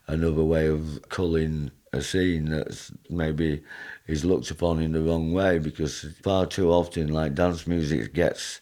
another 0.08 0.44
way 0.44 0.68
of 0.68 1.00
culling 1.10 1.72
a 1.94 2.02
scene 2.02 2.50
that's 2.50 2.92
maybe 3.10 3.64
is 4.08 4.26
looked 4.26 4.52
upon 4.52 4.80
in 4.82 4.92
the 4.92 5.02
wrong 5.02 5.34
way 5.34 5.58
because 5.60 6.06
far 6.22 6.46
too 6.46 6.72
often 6.72 7.08
like 7.08 7.34
dance 7.34 7.66
music 7.66 8.14
gets 8.14 8.62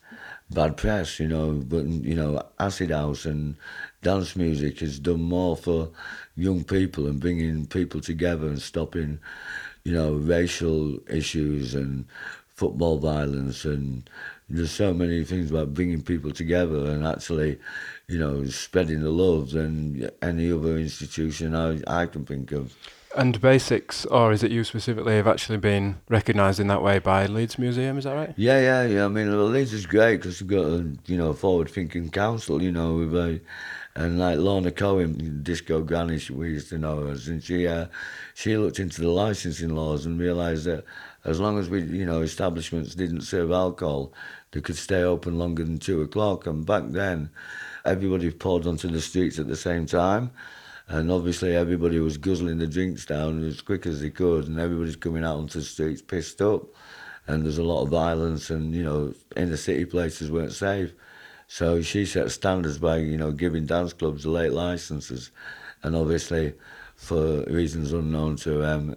bad 0.53 0.77
press, 0.77 1.19
you 1.19 1.27
know. 1.27 1.51
But 1.65 1.85
you 1.85 2.15
know, 2.15 2.41
acid 2.59 2.91
house 2.91 3.25
and 3.25 3.55
dance 4.01 4.35
music 4.35 4.79
has 4.79 4.99
done 4.99 5.21
more 5.21 5.57
for 5.57 5.89
young 6.35 6.63
people 6.63 7.07
and 7.07 7.19
bringing 7.19 7.65
people 7.65 8.01
together 8.01 8.47
and 8.47 8.61
stopping, 8.61 9.19
you 9.83 9.93
know, 9.93 10.13
racial 10.13 10.99
issues 11.09 11.75
and 11.75 12.05
football 12.47 12.99
violence 12.99 13.65
and 13.65 14.09
there's 14.49 14.71
so 14.71 14.93
many 14.93 15.23
things 15.23 15.49
about 15.49 15.73
bringing 15.73 16.01
people 16.01 16.31
together 16.31 16.85
and 16.85 17.05
actually, 17.07 17.59
you 18.07 18.19
know, 18.19 18.45
spreading 18.45 19.01
the 19.01 19.09
love 19.09 19.51
than 19.51 20.09
any 20.21 20.51
other 20.51 20.77
institution 20.77 21.55
I, 21.55 21.81
I 21.87 22.05
can 22.05 22.25
think 22.25 22.51
of. 22.51 22.75
And 23.15 23.39
basics, 23.39 24.05
or 24.05 24.31
is 24.31 24.41
it 24.41 24.51
you 24.51 24.63
specifically, 24.63 25.15
have 25.17 25.27
actually 25.27 25.57
been 25.57 25.97
recognised 26.09 26.59
in 26.59 26.67
that 26.67 26.81
way 26.81 26.97
by 26.97 27.27
Leeds 27.27 27.59
Museum? 27.59 27.97
Is 27.97 28.05
that 28.05 28.15
right? 28.15 28.33
Yeah, 28.37 28.59
yeah, 28.59 28.87
yeah. 28.87 29.05
I 29.05 29.07
mean, 29.07 29.29
well, 29.29 29.45
Leeds 29.45 29.71
is 29.71 29.85
great 29.85 30.17
because 30.17 30.41
we've 30.41 30.49
got 30.49 30.65
a 30.65 30.91
you 31.05 31.17
know 31.17 31.33
forward-thinking 31.33 32.09
council. 32.09 32.61
You 32.61 32.71
know, 32.71 32.95
with 32.95 33.15
a 33.15 33.39
and 33.95 34.17
like 34.17 34.39
Lorna 34.39 34.71
Cohen, 34.71 35.43
Disco 35.43 35.81
Granny, 35.81 36.19
we 36.31 36.49
used 36.49 36.69
to 36.69 36.79
know 36.79 37.01
her, 37.01 37.09
and 37.27 37.43
she 37.43 37.67
uh, 37.67 37.85
she 38.33 38.57
looked 38.57 38.79
into 38.79 39.01
the 39.01 39.09
licensing 39.09 39.75
laws 39.75 40.07
and 40.07 40.19
realised 40.19 40.65
that 40.65 40.83
as 41.23 41.39
long 41.39 41.59
as 41.59 41.69
we, 41.69 41.83
you 41.83 42.05
know, 42.05 42.21
establishments 42.21 42.95
didn't 42.95 43.21
serve 43.21 43.51
alcohol, 43.51 44.11
they 44.51 44.61
could 44.61 44.75
stay 44.75 45.03
open 45.03 45.37
longer 45.37 45.63
than 45.63 45.77
two 45.77 46.01
o'clock. 46.01 46.47
And 46.47 46.65
back 46.65 46.83
then, 46.87 47.29
everybody 47.85 48.31
poured 48.31 48.65
onto 48.65 48.87
the 48.87 49.01
streets 49.01 49.37
at 49.37 49.47
the 49.47 49.55
same 49.55 49.85
time 49.85 50.31
and 50.93 51.11
obviously 51.11 51.55
everybody 51.55 51.99
was 51.99 52.19
guzzling 52.19 52.59
the 52.59 52.67
drinks 52.67 53.03
down 53.03 53.43
as 53.43 53.61
quick 53.61 53.87
as 53.87 54.01
they 54.01 54.11
could, 54.11 54.47
and 54.47 54.59
everybody's 54.59 54.95
coming 54.95 55.23
out 55.23 55.37
onto 55.37 55.57
the 55.57 55.65
streets 55.65 56.03
pissed 56.03 56.39
up, 56.39 56.67
and 57.25 57.43
there's 57.43 57.57
a 57.57 57.63
lot 57.63 57.81
of 57.81 57.89
violence, 57.89 58.51
and 58.51 58.75
you 58.75 58.83
know, 58.83 59.11
inner 59.35 59.57
city 59.57 59.85
places 59.85 60.29
weren't 60.29 60.51
safe. 60.51 60.93
So 61.47 61.81
she 61.81 62.05
set 62.05 62.29
standards 62.29 62.77
by 62.77 62.97
you 62.97 63.17
know 63.17 63.31
giving 63.31 63.65
dance 63.65 63.91
clubs 63.91 64.27
late 64.27 64.53
licenses, 64.53 65.31
and 65.81 65.95
obviously, 65.95 66.53
for 66.95 67.41
reasons 67.45 67.91
unknown 67.91 68.35
to 68.37 68.63
um, 68.63 68.95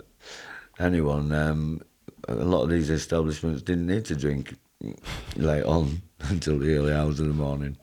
anyone, 0.78 1.32
um, 1.32 1.80
a 2.28 2.34
lot 2.34 2.64
of 2.64 2.68
these 2.68 2.90
establishments 2.90 3.62
didn't 3.62 3.86
need 3.86 4.04
to 4.04 4.16
drink 4.16 4.54
late 5.36 5.64
on 5.64 6.02
until 6.28 6.58
the 6.58 6.76
early 6.76 6.92
hours 6.92 7.20
of 7.20 7.28
the 7.28 7.32
morning. 7.32 7.78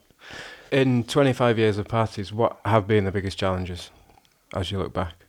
In 0.71 1.03
25 1.03 1.57
years 1.57 1.79
of 1.79 1.87
parties, 1.87 2.31
what 2.31 2.59
have 2.65 2.87
been 2.87 3.05
the 3.05 3.11
biggest 3.11 3.39
challenges 3.39 3.89
as 4.53 4.71
you 4.71 4.77
look 4.79 4.93
back? 4.93 5.25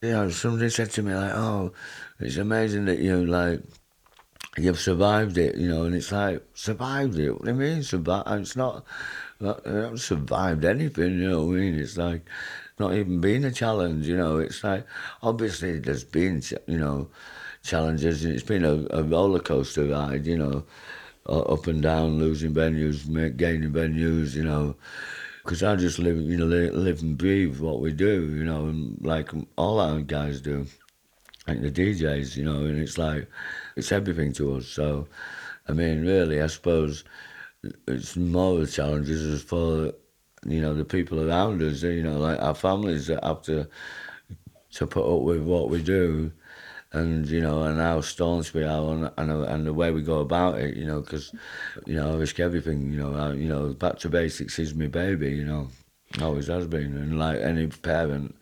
Yeah, 0.00 0.28
somebody 0.30 0.68
said 0.70 0.90
to 0.92 1.02
me 1.02 1.14
like, 1.14 1.32
"Oh, 1.32 1.72
it's 2.18 2.36
amazing 2.36 2.86
that 2.86 2.98
you 2.98 3.24
like 3.24 3.60
you've 4.58 4.80
survived 4.80 5.38
it," 5.38 5.56
you 5.56 5.68
know, 5.68 5.84
and 5.84 5.94
it's 5.94 6.10
like 6.10 6.42
survived 6.54 7.18
it. 7.18 7.30
What 7.30 7.44
do 7.44 7.50
you 7.52 7.56
mean 7.56 7.82
survived? 7.82 8.28
It's 8.28 8.56
not. 8.56 8.84
I 9.40 9.54
haven't 9.64 9.98
survived 9.98 10.64
anything, 10.64 11.18
you 11.18 11.28
know 11.30 11.46
what 11.46 11.54
I 11.54 11.60
mean? 11.60 11.78
It's 11.78 11.96
like 11.96 12.22
not 12.78 12.94
even 12.94 13.20
been 13.20 13.44
a 13.44 13.52
challenge, 13.52 14.06
you 14.08 14.16
know. 14.16 14.38
It's 14.38 14.62
like 14.64 14.86
obviously 15.22 15.78
there's 15.78 16.04
been, 16.04 16.42
you 16.66 16.78
know, 16.78 17.08
challenges, 17.62 18.24
and 18.24 18.34
it's 18.34 18.44
been 18.44 18.64
a, 18.64 18.86
a 18.90 19.02
roller 19.02 19.40
coaster 19.40 19.84
ride, 19.86 20.26
you 20.26 20.38
know 20.38 20.64
up 21.26 21.66
and 21.66 21.82
down, 21.82 22.18
losing 22.18 22.52
venues, 22.52 23.06
gaining 23.36 23.72
venues, 23.72 24.34
you 24.34 24.44
know. 24.44 24.74
Because 25.42 25.62
I 25.62 25.74
just 25.76 25.98
live, 25.98 26.16
you 26.18 26.36
know, 26.36 26.46
live, 26.46 27.02
and 27.02 27.18
breathe 27.18 27.58
what 27.58 27.80
we 27.80 27.92
do, 27.92 28.34
you 28.34 28.44
know, 28.44 28.66
and 28.66 28.96
like 29.04 29.30
all 29.56 29.80
our 29.80 30.00
guys 30.00 30.40
do, 30.40 30.66
like 31.48 31.60
the 31.60 31.70
DJs, 31.70 32.36
you 32.36 32.44
know, 32.44 32.64
and 32.64 32.78
it's 32.78 32.96
like, 32.96 33.28
it's 33.76 33.90
everything 33.90 34.32
to 34.34 34.56
us. 34.56 34.66
So, 34.66 35.08
I 35.68 35.72
mean, 35.72 36.02
really, 36.06 36.40
I 36.40 36.46
suppose 36.46 37.02
it's 37.88 38.16
more 38.16 38.58
the 38.58 38.66
challenges 38.66 39.20
is 39.20 39.42
for, 39.42 39.92
you 40.46 40.60
know, 40.60 40.74
the 40.74 40.84
people 40.84 41.28
around 41.28 41.60
us, 41.62 41.82
you 41.82 42.02
know, 42.02 42.18
like 42.18 42.40
our 42.40 42.54
families 42.54 43.08
that 43.08 43.24
have 43.24 43.42
to, 43.42 43.68
to 44.74 44.86
put 44.86 45.12
up 45.12 45.22
with 45.22 45.42
what 45.42 45.70
we 45.70 45.82
do 45.82 46.32
and 46.92 47.26
you 47.28 47.40
know, 47.40 47.62
and 47.62 47.78
how 47.78 48.00
staunch 48.00 48.52
we 48.52 48.64
are, 48.64 48.92
and 48.92 49.10
and, 49.16 49.30
and 49.30 49.66
the 49.66 49.72
way 49.72 49.90
we 49.90 50.02
go 50.02 50.20
about 50.20 50.58
it, 50.58 50.76
you 50.76 50.86
know, 50.86 51.00
because 51.00 51.32
you 51.86 51.94
know, 51.94 52.14
I 52.14 52.16
risk 52.16 52.38
everything, 52.40 52.92
you 52.92 52.98
know, 52.98 53.14
I, 53.14 53.32
you 53.32 53.48
know, 53.48 53.72
back 53.72 53.98
to 54.00 54.08
basics 54.08 54.58
is 54.58 54.74
my 54.74 54.86
baby, 54.86 55.30
you 55.30 55.44
know, 55.44 55.68
always 56.20 56.48
has 56.48 56.66
been, 56.66 56.96
and 56.96 57.18
like 57.18 57.40
any 57.40 57.66
parent, 57.66 58.36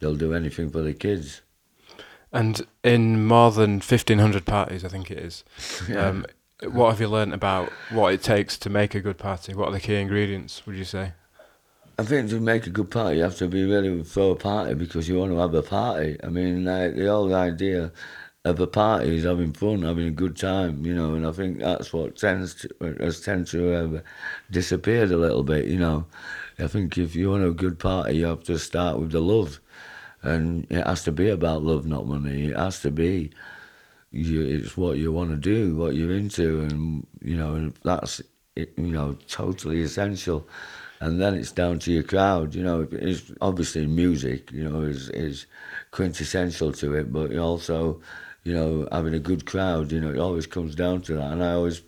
they'll 0.00 0.16
do 0.16 0.34
anything 0.34 0.70
for 0.70 0.82
the 0.82 0.94
kids. 0.94 1.42
And 2.32 2.66
in 2.84 3.26
more 3.26 3.50
than 3.50 3.80
fifteen 3.80 4.18
hundred 4.18 4.44
parties, 4.44 4.84
I 4.84 4.88
think 4.88 5.10
it 5.10 5.18
is. 5.18 5.44
Yeah. 5.88 6.06
Um, 6.06 6.26
what 6.72 6.90
have 6.90 7.00
you 7.00 7.06
learnt 7.06 7.32
about 7.32 7.70
what 7.90 8.12
it 8.12 8.20
takes 8.20 8.58
to 8.58 8.68
make 8.68 8.94
a 8.94 9.00
good 9.00 9.16
party? 9.16 9.54
What 9.54 9.68
are 9.68 9.72
the 9.72 9.80
key 9.80 9.94
ingredients? 9.94 10.66
Would 10.66 10.74
you 10.74 10.84
say? 10.84 11.12
I 11.98 12.04
think 12.04 12.30
to 12.30 12.38
make 12.38 12.66
a 12.66 12.70
good 12.70 12.90
party, 12.92 13.16
you 13.16 13.22
have 13.24 13.36
to 13.38 13.48
be 13.48 13.64
really 13.64 14.04
for 14.04 14.32
a 14.32 14.36
party 14.36 14.74
because 14.74 15.08
you 15.08 15.18
want 15.18 15.32
to 15.32 15.38
have 15.38 15.52
a 15.54 15.62
party. 15.62 16.16
I 16.22 16.28
mean, 16.28 16.64
like, 16.64 16.94
the 16.94 17.06
whole 17.06 17.34
idea 17.34 17.90
of 18.44 18.60
a 18.60 18.68
party 18.68 19.16
is 19.16 19.24
having 19.24 19.52
fun, 19.52 19.82
having 19.82 20.06
a 20.06 20.12
good 20.12 20.36
time, 20.36 20.86
you 20.86 20.94
know, 20.94 21.14
and 21.14 21.26
I 21.26 21.32
think 21.32 21.58
that's 21.58 21.92
what 21.92 22.16
tends 22.16 22.54
to, 22.54 22.96
has 23.00 23.20
tend 23.20 23.48
to 23.48 23.66
have 23.70 24.04
disappeared 24.50 25.10
a 25.10 25.16
little 25.16 25.42
bit, 25.42 25.64
you 25.66 25.78
know. 25.78 26.06
I 26.60 26.68
think 26.68 26.96
if 26.98 27.16
you 27.16 27.30
want 27.30 27.44
a 27.44 27.50
good 27.50 27.80
party, 27.80 28.18
you 28.18 28.26
have 28.26 28.44
to 28.44 28.58
start 28.60 29.00
with 29.00 29.10
the 29.10 29.20
love, 29.20 29.58
and 30.22 30.66
it 30.70 30.86
has 30.86 31.02
to 31.04 31.12
be 31.12 31.28
about 31.28 31.64
love, 31.64 31.84
not 31.84 32.06
money. 32.06 32.46
It 32.50 32.56
has 32.56 32.80
to 32.82 32.92
be, 32.92 33.32
you, 34.12 34.46
it's 34.46 34.76
what 34.76 34.98
you 34.98 35.10
want 35.12 35.30
to 35.30 35.36
do, 35.36 35.74
what 35.74 35.96
you're 35.96 36.14
into, 36.14 36.60
and 36.60 37.06
you 37.22 37.36
know, 37.36 37.72
that's 37.82 38.22
you 38.56 38.68
know 38.76 39.16
totally 39.28 39.82
essential 39.82 40.48
and 41.00 41.20
then 41.20 41.34
it's 41.34 41.52
down 41.52 41.78
to 41.80 41.92
your 41.92 42.02
crowd. 42.02 42.54
You 42.54 42.62
know, 42.62 42.88
it's 42.92 43.32
obviously 43.40 43.86
music. 43.86 44.50
You 44.52 44.68
know, 44.68 44.82
is 44.82 45.10
is 45.10 45.46
quintessential 45.90 46.72
to 46.72 46.94
it, 46.94 47.12
but 47.12 47.36
also, 47.36 48.00
you 48.44 48.54
know, 48.54 48.88
having 48.92 49.14
a 49.14 49.18
good 49.18 49.46
crowd. 49.46 49.92
You 49.92 50.00
know, 50.00 50.10
it 50.10 50.18
always 50.18 50.46
comes 50.46 50.74
down 50.74 51.02
to 51.02 51.14
that. 51.14 51.32
And 51.32 51.42
I 51.44 51.52
always 51.52 51.82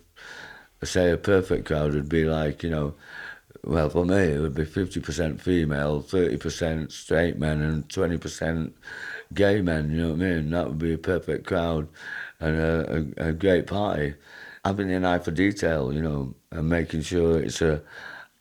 say 0.83 1.11
a 1.11 1.17
perfect 1.17 1.65
crowd 1.67 1.93
would 1.93 2.09
be 2.09 2.25
like, 2.25 2.63
you 2.63 2.69
know, 2.69 2.95
well 3.63 3.89
for 3.89 4.05
me 4.05 4.15
it 4.17 4.39
would 4.39 4.55
be 4.55 4.65
fifty 4.65 4.99
percent 4.99 5.41
female, 5.41 6.01
thirty 6.01 6.37
percent 6.37 6.91
straight 6.91 7.37
men, 7.37 7.61
and 7.61 7.89
twenty 7.89 8.17
percent 8.17 8.75
gay 9.33 9.61
men. 9.61 9.91
You 9.91 9.97
know 9.97 10.09
what 10.09 10.21
I 10.21 10.29
mean? 10.29 10.49
That 10.51 10.67
would 10.67 10.79
be 10.79 10.93
a 10.93 10.97
perfect 10.97 11.45
crowd, 11.47 11.87
and 12.39 12.57
a, 12.57 13.05
a, 13.17 13.29
a 13.29 13.33
great 13.33 13.67
party. 13.67 14.15
Having 14.65 14.91
an 14.91 15.05
eye 15.05 15.19
for 15.19 15.31
detail, 15.31 15.91
you 15.93 16.01
know, 16.01 16.35
and 16.51 16.69
making 16.69 17.01
sure 17.01 17.39
it's 17.41 17.61
a 17.61 17.81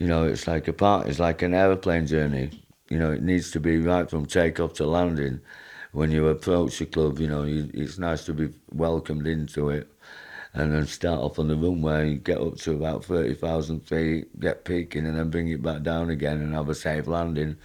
you 0.00 0.06
know, 0.06 0.24
it's 0.24 0.48
like 0.48 0.66
a 0.66 0.72
part. 0.72 1.06
It's 1.06 1.20
like 1.20 1.42
an 1.42 1.54
aeroplane 1.54 2.06
journey. 2.06 2.50
You 2.88 2.98
know, 2.98 3.12
it 3.12 3.22
needs 3.22 3.52
to 3.52 3.60
be 3.60 3.78
right 3.78 4.08
from 4.08 4.26
takeoff 4.26 4.72
to 4.74 4.86
landing. 4.86 5.40
When 5.92 6.10
you 6.10 6.26
approach 6.28 6.78
the 6.78 6.86
club, 6.86 7.20
you 7.20 7.28
know, 7.28 7.44
you, 7.44 7.70
it's 7.74 7.98
nice 7.98 8.24
to 8.24 8.32
be 8.32 8.48
welcomed 8.72 9.26
into 9.26 9.68
it, 9.68 9.88
and 10.54 10.72
then 10.72 10.86
start 10.86 11.20
off 11.20 11.38
on 11.38 11.48
the 11.48 11.56
runway, 11.56 12.14
get 12.14 12.40
up 12.40 12.56
to 12.58 12.72
about 12.72 13.04
thirty 13.04 13.34
thousand 13.34 13.80
feet, 13.86 14.40
get 14.40 14.64
peaking, 14.64 15.06
and 15.06 15.18
then 15.18 15.30
bring 15.30 15.48
it 15.48 15.62
back 15.62 15.82
down 15.82 16.08
again, 16.08 16.40
and 16.40 16.54
have 16.54 16.70
a 16.70 16.74
safe 16.74 17.06
landing, 17.06 17.56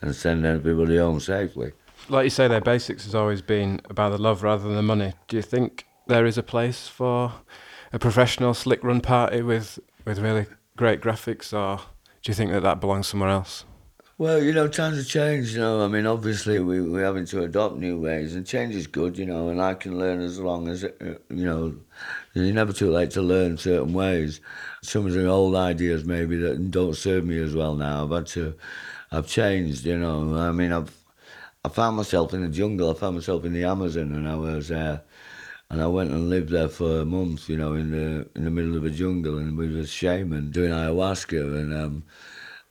and 0.00 0.14
send 0.14 0.46
everybody 0.46 0.96
home 0.96 1.18
safely. 1.18 1.72
Like 2.08 2.24
you 2.24 2.30
say, 2.30 2.46
their 2.46 2.60
basics 2.60 3.04
has 3.04 3.14
always 3.16 3.42
been 3.42 3.80
about 3.90 4.10
the 4.10 4.18
love 4.18 4.42
rather 4.44 4.62
than 4.62 4.76
the 4.76 4.82
money. 4.82 5.14
Do 5.26 5.36
you 5.36 5.42
think 5.42 5.86
there 6.06 6.24
is 6.24 6.38
a 6.38 6.42
place 6.42 6.86
for 6.86 7.32
a 7.92 7.98
professional 7.98 8.54
slick 8.54 8.84
run 8.84 9.00
party 9.00 9.42
with 9.42 9.80
with 10.04 10.20
really 10.20 10.46
great 10.80 11.02
graphics, 11.02 11.52
or 11.52 11.76
do 12.22 12.30
you 12.30 12.34
think 12.34 12.50
that 12.52 12.62
that 12.62 12.80
belongs 12.80 13.06
somewhere 13.06 13.28
else? 13.28 13.66
Well, 14.16 14.42
you 14.42 14.54
know, 14.54 14.66
times 14.66 14.96
have 14.96 15.06
changed. 15.06 15.52
You 15.52 15.60
know, 15.60 15.84
I 15.84 15.88
mean, 15.88 16.06
obviously 16.06 16.58
we 16.58 16.80
we're 16.80 17.04
having 17.04 17.26
to 17.26 17.42
adopt 17.42 17.76
new 17.76 18.00
ways, 18.00 18.34
and 18.34 18.46
change 18.46 18.74
is 18.74 18.86
good. 18.86 19.18
You 19.18 19.26
know, 19.26 19.50
and 19.50 19.60
I 19.60 19.74
can 19.74 19.98
learn 19.98 20.22
as 20.22 20.40
long 20.40 20.68
as 20.68 20.84
uh, 20.84 20.88
you 21.28 21.44
know. 21.44 21.76
You're 22.32 22.54
never 22.54 22.72
too 22.72 22.90
late 22.90 23.10
to 23.10 23.20
learn 23.20 23.58
certain 23.58 23.92
ways. 23.92 24.40
Some 24.82 25.04
of 25.04 25.12
the 25.12 25.26
old 25.26 25.54
ideas 25.54 26.04
maybe 26.04 26.36
that 26.36 26.70
don't 26.70 26.96
serve 26.96 27.26
me 27.26 27.38
as 27.42 27.54
well 27.54 27.74
now. 27.74 28.04
I've 28.04 28.10
had 28.10 28.26
to, 28.28 28.54
I've 29.12 29.26
changed. 29.26 29.84
You 29.84 29.98
know, 29.98 30.34
I 30.34 30.50
mean, 30.52 30.72
I've 30.72 30.96
I 31.62 31.68
found 31.68 31.98
myself 31.98 32.32
in 32.32 32.40
the 32.40 32.48
jungle. 32.48 32.90
I 32.90 32.94
found 32.94 33.16
myself 33.16 33.44
in 33.44 33.52
the 33.52 33.64
Amazon, 33.64 34.14
and 34.14 34.26
I 34.26 34.36
was 34.36 34.68
there. 34.68 34.92
Uh, 34.92 34.98
and 35.70 35.80
I 35.80 35.86
went 35.86 36.10
and 36.10 36.28
lived 36.28 36.50
there 36.50 36.68
for 36.68 37.00
a 37.00 37.04
month, 37.04 37.48
you 37.48 37.56
know, 37.56 37.74
in 37.74 37.90
the 37.92 38.28
in 38.34 38.44
the 38.44 38.50
middle 38.50 38.76
of 38.76 38.84
a 38.84 38.90
jungle, 38.90 39.38
and 39.38 39.56
with 39.56 39.76
a 39.78 39.86
shaman 39.86 40.50
doing 40.50 40.72
ayahuasca, 40.72 41.60
and 41.60 41.72
um, 41.74 42.04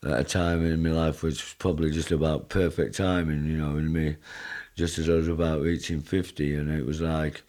at 0.04 0.20
a 0.20 0.24
time 0.24 0.66
in 0.66 0.84
my 0.84 0.91
life 0.91 1.24
which 1.24 1.43
was 1.43 1.56
probably 1.60 1.91
just 1.91 2.12
about 2.12 2.50
perfect 2.50 2.95
timing, 2.95 3.45
you 3.45 3.58
know, 3.58 3.78
in 3.78 3.91
me, 3.93 4.18
just 4.76 4.97
as 5.00 5.10
I 5.10 5.14
was 5.14 5.28
about 5.30 5.62
reaching 5.62 6.02
fifty, 6.02 6.56
and 6.56 6.70
it 6.70 6.86
was 6.86 7.02
like 7.02 7.43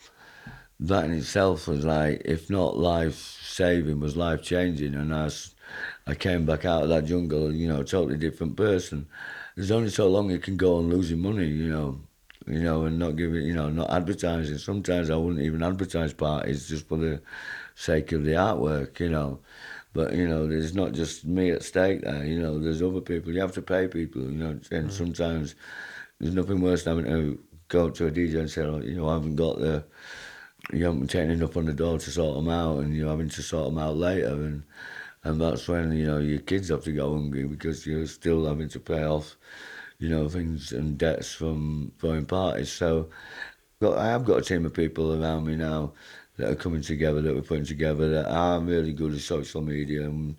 that 0.81 1.05
in 1.05 1.13
itself 1.13 1.69
was 1.69 1.85
like, 1.85 2.23
if 2.25 2.51
not 2.51 2.79
life 2.79 3.17
saving, 3.43 4.01
was 4.01 4.17
life 4.17 4.43
changing, 4.43 4.95
and 4.95 5.15
I, 5.15 5.31
I 6.07 6.15
came 6.15 6.47
back 6.47 6.65
out 6.65 6.85
of 6.85 6.89
that 6.91 7.05
jungle, 7.07 7.53
you 7.53 7.69
know, 7.69 7.81
a 7.81 7.85
totally 7.85 8.17
different 8.17 8.57
person. 8.57 9.09
There's 9.57 9.71
only 9.71 9.91
so 9.91 10.09
long 10.09 10.31
you 10.31 10.39
can 10.39 10.57
go 10.57 10.79
on 10.79 10.89
losing 10.89 11.21
money, 11.21 11.49
you 11.49 11.69
know 11.69 12.01
you 12.53 12.63
know, 12.63 12.85
and 12.85 12.99
not 12.99 13.17
giving, 13.17 13.43
you 13.43 13.55
know, 13.55 13.69
not 13.69 13.91
advertising. 13.91 14.59
Sometimes 14.59 15.11
I 15.11 15.17
wouldn't 15.17 15.45
even 15.45 15.63
advertise 15.63 16.13
parties 16.13 16.69
just 16.69 16.89
for 16.89 16.99
the 16.99 17.21
sake 17.75 18.13
of 18.13 18.25
the 18.25 18.33
artwork, 18.33 19.01
you 19.01 19.09
know. 19.09 19.41
But 19.93 20.15
you 20.15 20.29
know, 20.29 20.47
there's 20.47 20.75
not 20.75 20.93
just 20.93 21.25
me 21.25 21.51
at 21.51 21.63
stake 21.65 22.03
there. 22.03 22.25
You 22.25 22.41
know, 22.41 22.59
there's 22.59 22.83
other 22.83 23.01
people. 23.01 23.33
You 23.33 23.41
have 23.41 23.53
to 23.53 23.63
pay 23.63 23.89
people. 23.89 24.23
You 24.23 24.31
know, 24.31 24.61
and 24.71 24.89
mm. 24.89 24.93
sometimes 24.93 25.55
there's 26.21 26.35
nothing 26.35 26.61
worse 26.61 26.85
than 26.85 26.97
having 26.97 27.11
to 27.11 27.39
go 27.69 27.87
up 27.87 27.95
to 27.97 28.07
a 28.07 28.11
DJ 28.11 28.39
and 28.39 28.51
say, 28.51 28.63
oh, 28.63 28.81
you 28.81 28.95
know, 28.95 29.09
I 29.09 29.15
haven't 29.15 29.37
got 29.37 29.59
the, 29.59 29.85
you 30.73 30.85
haven't 30.85 31.09
taken 31.09 31.31
enough 31.31 31.57
on 31.57 31.67
the 31.67 31.73
door 31.73 31.99
to 31.99 32.11
sort 32.11 32.37
them 32.37 32.49
out, 32.49 32.79
and 32.79 32.95
you're 32.95 33.09
having 33.09 33.31
to 33.31 33.43
sort 33.43 33.67
them 33.67 33.79
out 33.79 33.97
later, 33.97 34.35
and 34.35 34.63
and 35.25 35.41
that's 35.41 35.69
when 35.69 35.93
you 35.93 36.07
know 36.07 36.19
your 36.19 36.41
kids 36.41 36.69
have 36.69 36.85
to 36.85 36.93
go 36.93 37.13
hungry 37.13 37.45
because 37.45 37.87
you're 37.87 38.07
still 38.07 38.47
having 38.47 38.69
to 38.69 38.81
pay 38.81 39.05
off 39.05 39.37
you 40.01 40.09
know, 40.09 40.29
things 40.29 40.73
and 40.73 40.99
debts 40.99 41.33
from 41.33 41.93
throwing 42.01 42.25
parties. 42.25 42.73
So 42.73 43.11
got, 43.81 43.99
I 43.99 44.07
have 44.07 44.25
got 44.25 44.39
a 44.39 44.43
team 44.43 44.67
of 44.67 44.75
people 44.75 45.23
around 45.23 45.47
me 45.47 45.57
now 45.57 45.93
that 46.39 46.51
are 46.51 46.57
coming 46.57 46.81
together, 46.81 47.21
that 47.21 47.35
we're 47.35 47.43
putting 47.43 47.67
together, 47.67 48.09
that 48.09 48.27
are 48.31 48.59
really 48.61 48.95
good 48.95 49.13
at 49.13 49.21
social 49.21 49.61
media. 49.61 50.05
And, 50.05 50.37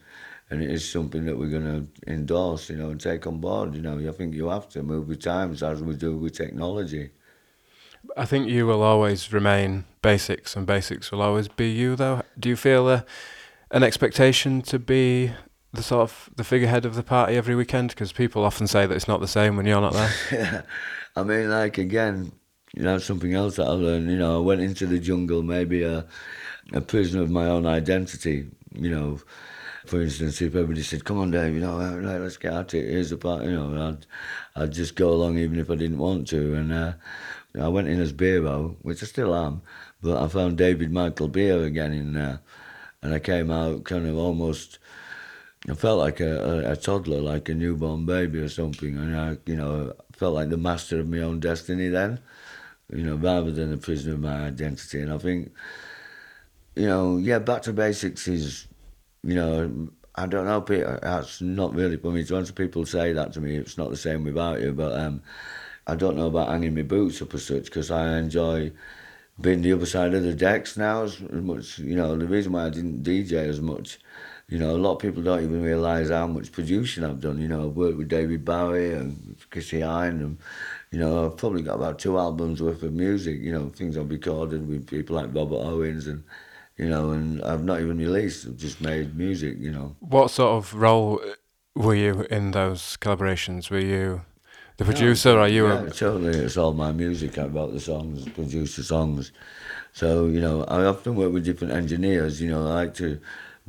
and 0.50 0.64
it 0.64 0.72
is 0.72 0.90
something 0.90 1.26
that 1.26 1.38
we're 1.38 1.50
going 1.50 1.64
to 1.64 2.12
endorse, 2.12 2.72
you 2.72 2.76
know, 2.76 2.90
and 2.90 3.00
take 3.00 3.28
on 3.28 3.40
board. 3.40 3.76
You 3.76 3.84
know, 3.84 4.00
I 4.00 4.12
think 4.12 4.34
you 4.34 4.50
have 4.50 4.68
to 4.70 4.82
move 4.82 5.08
with 5.08 5.22
times 5.22 5.62
as 5.62 5.84
we 5.84 5.96
do 5.96 6.18
with 6.18 6.34
technology. 6.34 7.12
I 8.18 8.26
think 8.26 8.50
you 8.50 8.66
will 8.66 8.82
always 8.82 9.32
remain 9.32 9.86
basics, 10.02 10.56
and 10.56 10.66
basics 10.66 11.12
will 11.12 11.22
always 11.22 11.48
be 11.48 11.70
you. 11.70 11.96
Though, 11.96 12.24
do 12.38 12.50
you 12.50 12.56
feel 12.56 12.90
a, 12.90 13.06
an 13.70 13.84
expectation 13.84 14.64
to 14.64 14.80
be 14.80 15.34
the 15.74 15.84
sort 15.84 16.04
of 16.04 16.30
the 16.36 16.44
figurehead 16.44 16.86
of 16.86 16.96
the 16.96 17.04
party 17.04 17.36
every 17.36 17.56
weekend? 17.56 17.90
Because 17.90 18.12
people 18.12 18.44
often 18.44 18.68
say 18.68 18.86
that 18.86 18.96
it's 18.96 19.08
not 19.08 19.20
the 19.20 19.28
same 19.28 19.56
when 19.56 19.66
you're 19.66 19.82
not 19.82 19.94
there. 19.94 20.14
yeah, 20.32 20.62
I 21.16 21.24
mean, 21.24 21.50
like 21.50 21.78
again, 21.78 22.32
you 22.74 22.84
know, 22.84 22.98
something 22.98 23.34
else 23.34 23.56
that 23.58 23.68
I 23.68 23.72
learned. 23.72 24.10
You 24.10 24.18
know, 24.18 24.38
I 24.38 24.46
went 24.46 24.62
into 24.62 24.86
the 24.86 25.00
jungle, 25.00 25.44
maybe 25.44 25.84
a 25.84 26.06
a 26.74 26.82
prisoner 26.82 27.22
of 27.22 27.30
my 27.30 27.46
own 27.46 27.66
identity. 27.66 28.50
You 28.74 28.90
know, 28.90 29.20
for 29.86 30.02
instance, 30.02 30.42
if 30.42 30.56
everybody 30.56 30.84
said, 30.84 31.06
"Come 31.06 31.20
on, 31.20 31.32
Dave," 31.32 31.54
you 31.54 31.62
know, 31.62 31.78
right, 31.78 32.20
let's 32.20 32.38
get 32.38 32.74
it. 32.74 32.90
Here's 32.90 33.10
the 33.10 33.18
part. 33.18 33.44
You 33.44 33.52
know, 33.52 33.90
I'd 33.90 34.06
I'd 34.62 34.72
just 34.72 34.96
go 34.96 35.10
along 35.10 35.38
even 35.38 35.60
if 35.60 35.70
I 35.70 35.76
didn't 35.76 36.00
want 36.00 36.28
to, 36.30 36.56
and. 36.56 36.74
Uh, 36.74 36.94
I 37.60 37.68
went 37.68 37.90
in 37.90 38.00
as 38.00 38.14
Beero, 38.14 38.78
which 38.82 39.04
I 39.04 39.06
still 39.06 39.36
am, 39.36 39.62
but 40.02 40.22
I 40.22 40.28
found 40.28 40.58
David 40.58 40.92
Michael 40.92 41.28
Beer 41.28 41.64
again 41.64 41.92
in 41.92 42.14
there, 42.14 42.40
and 43.02 43.14
I 43.14 43.20
came 43.20 43.52
out 43.52 43.84
kind 43.84 44.08
of 44.08 44.18
almost 44.18 44.80
I 45.70 45.76
felt 45.76 46.00
like 46.00 46.20
a, 46.20 46.66
a, 46.66 46.72
a, 46.72 46.76
toddler, 46.76 47.22
like 47.22 47.48
a 47.48 47.54
newborn 47.54 48.06
baby 48.06 48.40
or 48.40 48.50
something, 48.50 48.98
and 48.98 49.16
I, 49.16 49.38
you 49.46 49.56
know, 49.56 49.94
felt 50.12 50.34
like 50.34 50.50
the 50.50 50.58
master 50.58 51.00
of 51.00 51.08
my 51.08 51.20
own 51.20 51.40
destiny 51.40 51.88
then, 51.90 52.20
you 52.92 53.04
know, 53.04 53.16
rather 53.16 53.52
than 53.52 53.72
a 53.72 53.78
prisoner 53.78 54.16
of 54.16 54.22
my 54.22 54.48
identity. 54.48 55.02
And 55.02 55.14
I 55.14 55.20
think, 55.20 55.52
you 56.76 56.88
know, 56.88 57.18
yeah, 57.18 57.38
back 57.38 57.62
to 57.64 57.74
basics 57.74 58.28
is, 58.28 58.68
you 59.24 59.36
know, 59.36 59.90
I 60.16 60.26
don't 60.26 60.46
know, 60.46 60.62
Peter. 60.62 61.00
That's 61.02 61.42
not 61.42 61.76
really 61.76 61.98
for 61.98 62.12
me 62.12 62.24
to 62.26 62.38
answer. 62.38 62.54
People 62.54 62.86
say 62.86 63.14
that 63.14 63.34
to 63.34 63.42
me. 63.42 63.56
It's 63.56 63.78
not 63.78 63.92
the 63.92 63.98
same 63.98 64.24
without 64.24 64.62
you, 64.62 64.74
but 64.74 65.00
um, 65.00 65.22
I 65.88 65.96
don't 65.96 66.18
know 66.18 66.28
about 66.28 66.50
hanging 66.50 66.76
my 66.76 66.82
boots 66.82 67.22
up 67.22 67.34
as 67.34 67.46
such 67.46 67.66
because 67.66 67.92
I 67.92 68.18
enjoy 68.18 68.72
being 69.40 69.62
the 69.62 69.74
other 69.74 69.86
side 69.86 70.14
of 70.14 70.24
the 70.24 70.34
decks 70.34 70.76
now 70.76 71.04
as 71.04 71.20
much. 71.22 71.80
You 71.80 71.96
know, 71.96 72.18
the 72.18 72.28
reason 72.28 72.52
why 72.52 72.66
I 72.66 72.70
didn't 72.70 73.04
DJ 73.04 73.34
as 73.48 73.62
much, 73.62 74.00
you 74.52 74.60
know, 74.60 74.76
a 74.76 74.78
lot 74.78 74.96
of 74.96 75.00
people 75.00 75.24
don't 75.24 75.44
even 75.44 75.64
realise 75.64 76.10
how 76.10 76.28
much 76.28 76.52
producing 76.52 77.06
I've 77.06 77.22
done. 77.22 77.40
You 77.40 77.48
know, 77.48 77.68
I've 77.68 77.76
worked 77.78 77.98
with 77.98 78.10
David 78.10 78.44
Bowie 78.44 78.92
and 78.92 79.38
Chrissie 79.50 79.80
Hynde 79.80 80.20
and, 80.20 80.38
you 80.92 81.00
know, 81.00 81.26
I've 81.26 81.38
probably 81.38 81.62
got 81.62 81.76
about 81.76 82.00
two 82.00 82.20
albums 82.20 82.62
worth 82.62 82.84
of 82.84 82.92
music, 82.92 83.40
you 83.40 83.54
know, 83.54 83.70
things 83.70 83.98
I've 83.98 84.10
recorded 84.10 84.68
with 84.68 84.88
people 84.88 85.16
like 85.16 85.34
Robert 85.34 85.56
Owens 85.56 86.06
and, 86.06 86.26
you 86.76 86.90
know, 86.90 87.12
and 87.12 87.42
I've 87.44 87.64
not 87.64 87.80
even 87.80 87.98
released, 87.98 88.46
I've 88.46 88.58
just 88.58 88.82
made 88.82 89.16
music, 89.16 89.56
you 89.58 89.72
know. 89.72 89.96
What 90.02 90.32
sort 90.32 90.58
of 90.58 90.74
role 90.74 91.22
were 91.74 91.96
you 91.96 92.28
in 92.30 92.52
those 92.52 92.98
collaborations? 92.98 93.72
Were 93.72 93.80
you 93.80 94.26
the 94.76 94.84
producer, 94.84 95.40
are 95.40 95.48
you? 95.48 95.68
Yeah, 95.68 95.84
A, 95.84 95.90
totally. 95.92 96.38
It's 96.38 96.58
all 96.58 96.74
my 96.74 96.92
music. 96.92 97.38
I 97.38 97.46
wrote 97.46 97.72
the 97.72 97.80
songs, 97.80 98.28
produced 98.28 98.76
the 98.76 98.84
songs. 98.84 99.32
So 99.94 100.26
you 100.26 100.42
know, 100.42 100.66
I 100.66 100.84
often 100.84 101.16
work 101.16 101.32
with 101.32 101.46
different 101.46 101.74
engineers. 101.74 102.42
You 102.42 102.52
know, 102.52 102.68
I 102.68 102.74
like 102.74 102.94
to 102.96 103.22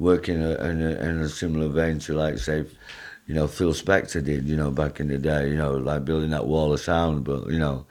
work 0.02 0.28
in 0.28 0.42
a 0.42 0.54
in 0.64 0.82
a, 0.82 0.90
in 0.90 1.20
a 1.20 1.28
similar 1.28 1.68
vein 1.68 1.98
to 2.00 2.14
like 2.14 2.38
say, 2.38 2.64
you 3.26 3.34
know, 3.34 3.46
Phil 3.46 3.72
Spector 3.72 4.22
did. 4.22 4.48
You 4.48 4.56
know, 4.56 4.70
back 4.70 5.00
in 5.00 5.08
the 5.08 5.18
day. 5.18 5.48
You 5.48 5.56
know, 5.56 5.72
like 5.72 6.04
building 6.04 6.30
that 6.30 6.46
wall 6.46 6.72
of 6.72 6.80
sound. 6.80 7.24
But 7.24 7.48
you 7.48 7.58
know, 7.58 7.86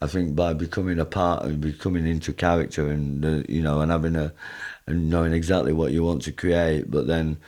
I 0.00 0.06
think 0.08 0.34
by 0.34 0.52
becoming 0.52 0.98
a 0.98 1.04
part 1.04 1.44
and 1.44 1.60
becoming 1.60 2.06
into 2.06 2.32
character 2.32 2.88
and 2.88 3.24
uh, 3.24 3.42
you 3.48 3.62
know 3.62 3.80
and 3.80 3.90
having 3.92 4.16
a 4.16 4.32
and 4.86 5.08
knowing 5.08 5.32
exactly 5.32 5.72
what 5.72 5.92
you 5.92 6.02
want 6.02 6.22
to 6.22 6.32
create, 6.32 6.90
but 6.90 7.06
then 7.06 7.38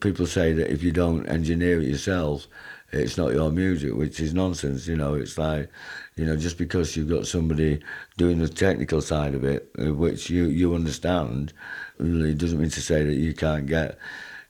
people 0.00 0.26
say 0.26 0.52
that 0.54 0.72
if 0.72 0.82
you 0.82 0.90
don't 0.90 1.26
engineer 1.26 1.80
it 1.80 1.88
yourself 1.88 2.48
it's 2.90 3.18
not 3.18 3.32
your 3.32 3.50
music, 3.50 3.94
which 3.94 4.18
is 4.20 4.32
nonsense. 4.32 4.86
You 4.86 4.96
know, 4.96 5.14
it's 5.14 5.36
like, 5.36 5.70
you 6.16 6.24
know, 6.24 6.36
just 6.36 6.56
because 6.56 6.96
you've 6.96 7.10
got 7.10 7.26
somebody 7.26 7.80
doing 8.16 8.38
the 8.38 8.48
technical 8.48 9.00
side 9.00 9.34
of 9.34 9.44
it, 9.44 9.70
uh, 9.78 9.92
which 9.92 10.30
you 10.30 10.46
you 10.46 10.74
understand, 10.74 11.52
really 11.98 12.34
doesn't 12.34 12.60
mean 12.60 12.70
to 12.70 12.80
say 12.80 13.04
that 13.04 13.14
you 13.14 13.34
can't 13.34 13.66
get. 13.66 13.98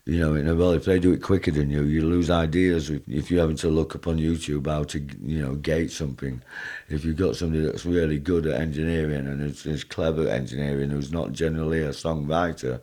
You 0.05 0.17
know, 0.17 0.33
in 0.33 0.57
well, 0.57 0.71
if 0.71 0.85
they 0.85 0.97
do 0.97 1.11
it 1.11 1.21
quicker 1.21 1.51
than 1.51 1.69
you, 1.69 1.83
you 1.83 2.01
lose 2.01 2.31
ideas. 2.31 2.89
If, 2.89 3.07
if 3.07 3.29
you're 3.29 3.41
having 3.41 3.57
to 3.57 3.67
look 3.67 3.93
up 3.93 4.07
on 4.07 4.17
YouTube 4.17 4.65
how 4.65 4.83
to, 4.85 4.99
you 5.21 5.39
know, 5.39 5.55
gate 5.55 5.91
something, 5.91 6.41
if 6.87 7.05
you've 7.05 7.17
got 7.17 7.35
somebody 7.35 7.63
that's 7.63 7.85
really 7.85 8.17
good 8.17 8.47
at 8.47 8.59
engineering 8.59 9.27
and 9.27 9.43
is, 9.43 9.67
is 9.67 9.83
clever 9.83 10.23
at 10.23 10.29
engineering, 10.29 10.89
who's 10.89 11.11
not 11.11 11.33
generally 11.33 11.83
a 11.83 11.89
songwriter, 11.89 12.79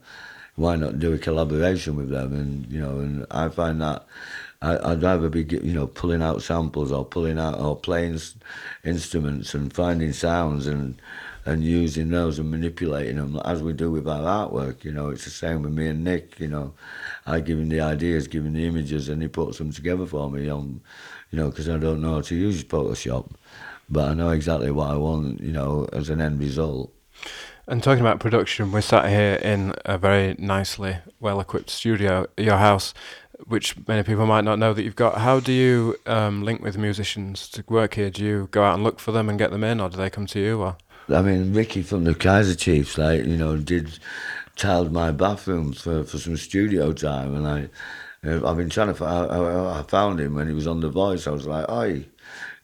why 0.55 0.77
not 0.77 1.01
do 1.01 1.15
a 1.15 1.19
collaboration 1.19 1.97
with 1.97 2.11
them? 2.11 2.33
And 2.33 2.71
you 2.71 2.81
know, 2.81 2.99
and 2.99 3.27
I 3.31 3.49
find 3.49 3.81
that 3.81 4.07
I, 4.63 4.91
would 4.91 5.03
rather 5.03 5.29
be, 5.29 5.43
you 5.43 5.73
know, 5.73 5.87
pulling 5.87 6.23
out 6.23 6.43
samples 6.43 6.91
or 6.91 7.05
pulling 7.05 7.39
out 7.39 7.61
or 7.61 7.77
playing 7.77 8.19
instruments 8.85 9.55
and 9.55 9.73
finding 9.73 10.13
sounds 10.13 10.67
and 10.67 11.01
and 11.47 11.63
using 11.63 12.11
those 12.11 12.41
and 12.41 12.51
manipulating 12.51 13.17
them 13.17 13.41
as 13.45 13.63
we 13.63 13.73
do 13.73 13.91
with 13.91 14.09
our 14.09 14.49
artwork. 14.49 14.83
You 14.83 14.91
know, 14.91 15.11
it's 15.11 15.25
the 15.25 15.31
same 15.31 15.63
with 15.63 15.73
me 15.73 15.87
and 15.87 16.03
Nick. 16.03 16.41
You 16.41 16.49
know, 16.49 16.75
I 17.25 17.39
give 17.39 17.59
him 17.59 17.69
the 17.69 17.81
ideas, 17.81 18.27
give 18.27 18.45
him 18.45 18.55
the 18.55 18.67
images, 18.67 19.09
and 19.09 19.23
he 19.23 19.29
puts 19.29 19.59
them 19.59 19.71
together 19.71 20.07
for 20.07 20.29
me. 20.29 20.51
On, 20.51 20.81
you 21.31 21.39
know, 21.39 21.49
because 21.49 21.69
I 21.69 21.79
don't 21.79 22.01
know 22.01 22.15
how 22.15 22.21
to 22.23 22.35
use 22.35 22.65
Photoshop, 22.65 23.31
but 23.89 24.09
I 24.09 24.15
know 24.15 24.31
exactly 24.31 24.73
what 24.73 24.91
I 24.91 24.97
want. 24.97 25.41
You 25.41 25.53
know, 25.53 25.89
as 25.93 26.11
an 26.11 26.21
end 26.21 26.41
result. 26.41 26.93
And 27.69 27.83
talking 27.83 28.01
about 28.01 28.21
production, 28.21 28.71
we're 28.71 28.81
sat 28.81 29.09
here 29.09 29.35
in 29.43 29.75
a 29.85 29.99
very 29.99 30.37
nicely 30.39 30.99
well 31.19 31.41
equipped 31.41 31.71
studio, 31.71 32.27
your 32.37 32.59
house 32.59 32.95
which 33.47 33.77
many 33.87 34.03
people 34.03 34.27
might 34.27 34.45
not 34.45 34.59
know 34.59 34.73
that 34.73 34.83
you've 34.83 34.97
got. 34.97 35.19
How 35.19 35.41
do 35.41 35.53
you 35.53 35.97
um, 36.07 36.45
link 36.45 36.63
with 36.63 36.77
musicians 36.77 37.49
to 37.51 37.65
work 37.69 37.95
here? 37.95 38.11
Do 38.11 38.25
you 38.25 38.49
go 38.51 38.65
out 38.65 38.75
and 38.75 38.85
look 38.85 38.99
for 38.99 39.13
them 39.13 39.29
and 39.29 39.39
get 39.39 39.51
them 39.51 39.65
in, 39.65 39.81
or 39.81 39.89
do 39.89 39.97
they 39.97 40.11
come 40.11 40.27
to 40.27 40.41
you? 40.41 40.61
Or 40.61 40.77
I 41.09 41.23
mean, 41.23 41.53
Ricky 41.53 41.83
from 41.83 42.05
the 42.05 42.15
Kaiser 42.15 42.55
Chiefs, 42.55 42.99
like 42.99 43.25
you 43.25 43.37
know, 43.37 43.57
did 43.57 43.99
tiled 44.57 44.93
my 44.93 45.13
bathroom 45.13 45.73
for, 45.73 46.05
for 46.05 46.19
some 46.19 46.37
studio 46.37 46.93
time, 46.93 47.35
and 47.35 47.47
I. 47.47 47.69
I've 48.25 48.57
been 48.57 48.71
trying 48.71 48.93
to. 48.93 49.05
I, 49.05 49.79
I 49.79 49.83
found 49.85 50.19
him 50.19 50.35
when 50.35 50.49
he 50.49 50.55
was 50.55 50.67
on 50.67 50.81
The 50.81 50.89
Voice. 50.89 51.29
I 51.29 51.31
was 51.31 51.47
like, 51.47 51.69
"Oi, 51.71 52.07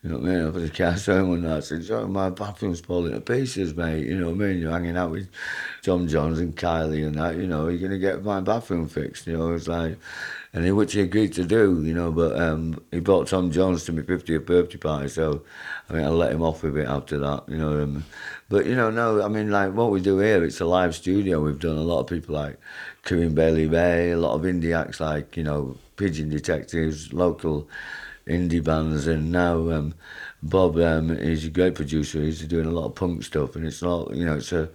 you 0.03 0.11
know 0.11 0.18
what 0.18 0.30
I 0.30 0.33
mean? 0.33 0.47
I 0.49 0.51
put 0.51 0.62
his 0.62 0.70
cast 0.70 1.07
home 1.07 1.33
and 1.35 1.47
I 1.47 1.61
said, 1.61 1.89
oh, 1.91 2.09
my 2.09 2.28
bathroom's 2.28 2.80
falling 2.80 3.12
to 3.12 3.20
pieces, 3.20 3.76
mate. 3.76 4.05
You 4.05 4.18
know 4.18 4.30
what 4.30 4.35
I 4.35 4.49
mean? 4.49 4.59
You're 4.59 4.72
hanging 4.72 4.97
out 4.97 5.12
with 5.12 5.28
Tom 5.83 6.09
Jones 6.09 6.41
and 6.41 6.57
Kylie 6.57 7.07
and 7.07 7.14
that, 7.14 7.37
you 7.37 7.47
know, 7.47 7.68
you're 7.68 7.78
going 7.78 7.93
to 7.93 7.99
get 7.99 8.24
my 8.24 8.41
bathroom 8.41 8.89
fixed. 8.89 9.28
You 9.28 9.39
know, 9.39 9.53
it's 9.53 9.68
like, 9.68 9.97
and 10.55 10.65
he, 10.65 10.71
which 10.73 10.93
he 10.93 11.01
agreed 11.01 11.33
to 11.35 11.45
do, 11.45 11.83
you 11.83 11.95
know, 11.95 12.13
but 12.13 12.39
um, 12.39 12.83
he 12.91 13.01
brought 13.01 13.29
Tom 13.29 13.51
Jones 13.51 13.85
to 13.85 13.93
my 13.93 14.03
50th 14.03 14.45
birthday 14.45 14.77
party, 14.77 15.09
so 15.09 15.43
I 15.89 15.95
mean, 15.95 16.05
I 16.05 16.09
let 16.09 16.33
him 16.33 16.43
off 16.43 16.63
with 16.63 16.77
it 16.77 16.89
after 16.89 17.19
that, 17.19 17.45
you 17.49 17.57
know. 17.57 17.83
Um, 17.83 18.05
but, 18.49 18.67
you 18.67 18.75
know, 18.75 18.91
no, 18.91 19.23
I 19.23 19.29
mean, 19.29 19.51
like 19.51 19.73
what 19.73 19.91
we 19.91 20.01
do 20.01 20.19
here, 20.19 20.45
it's 20.45 20.61
a 20.61 20.67
live 20.67 20.95
studio. 20.95 21.43
We've 21.43 21.59
done 21.59 21.79
a 21.79 21.83
lot 21.83 22.01
of 22.01 22.07
people 22.07 22.35
like 22.35 22.59
Corinne 23.03 23.35
Bailey 23.35 23.67
Rae, 23.67 24.11
a 24.11 24.19
lot 24.19 24.35
of 24.35 24.43
indie 24.43 24.79
acts 24.79 25.01
like, 25.01 25.37
you 25.37 25.43
know, 25.43 25.77
Pigeon 25.97 26.29
Detectives, 26.29 27.13
local 27.13 27.69
indie 28.27 28.63
bands, 28.63 29.07
and 29.07 29.33
now 29.33 29.71
um, 29.71 29.95
Bob 30.43 30.77
um, 30.79 31.11
is 31.11 31.47
a 31.47 31.51
great 31.51 31.75
producer. 31.75 32.21
He's 32.21 32.45
doing 32.47 32.67
a 32.67 32.71
lot 32.71 32.87
of 32.87 32.95
punk 32.95 33.23
stuff, 33.23 33.57
and 33.57 33.67
it's 33.67 33.83
not 33.83 34.15
you 34.15 34.25
know 34.25 34.37
it's 34.37 34.53
a 34.53 34.69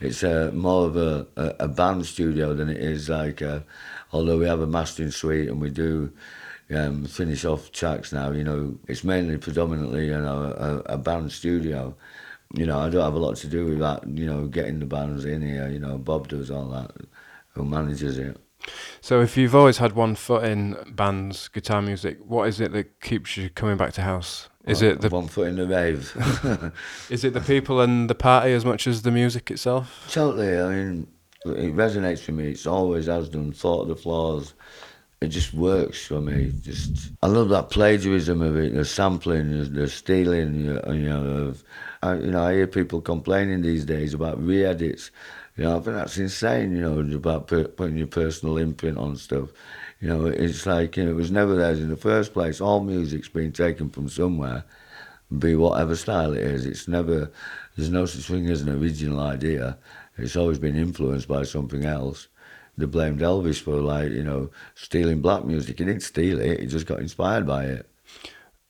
it's 0.00 0.22
a 0.22 0.52
more 0.52 0.86
of 0.86 0.96
a, 0.96 1.26
a, 1.36 1.54
a 1.60 1.68
band 1.68 2.06
studio 2.06 2.54
than 2.54 2.68
it 2.68 2.78
is 2.78 3.08
like. 3.08 3.40
A, 3.40 3.64
although 4.12 4.38
we 4.38 4.46
have 4.46 4.60
a 4.60 4.66
mastering 4.66 5.10
suite 5.10 5.48
and 5.48 5.60
we 5.60 5.70
do. 5.70 6.12
Um, 6.70 7.06
finish 7.06 7.46
off 7.46 7.72
tracks 7.72 8.12
now. 8.12 8.30
You 8.30 8.44
know, 8.44 8.78
it's 8.88 9.02
mainly 9.02 9.38
predominantly 9.38 10.08
you 10.08 10.20
know 10.20 10.82
a, 10.86 10.96
a 10.96 10.98
band 10.98 11.32
studio. 11.32 11.96
You 12.52 12.66
know, 12.66 12.78
I 12.78 12.90
don't 12.90 13.02
have 13.02 13.14
a 13.14 13.18
lot 13.18 13.36
to 13.36 13.46
do 13.46 13.64
with 13.64 13.78
that. 13.78 14.06
You 14.06 14.26
know, 14.26 14.46
getting 14.46 14.78
the 14.78 14.84
bands 14.84 15.24
in 15.24 15.40
here. 15.40 15.66
You 15.70 15.78
know, 15.78 15.96
Bob 15.96 16.28
does 16.28 16.50
all 16.50 16.68
that, 16.68 16.90
who 17.54 17.64
manages 17.64 18.18
it. 18.18 18.36
So, 19.00 19.20
if 19.20 19.36
you've 19.36 19.54
always 19.54 19.78
had 19.78 19.92
one 19.92 20.14
foot 20.14 20.44
in 20.44 20.76
bands, 20.88 21.48
guitar 21.48 21.80
music, 21.80 22.18
what 22.26 22.48
is 22.48 22.60
it 22.60 22.72
that 22.72 23.00
keeps 23.00 23.36
you 23.36 23.50
coming 23.50 23.76
back 23.76 23.92
to 23.94 24.02
house? 24.02 24.48
Is 24.66 24.82
well, 24.82 24.92
it 24.92 25.00
the 25.00 25.08
one 25.08 25.28
foot 25.28 25.48
in 25.48 25.56
the 25.56 25.66
rave? 25.66 26.12
is 27.10 27.24
it 27.24 27.32
the 27.32 27.40
people 27.40 27.80
and 27.80 28.10
the 28.10 28.14
party 28.14 28.52
as 28.52 28.64
much 28.64 28.86
as 28.86 29.02
the 29.02 29.10
music 29.10 29.50
itself? 29.50 30.06
Totally. 30.10 30.60
I 30.60 30.68
mean, 30.68 31.06
it 31.44 31.74
resonates 31.74 32.20
for 32.20 32.32
me. 32.32 32.50
It's 32.50 32.66
always 32.66 33.06
has 33.06 33.28
done. 33.28 33.52
Thought 33.52 33.82
of 33.82 33.88
the 33.88 33.96
flaws. 33.96 34.54
It 35.20 35.28
just 35.28 35.52
works 35.52 36.06
for 36.06 36.20
me. 36.20 36.52
Just 36.62 37.10
I 37.22 37.26
love 37.26 37.48
that 37.48 37.70
plagiarism 37.70 38.40
of 38.40 38.56
it, 38.56 38.74
the 38.74 38.84
sampling, 38.84 39.72
the 39.72 39.88
stealing. 39.88 40.64
You 40.64 41.08
know, 41.08 41.24
of, 41.24 41.64
I, 42.02 42.14
you 42.14 42.30
know, 42.30 42.42
I 42.42 42.54
hear 42.54 42.66
people 42.68 43.00
complaining 43.00 43.62
these 43.62 43.84
days 43.84 44.14
about 44.14 44.40
re-edits 44.40 45.10
you 45.58 45.64
know, 45.64 45.76
I 45.76 45.80
think 45.80 45.96
that's 45.96 46.16
insane, 46.18 46.76
you 46.76 46.82
know, 46.82 47.16
about 47.16 47.48
putting 47.48 47.98
your 47.98 48.06
personal 48.06 48.58
imprint 48.58 48.96
on 48.96 49.16
stuff. 49.16 49.48
You 50.00 50.08
know, 50.08 50.26
it's 50.26 50.64
like, 50.66 50.96
you 50.96 51.04
know, 51.04 51.10
it 51.10 51.14
was 51.14 51.32
never 51.32 51.56
theirs 51.56 51.80
in 51.80 51.88
the 51.88 51.96
first 51.96 52.32
place. 52.32 52.60
All 52.60 52.80
music's 52.80 53.28
been 53.28 53.50
taken 53.50 53.90
from 53.90 54.08
somewhere, 54.08 54.62
be 55.36 55.56
whatever 55.56 55.96
style 55.96 56.32
it 56.32 56.44
is. 56.44 56.64
It's 56.64 56.86
never, 56.86 57.28
there's 57.76 57.90
no 57.90 58.06
such 58.06 58.26
thing 58.26 58.48
as 58.48 58.62
an 58.62 58.68
original 58.68 59.18
idea. 59.18 59.76
It's 60.18 60.36
always 60.36 60.58
been 60.58 60.76
influenced 60.76 61.28
by 61.28 61.44
something 61.44 61.84
else. 61.84 62.28
They 62.76 62.86
blamed 62.86 63.20
Elvis 63.20 63.60
for, 63.60 63.80
like, 63.80 64.10
you 64.10 64.22
know, 64.22 64.50
stealing 64.74 65.20
black 65.20 65.44
music. 65.44 65.78
He 65.78 65.84
didn't 65.84 66.02
steal 66.02 66.40
it, 66.40 66.60
he 66.60 66.66
just 66.66 66.86
got 66.86 67.00
inspired 67.00 67.46
by 67.46 67.64
it. 67.64 67.88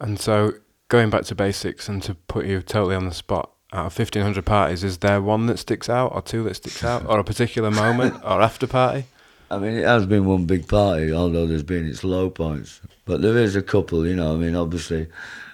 And 0.00 0.18
so, 0.18 0.54
going 0.88 1.10
back 1.10 1.24
to 1.24 1.34
basics 1.34 1.88
and 1.88 2.02
to 2.04 2.14
put 2.14 2.46
you 2.46 2.62
totally 2.62 2.94
on 2.94 3.04
the 3.04 3.14
spot, 3.14 3.50
out 3.72 3.86
of 3.86 3.98
1500 3.98 4.46
parties, 4.46 4.82
is 4.82 4.98
there 4.98 5.20
one 5.20 5.46
that 5.46 5.58
sticks 5.58 5.88
out, 5.88 6.14
or 6.14 6.22
two 6.22 6.42
that 6.44 6.54
sticks 6.54 6.82
out, 6.82 7.04
or 7.06 7.18
a 7.18 7.24
particular 7.24 7.70
moment, 7.70 8.14
or 8.24 8.40
after 8.40 8.66
party? 8.66 9.04
I 9.50 9.58
mean, 9.58 9.74
it 9.74 9.84
has 9.84 10.06
been 10.06 10.26
one 10.26 10.44
big 10.44 10.68
party, 10.68 11.12
although 11.12 11.46
there's 11.46 11.62
been 11.62 11.86
its 11.86 12.04
low 12.04 12.30
points. 12.30 12.80
But 13.04 13.22
there 13.22 13.36
is 13.36 13.56
a 13.56 13.62
couple, 13.62 14.06
you 14.06 14.14
know. 14.14 14.34
I 14.34 14.36
mean, 14.36 14.54
obviously, 14.54 15.08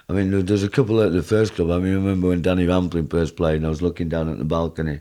I 0.09 0.13
mean, 0.13 0.45
there's 0.45 0.63
a 0.63 0.69
couple 0.69 1.01
at 1.01 1.13
the 1.13 1.23
first 1.23 1.55
club. 1.55 1.71
I 1.71 1.79
mean, 1.79 1.93
I 1.93 1.97
remember 1.97 2.29
when 2.29 2.43
Danny 2.43 2.67
Rampling 2.67 3.09
first 3.09 3.37
played, 3.37 3.57
and 3.57 3.67
I 3.67 3.71
was 3.71 3.81
looking 3.81 4.11
down 4.11 4.29
at 4.29 4.37
the 4.37 4.45
balcony 4.45 5.01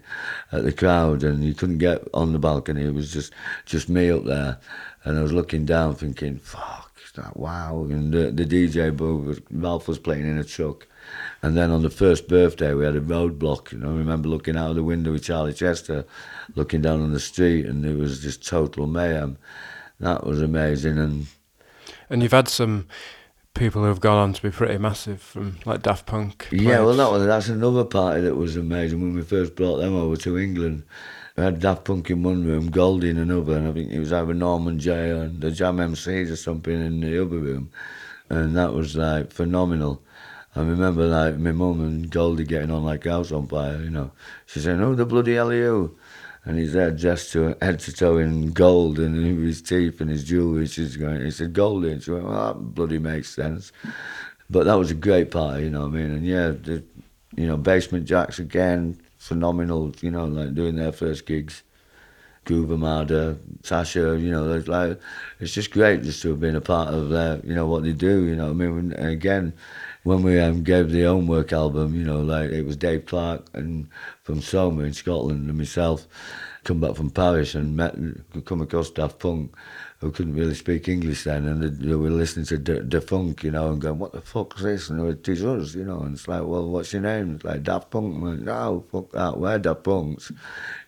at 0.51 0.63
the 0.63 0.71
crowd, 0.71 1.23
and 1.23 1.43
you 1.43 1.53
couldn't 1.53 1.79
get 1.79 2.07
on 2.13 2.31
the 2.31 2.39
balcony. 2.39 2.85
It 2.85 2.93
was 2.93 3.11
just 3.11 3.33
just 3.65 3.89
me 3.89 4.09
up 4.09 4.23
there, 4.23 4.59
and 5.03 5.19
I 5.19 5.21
was 5.21 5.33
looking 5.33 5.65
down, 5.65 5.95
thinking, 5.95 6.37
"Fuck, 6.37 7.01
that 7.15 7.35
wow!" 7.35 7.85
And 7.89 8.13
the, 8.13 8.31
the 8.31 8.45
DJ, 8.45 8.95
booth, 8.95 9.41
Ralph 9.51 9.89
was 9.89 9.99
playing 9.99 10.25
in 10.25 10.37
a 10.37 10.43
truck, 10.43 10.87
and 11.41 11.57
then 11.57 11.69
on 11.69 11.81
the 11.81 11.89
first 11.89 12.29
birthday, 12.29 12.73
we 12.73 12.85
had 12.85 12.95
a 12.95 13.01
roadblock. 13.01 13.73
You 13.73 13.79
know, 13.79 13.89
I 13.89 13.97
remember 13.97 14.29
looking 14.29 14.55
out 14.55 14.69
of 14.69 14.77
the 14.77 14.83
window 14.83 15.11
with 15.11 15.23
Charlie 15.25 15.53
Chester, 15.53 16.05
looking 16.55 16.81
down 16.81 17.01
on 17.01 17.11
the 17.11 17.19
street, 17.19 17.65
and 17.65 17.85
it 17.85 17.97
was 17.97 18.21
just 18.21 18.47
total 18.47 18.87
mayhem. 18.87 19.37
That 19.99 20.25
was 20.25 20.41
amazing. 20.41 20.97
And 20.97 21.27
and 22.09 22.23
you've 22.23 22.31
had 22.31 22.47
some 22.47 22.87
people 23.53 23.83
who 23.83 23.87
have 23.87 23.99
gone 23.99 24.17
on 24.17 24.33
to 24.33 24.41
be 24.41 24.51
pretty 24.51 24.77
massive, 24.77 25.21
from 25.21 25.57
like 25.65 25.83
Daft 25.83 26.05
Punk. 26.05 26.47
Yeah, 26.51 26.79
well, 26.79 26.95
that 26.95 27.11
was 27.11 27.25
that's 27.25 27.49
another 27.49 27.85
party 27.85 28.21
that 28.21 28.35
was 28.35 28.55
amazing 28.55 29.01
when 29.01 29.15
we 29.15 29.21
first 29.21 29.55
brought 29.55 29.77
them 29.77 29.95
over 29.95 30.15
to 30.17 30.37
England. 30.37 30.83
We 31.35 31.43
had 31.43 31.59
Daft 31.59 31.85
Punk 31.85 32.09
in 32.09 32.23
one 32.23 32.45
room, 32.45 32.69
Goldie 32.69 33.09
in 33.09 33.17
another, 33.17 33.57
and 33.57 33.67
I 33.67 33.71
think 33.71 33.91
it 33.91 33.99
was 33.99 34.13
either 34.13 34.33
Norman 34.33 34.79
Jay 34.79 35.09
and 35.09 35.41
the 35.41 35.51
Jam 35.51 35.77
MCs 35.77 36.31
or 36.31 36.35
something 36.35 36.73
in 36.73 37.01
the 37.01 37.21
other 37.21 37.37
room, 37.37 37.71
and 38.29 38.55
that 38.55 38.73
was 38.73 38.95
like 38.95 39.31
phenomenal. 39.31 40.01
I 40.55 40.59
remember 40.59 41.05
like 41.05 41.37
my 41.37 41.51
mum 41.51 41.81
and 41.81 42.11
Goldie 42.11 42.43
getting 42.43 42.69
on 42.69 42.83
like 42.83 43.05
house 43.05 43.31
on 43.31 43.47
fire, 43.47 43.81
you 43.81 43.89
know. 43.89 44.11
She 44.45 44.59
said, 44.59 44.77
"Who 44.77 44.95
the 44.95 45.05
bloody 45.05 45.33
hell 45.35 45.49
are 45.51 45.55
you?" 45.55 45.97
And 46.45 46.57
he's 46.57 46.73
there 46.73 46.91
dressed 46.91 47.31
to 47.33 47.55
head 47.61 47.79
to 47.81 47.93
toe 47.93 48.17
in 48.17 48.51
gold 48.51 48.99
and 48.99 49.15
his 49.45 49.61
teeth 49.61 50.01
and 50.01 50.09
his 50.09 50.25
jewellery. 50.25 50.67
She's 50.67 50.97
going, 50.97 51.23
he 51.23 51.31
said, 51.31 51.53
Goldie. 51.53 51.91
And 51.91 52.03
she 52.03 52.11
went, 52.11 52.25
well, 52.25 52.53
that 52.53 52.59
bloody 52.59 52.99
makes 52.99 53.33
sense. 53.33 53.71
But 54.49 54.65
that 54.65 54.73
was 54.73 54.91
a 54.91 54.95
great 54.95 55.31
party, 55.31 55.63
you 55.63 55.69
know 55.69 55.81
what 55.81 55.91
I 55.91 55.91
mean? 55.91 56.11
And 56.11 56.25
yeah, 56.25 56.49
the, 56.49 56.83
you 57.35 57.47
know, 57.47 57.55
Basement 57.55 58.05
Jaxx 58.05 58.39
again, 58.39 58.99
phenomenal, 59.17 59.93
you 60.01 60.11
know, 60.11 60.25
like 60.25 60.53
doing 60.53 60.75
their 60.75 60.91
first 60.91 61.25
gigs. 61.25 61.63
Groove 62.45 62.71
Armada, 62.71 63.37
Sasha, 63.63 64.19
you 64.19 64.29
know, 64.29 64.43
like 64.43 64.99
it's 65.39 65.53
just 65.53 65.71
great 65.71 66.03
just 66.03 66.21
to 66.23 66.29
have 66.31 66.41
been 66.41 66.57
a 66.57 66.61
part 66.61 66.93
of 66.93 67.09
their, 67.09 67.39
you 67.45 67.55
know, 67.55 67.67
what 67.67 67.83
they 67.83 67.93
do, 67.93 68.25
you 68.25 68.35
know. 68.35 68.51
what 68.51 68.65
I 68.65 68.67
mean, 68.67 68.91
and 68.91 69.07
again, 69.07 69.53
when 70.03 70.23
we 70.23 70.39
um, 70.39 70.63
gave 70.63 70.91
the 70.91 71.03
homework 71.03 71.53
album, 71.53 71.95
you 71.95 72.03
know, 72.03 72.21
like 72.21 72.51
it 72.51 72.65
was 72.65 72.75
Dave 72.75 73.05
Clark 73.05 73.47
and 73.53 73.87
from 74.23 74.41
Soma 74.41 74.83
in 74.83 74.93
Scotland 74.93 75.49
and 75.49 75.57
myself, 75.57 76.07
come 76.63 76.79
back 76.79 76.95
from 76.95 77.09
Paris 77.09 77.55
and 77.55 77.75
met, 77.75 77.95
come 78.45 78.61
across 78.61 78.89
Daft 78.89 79.19
Punk, 79.19 79.53
who 79.99 80.11
couldn't 80.11 80.35
really 80.35 80.53
speak 80.53 80.89
English 80.89 81.23
then, 81.23 81.45
and 81.45 81.63
they, 81.63 81.87
they 81.87 81.95
were 81.95 82.09
listening 82.09 82.45
to 82.45 82.57
the 82.57 82.99
Funk, 82.99 83.43
you 83.43 83.51
know, 83.51 83.71
and 83.71 83.81
going, 83.81 83.99
"What 83.99 84.11
the 84.11 84.19
fuck's 84.19 84.61
this?" 84.61 84.89
And 84.89 84.99
it 84.99 85.27
was 85.27 85.43
us, 85.45 85.75
you 85.75 85.85
know, 85.85 86.01
and 86.01 86.15
it's 86.15 86.27
like, 86.27 86.43
"Well, 86.43 86.67
what's 86.69 86.91
your 86.91 87.01
name?" 87.01 87.35
It's 87.35 87.45
like 87.45 87.63
Daft 87.63 87.89
Punk. 87.89 88.15
I'm 88.15 88.21
like, 88.21 88.39
"No, 88.39 88.83
fuck 88.91 89.11
that. 89.13 89.37
We're 89.37 89.59
Daft 89.59 89.83
Punks, 89.83 90.31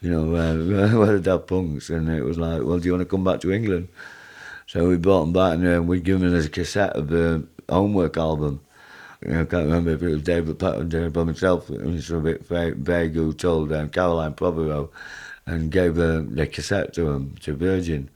you 0.02 0.10
know, 0.12 0.26
we're, 0.32 1.00
we're 1.00 1.20
Daft 1.20 1.48
Punks." 1.48 1.90
And 1.90 2.10
it 2.10 2.24
was 2.24 2.38
like, 2.38 2.62
"Well, 2.64 2.80
do 2.80 2.86
you 2.86 2.92
want 2.92 3.02
to 3.02 3.06
come 3.06 3.24
back 3.24 3.40
to 3.42 3.54
England?" 3.54 3.88
So 4.68 4.88
we 4.90 4.98
brought 4.98 5.22
them 5.22 5.34
back, 5.34 5.54
and 5.54 5.78
uh, 5.78 5.82
we'd 5.82 6.04
given 6.04 6.30
them 6.30 6.40
a 6.40 6.50
cassette 6.50 6.96
of 6.98 7.08
the 7.08 7.48
homework 7.70 8.18
album. 8.18 8.60
You 9.26 9.32
know, 9.32 9.42
I 9.42 9.46
can't 9.46 9.66
remember 9.66 9.92
if 9.92 10.04
it 10.04 10.10
was 10.10 10.22
David 10.22 10.58
by 10.58 11.22
himself. 11.22 11.70
It 11.70 11.82
was 11.82 12.12
a 12.12 12.20
bit 12.20 12.46
vague 12.46 13.14
who 13.14 13.34
told 13.34 13.74
um, 13.74 13.90
Caroline 13.90 14.34
Provorou 14.34 14.90
and 15.48 15.72
gave 15.72 15.98
uh, 15.98 16.22
the 16.28 16.48
cassette 16.48 16.94
to 16.94 17.10
him, 17.10 17.36
to 17.42 17.56
Virgin 17.56 18.10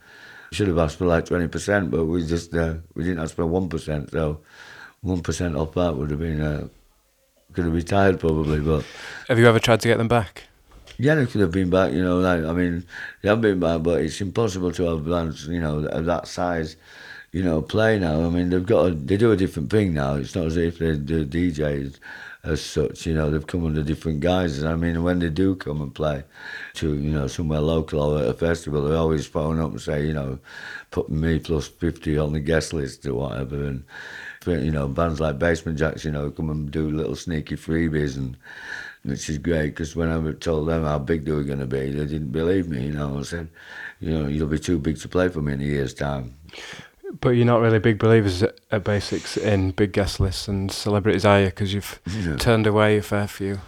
should 0.52 0.68
have 0.68 0.78
asked 0.78 0.98
for 0.98 1.06
like 1.06 1.26
20%, 1.26 1.92
but 1.92 2.06
we 2.06 2.26
just 2.26 2.54
uh, 2.56 2.76
we 2.96 3.04
didn't 3.04 3.20
ask 3.20 3.36
for 3.36 3.46
1%. 3.46 4.12
So 4.12 4.40
1% 5.06 5.60
off 5.60 5.74
that 5.76 5.96
would 5.96 6.10
have 6.10 6.20
been, 6.20 6.42
uh, 6.42 6.68
could 7.54 7.66
have 7.66 7.74
retired 7.74 8.20
probably. 8.20 8.60
But 8.60 8.86
Have 9.28 9.40
you 9.40 9.48
ever 9.48 9.60
tried 9.60 9.82
to 9.82 9.88
get 9.88 9.98
them 9.98 10.08
back? 10.08 10.44
Yeah, 10.98 11.16
they 11.16 11.26
could 11.26 11.42
have 11.42 11.52
been 11.52 11.70
back, 11.70 11.94
you 11.94 12.04
know. 12.04 12.20
Like, 12.20 12.44
I 12.44 12.52
mean, 12.52 12.86
they 13.22 13.30
have 13.30 13.42
been 13.42 13.60
back, 13.60 13.84
but 13.84 14.02
it's 14.02 14.20
impossible 14.20 14.72
to 14.74 14.84
have 14.84 15.08
bands, 15.08 15.48
you 15.48 15.60
know, 15.60 15.86
of 15.86 16.06
that 16.06 16.28
size, 16.28 16.76
you 17.32 17.44
know, 17.44 17.62
play 17.62 18.00
now. 18.00 18.26
I 18.26 18.30
mean, 18.30 18.50
they've 18.50 18.66
got, 18.66 18.88
a, 18.88 18.92
they 18.92 19.18
do 19.18 19.32
a 19.32 19.38
different 19.38 19.70
thing 19.70 19.94
now. 19.94 20.16
It's 20.16 20.36
not 20.36 20.46
as 20.46 20.58
if 20.58 20.80
they 20.80 20.96
do 20.96 21.26
DJs 21.26 21.98
as 22.44 22.62
such. 22.62 23.06
You 23.06 23.14
know, 23.14 23.30
they've 23.30 23.46
come 23.46 23.66
under 23.66 23.84
different 23.84 24.22
guises. 24.22 24.64
I 24.64 24.76
mean, 24.76 25.04
when 25.04 25.20
they 25.20 25.30
do 25.30 25.56
come 25.56 25.82
and 25.82 25.94
play 25.94 26.24
to, 26.76 26.96
you 26.96 27.12
know, 27.12 27.28
somewhere 27.28 27.60
local 27.60 28.02
or 28.02 28.24
at 28.24 28.30
a 28.30 28.34
festival, 28.34 28.84
they 28.84 28.96
always 28.96 29.28
phone 29.28 29.60
up 29.60 29.72
and 29.72 29.82
say, 29.82 30.06
you 30.06 30.14
know, 30.14 30.40
put 30.92 31.10
me 31.10 31.40
plus 31.40 31.68
50 31.68 32.18
on 32.18 32.34
the 32.34 32.40
guest 32.40 32.74
list 32.74 33.06
or 33.06 33.16
whatever. 33.16 33.64
And, 33.64 33.84
you 34.46 34.72
know, 34.72 34.88
bands 34.88 35.20
like 35.20 35.38
Basement 35.38 35.78
Jaxx, 35.78 36.06
you 36.06 36.12
know, 36.12 36.32
come 36.32 36.50
and 36.50 36.72
do 36.72 36.90
little 36.90 37.16
sneaky 37.16 37.56
freebies 37.56 38.18
and 38.18 38.38
which 39.04 39.30
is 39.30 39.38
great 39.38 39.70
because 39.70 39.96
when 39.96 40.10
I 40.10 40.32
told 40.34 40.68
them 40.68 40.84
how 40.84 41.00
big 41.00 41.26
they 41.26 41.32
were 41.32 41.44
going 41.44 41.60
to 41.60 41.66
be, 41.66 41.92
they 41.92 42.06
didn't 42.06 42.32
believe 42.32 42.68
me. 42.68 42.88
You 42.88 42.94
know, 42.94 43.20
I 43.20 43.22
said, 43.24 43.50
you 44.00 44.12
know, 44.12 44.28
you'll 44.28 44.48
be 44.48 44.60
too 44.60 44.78
big 44.78 44.98
to 45.00 45.08
play 45.08 45.30
for 45.30 45.42
me 45.42 45.54
in 45.54 45.62
a 45.62 45.66
year's 45.66 45.94
time. 45.94 46.36
But 47.22 47.32
you're 47.32 47.46
not 47.46 47.62
really 47.62 47.80
big 47.80 47.98
believers 47.98 48.44
at, 48.44 48.84
Basics 48.84 49.36
in 49.36 49.72
big 49.72 49.94
guest 49.94 50.20
lists 50.20 50.48
and 50.48 50.72
celebrities, 50.72 51.26
are 51.26 51.42
you? 51.42 51.46
Because 51.48 51.74
you've 51.74 52.00
yeah. 52.06 52.36
turned 52.38 52.68
away 52.68 52.98
a 52.98 53.02
fair 53.02 53.28
few. 53.28 53.60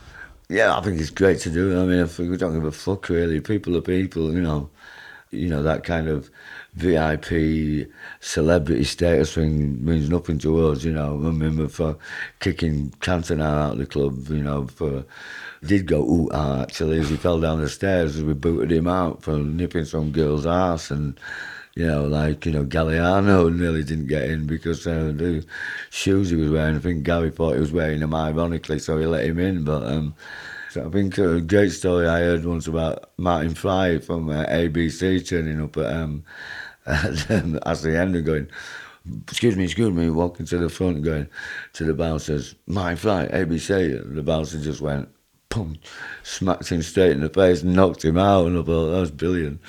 Yeah, 0.48 0.78
I 0.78 0.82
think 0.82 1.00
it's 1.00 1.10
great 1.10 1.40
to 1.40 1.50
do. 1.50 1.80
I 1.82 1.86
mean, 1.86 2.30
we 2.30 2.38
don't 2.38 2.54
give 2.54 2.66
a 2.66 2.72
fuck 2.72 3.10
really. 3.10 3.40
People 3.40 3.78
are 3.78 3.82
people, 3.82 4.32
you 4.34 4.42
know. 4.42 4.70
You 5.32 5.48
know 5.48 5.64
that 5.64 5.86
kind 5.86 6.10
of 6.10 6.30
VIP 6.74 7.88
celebrity 8.20 8.84
status 8.84 9.34
thing 9.34 9.84
means 9.84 10.10
nothing 10.10 10.40
to 10.40 10.68
us. 10.68 10.84
You 10.84 10.92
know, 10.92 11.14
I 11.14 11.28
remember 11.28 11.70
for 11.70 11.98
kicking 12.42 12.90
Cantona 13.00 13.44
out 13.44 13.72
of 13.74 13.78
the 13.78 13.86
club. 13.86 14.28
You 14.28 14.44
know, 14.44 14.68
for 14.68 15.06
did 15.64 15.86
go 15.86 16.02
ooh 16.02 16.30
ah 16.34 16.64
actually 16.64 17.00
as 17.00 17.10
he 17.10 17.16
fell 17.16 17.40
down 17.40 17.62
the 17.62 17.70
stairs 17.70 18.18
as 18.18 18.24
we 18.24 18.34
booted 18.34 18.72
him 18.72 18.88
out 18.88 19.22
for 19.22 19.38
nipping 19.38 19.86
some 19.86 20.12
girl's 20.12 20.46
ass 20.46 20.92
and 20.92 21.20
you 21.76 21.88
know, 21.88 22.06
like, 22.06 22.46
you 22.46 22.52
know, 22.52 22.66
Galliano 22.66 23.54
nearly 23.56 23.84
didn't 23.84 24.08
get 24.08 24.24
in 24.24 24.46
because 24.46 24.86
uh, 24.86 25.14
the 25.16 25.46
shoes 25.90 26.30
he 26.30 26.36
was 26.36 26.52
wearing, 26.52 26.76
I 26.76 26.80
think 26.80 27.04
Gary 27.04 27.32
thought 27.32 27.54
he 27.54 27.60
was 27.60 27.72
wearing 27.72 28.02
them 28.02 28.14
ironically, 28.14 28.80
so 28.80 28.98
he 28.98 29.06
let 29.06 29.26
him 29.26 29.40
in. 29.40 29.64
But 29.64 29.84
um, 29.84 30.14
so 30.72 30.86
I 30.86 30.90
think 30.90 31.18
a 31.18 31.42
great 31.42 31.72
story 31.72 32.08
I 32.08 32.20
heard 32.20 32.46
once 32.46 32.68
about 32.68 33.12
Martin 33.18 33.56
Fry 33.56 34.00
from 34.00 34.30
uh, 34.30 34.46
ABC 34.46 35.28
turning 35.28 35.62
up 35.62 35.78
at, 35.78 35.94
um, 35.94 36.24
at, 36.86 37.32
um, 37.32 37.52
the 37.54 37.98
end 37.98 38.16
and 38.16 38.26
going, 38.26 38.48
excuse 39.28 39.56
me, 39.56 39.64
excuse 39.64 39.92
me, 39.92 40.10
walking 40.10 40.46
to 40.46 40.58
the 40.58 40.70
front 40.70 41.04
going 41.04 41.28
to 41.74 41.86
the 41.86 41.94
bouncers, 41.94 42.56
Martin 42.68 42.98
Fry, 42.98 43.28
ABC. 43.28 44.02
And 44.02 44.18
the 44.18 44.24
bouncer 44.24 44.60
just 44.60 44.82
went, 44.82 45.10
boom, 45.50 45.78
smacked 46.24 46.70
him 46.70 46.82
straight 46.82 47.12
in 47.12 47.22
the 47.22 47.30
face 47.30 47.64
knocked 47.64 48.04
him 48.04 48.18
out. 48.18 48.48
And 48.48 48.58
I 48.58 48.64
thought, 48.64 48.92
that 48.92 49.00
was 49.00 49.12
brilliant. 49.12 49.62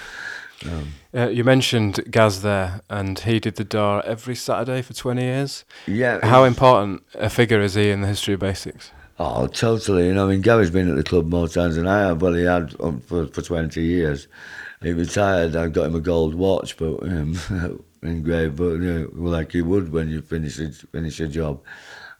Um, 0.67 0.89
uh, 1.15 1.29
you 1.29 1.45
mentioned 1.45 2.05
Gaz 2.11 2.43
there, 2.43 2.81
and 2.89 3.19
he 3.19 3.41
did 3.41 3.57
the 3.57 3.65
door 3.65 4.03
every 4.05 4.35
Saturday 4.35 4.83
for 4.83 4.95
20 4.95 5.23
years. 5.23 5.65
Yeah. 5.87 6.25
How 6.25 6.45
important 6.45 7.03
a 7.15 7.29
figure 7.29 7.61
is 7.61 7.75
he 7.75 7.91
in 7.91 8.01
the 8.01 8.09
history 8.09 8.35
of 8.35 8.41
basics? 8.41 8.91
Oh, 9.19 9.47
totally. 9.47 10.07
You 10.07 10.15
know, 10.15 10.27
I 10.27 10.31
mean, 10.31 10.41
Gary's 10.41 10.71
been 10.71 10.91
at 10.91 10.97
the 10.97 11.05
club 11.05 11.27
more 11.27 11.49
times 11.49 11.77
than 11.77 11.87
I 11.87 12.07
have. 12.07 12.23
Well, 12.23 12.35
he 12.35 12.45
had 12.45 12.75
um, 12.81 13.01
for, 13.01 13.27
for 13.27 13.43
20 13.43 13.81
years. 13.81 14.27
He 14.83 14.93
retired. 14.93 15.55
I 15.55 15.69
got 15.69 15.87
him 15.87 15.95
a 15.95 16.01
gold 16.01 16.35
watch, 16.35 16.77
but 16.77 17.03
um, 17.03 17.39
engraved, 18.03 18.57
but 18.57 18.73
you 18.73 18.79
know, 18.79 19.09
like 19.15 19.55
you 19.55 19.65
would 19.65 19.93
when 19.93 20.09
you 20.09 20.23
finish 20.23 20.59
a, 20.59 20.71
finish 20.71 21.21
a 21.21 21.29
job. 21.29 21.61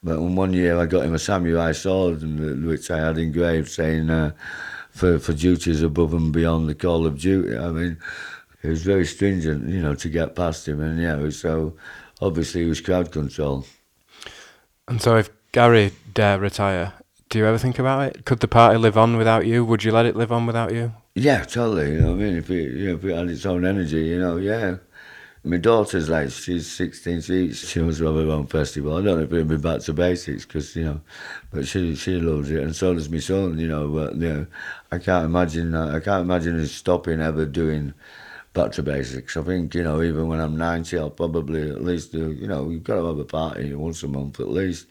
But 0.05 0.21
one 0.21 0.53
year 0.53 0.79
I 0.79 0.87
got 0.87 1.05
him 1.05 1.15
a 1.15 1.19
samurai 1.19 1.73
sword, 1.73 2.23
which 2.65 2.91
I 2.91 2.99
had 2.99 3.19
engraved 3.19 3.71
saying, 3.71 4.11
uh, 4.11 4.33
for, 4.93 5.19
for 5.19 5.33
duties 5.33 5.83
above 5.83 6.15
and 6.15 6.33
beyond 6.33 6.69
the 6.69 6.75
call 6.75 7.07
of 7.07 7.19
duty. 7.19 7.57
I 7.57 7.71
mean, 7.71 7.99
it 8.63 8.69
was 8.69 8.83
very 8.83 9.05
stringent, 9.05 9.69
you 9.69 9.83
know, 9.83 9.95
to 9.97 10.09
get 10.09 10.37
past 10.37 10.69
him. 10.69 10.81
And 10.81 11.01
yeah, 11.01 11.29
so 11.31 11.75
obviously 12.21 12.63
it 12.63 12.69
was 12.69 12.81
crowd 12.81 13.11
control. 13.11 13.67
And 14.87 15.03
so 15.03 15.17
if 15.17 15.31
Gary 15.53 15.93
dare 16.15 16.39
retire, 16.39 16.93
do 17.29 17.39
you 17.39 17.47
ever 17.47 17.59
think 17.59 17.79
about 17.79 18.09
it? 18.09 18.25
Could 18.25 18.41
the 18.41 18.49
party 18.49 18.79
live 18.79 18.99
on 18.99 19.17
without 19.17 19.47
you? 19.47 19.65
Would 19.65 19.85
you 19.85 19.93
let 19.93 20.07
it 20.07 20.17
live 20.17 20.31
on 20.31 20.47
without 20.47 20.73
you? 20.73 20.93
Yeah, 21.15 21.45
totally. 21.45 21.93
You 21.93 22.01
know 22.01 22.13
I 22.13 22.15
mean? 22.15 22.37
If 22.37 22.51
it, 22.51 22.73
you 22.73 22.89
know, 22.89 22.95
if 22.95 23.05
it 23.05 23.17
had 23.17 23.29
its 23.29 23.47
own 23.47 23.65
energy, 23.65 24.05
you 24.07 24.21
know, 24.21 24.37
yeah. 24.37 24.77
My 25.45 25.57
daughter's 25.57 26.09
like, 26.09 26.31
she's 26.31 26.71
16, 26.71 27.21
she, 27.23 27.53
she 27.53 27.81
wants 27.81 27.99
to 27.99 28.07
have 28.07 28.15
her 28.15 28.31
own 28.31 28.47
festival. 28.47 28.97
I 28.97 29.03
don't 29.03 29.19
know 29.19 29.25
if 29.25 29.33
it'll 29.33 29.45
be 29.45 29.57
back 29.57 29.81
to 29.83 29.93
basics, 29.93 30.45
because, 30.47 30.77
you 30.77 30.85
know, 30.85 31.01
but 31.51 31.67
she 31.67 31.97
she 31.97 32.15
loves 32.21 32.49
it, 32.51 32.63
and 32.63 32.77
so 32.77 32.95
does 32.95 33.11
my 33.11 33.19
son, 33.19 33.59
you 33.59 33.67
know, 33.67 33.89
but, 33.89 34.15
you 34.15 34.29
know, 34.33 34.47
I 34.93 34.99
can't 34.99 35.25
imagine, 35.25 35.75
I 35.75 35.99
can't 35.99 36.23
imagine 36.23 36.61
us 36.61 36.71
stopping 36.71 37.21
ever 37.21 37.45
doing 37.45 37.93
back 38.53 38.73
to 38.73 38.83
basics. 38.85 39.37
I 39.37 39.43
think, 39.43 39.75
you 39.75 39.83
know, 39.83 40.01
even 40.03 40.29
when 40.29 40.41
I'm 40.41 40.57
90, 40.57 40.99
I'll 40.99 41.11
probably 41.11 41.71
at 41.71 41.83
least 41.83 42.13
do, 42.13 42.31
you 42.33 42.47
know, 42.47 42.71
you've 42.71 42.85
got 42.85 42.97
to 42.97 43.07
have 43.07 43.19
a 43.19 43.25
party 43.25 43.75
once 43.75 44.03
a 44.05 44.09
month 44.09 44.39
at 44.41 44.49
least. 44.49 44.87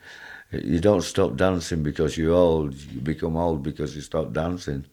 You 0.51 0.79
don't 0.81 1.01
stop 1.01 1.37
dancing 1.37 1.81
because 1.83 2.17
you're 2.17 2.35
old, 2.35 2.73
you 2.73 2.99
become 2.99 3.37
old 3.37 3.63
because 3.63 3.95
you 3.95 4.01
stop 4.01 4.33
dancing. 4.33 4.85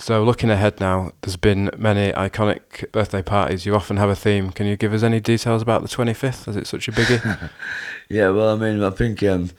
So, 0.00 0.22
looking 0.22 0.48
ahead 0.48 0.78
now, 0.78 1.10
there's 1.22 1.36
been 1.36 1.70
many 1.76 2.12
iconic 2.12 2.90
birthday 2.92 3.20
parties. 3.20 3.66
You 3.66 3.74
often 3.74 3.96
have 3.96 4.08
a 4.08 4.14
theme. 4.14 4.52
Can 4.52 4.66
you 4.66 4.76
give 4.76 4.94
us 4.94 5.02
any 5.02 5.18
details 5.18 5.60
about 5.60 5.82
the 5.82 5.88
25th? 5.88 6.46
Is 6.46 6.54
it 6.54 6.68
such 6.68 6.86
a 6.86 6.92
biggie? 6.92 7.50
yeah, 8.08 8.28
well, 8.30 8.54
I 8.54 8.56
mean, 8.56 8.84
I 8.84 8.90
think 8.90 9.24
um, 9.24 9.50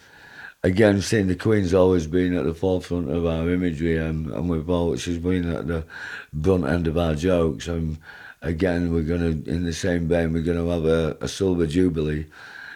again, 0.64 1.02
seeing 1.02 1.28
the 1.28 1.36
Queen's 1.36 1.74
always 1.74 2.08
been 2.08 2.38
at 2.38 2.46
the 2.46 2.54
forefront 2.54 3.12
of 3.12 3.26
our 3.26 3.50
imagery, 3.50 4.00
um, 4.00 4.32
and 4.34 4.50
we've 4.50 4.70
always 4.70 5.02
she's 5.02 5.18
been 5.18 5.54
at 5.54 5.68
the 5.68 5.84
brunt 6.32 6.66
end 6.66 6.88
of 6.88 6.98
our 6.98 7.16
jokes. 7.16 7.68
And 7.68 7.98
um, 7.98 8.02
again, 8.42 8.94
we're 8.94 9.04
going 9.04 9.44
to, 9.44 9.52
in 9.52 9.66
the 9.66 9.74
same 9.74 10.08
vein, 10.08 10.32
we're 10.32 10.42
going 10.42 10.58
to 10.58 10.70
have 10.70 10.86
a, 10.86 11.18
a 11.20 11.28
silver 11.28 11.68
jubilee, 11.68 12.28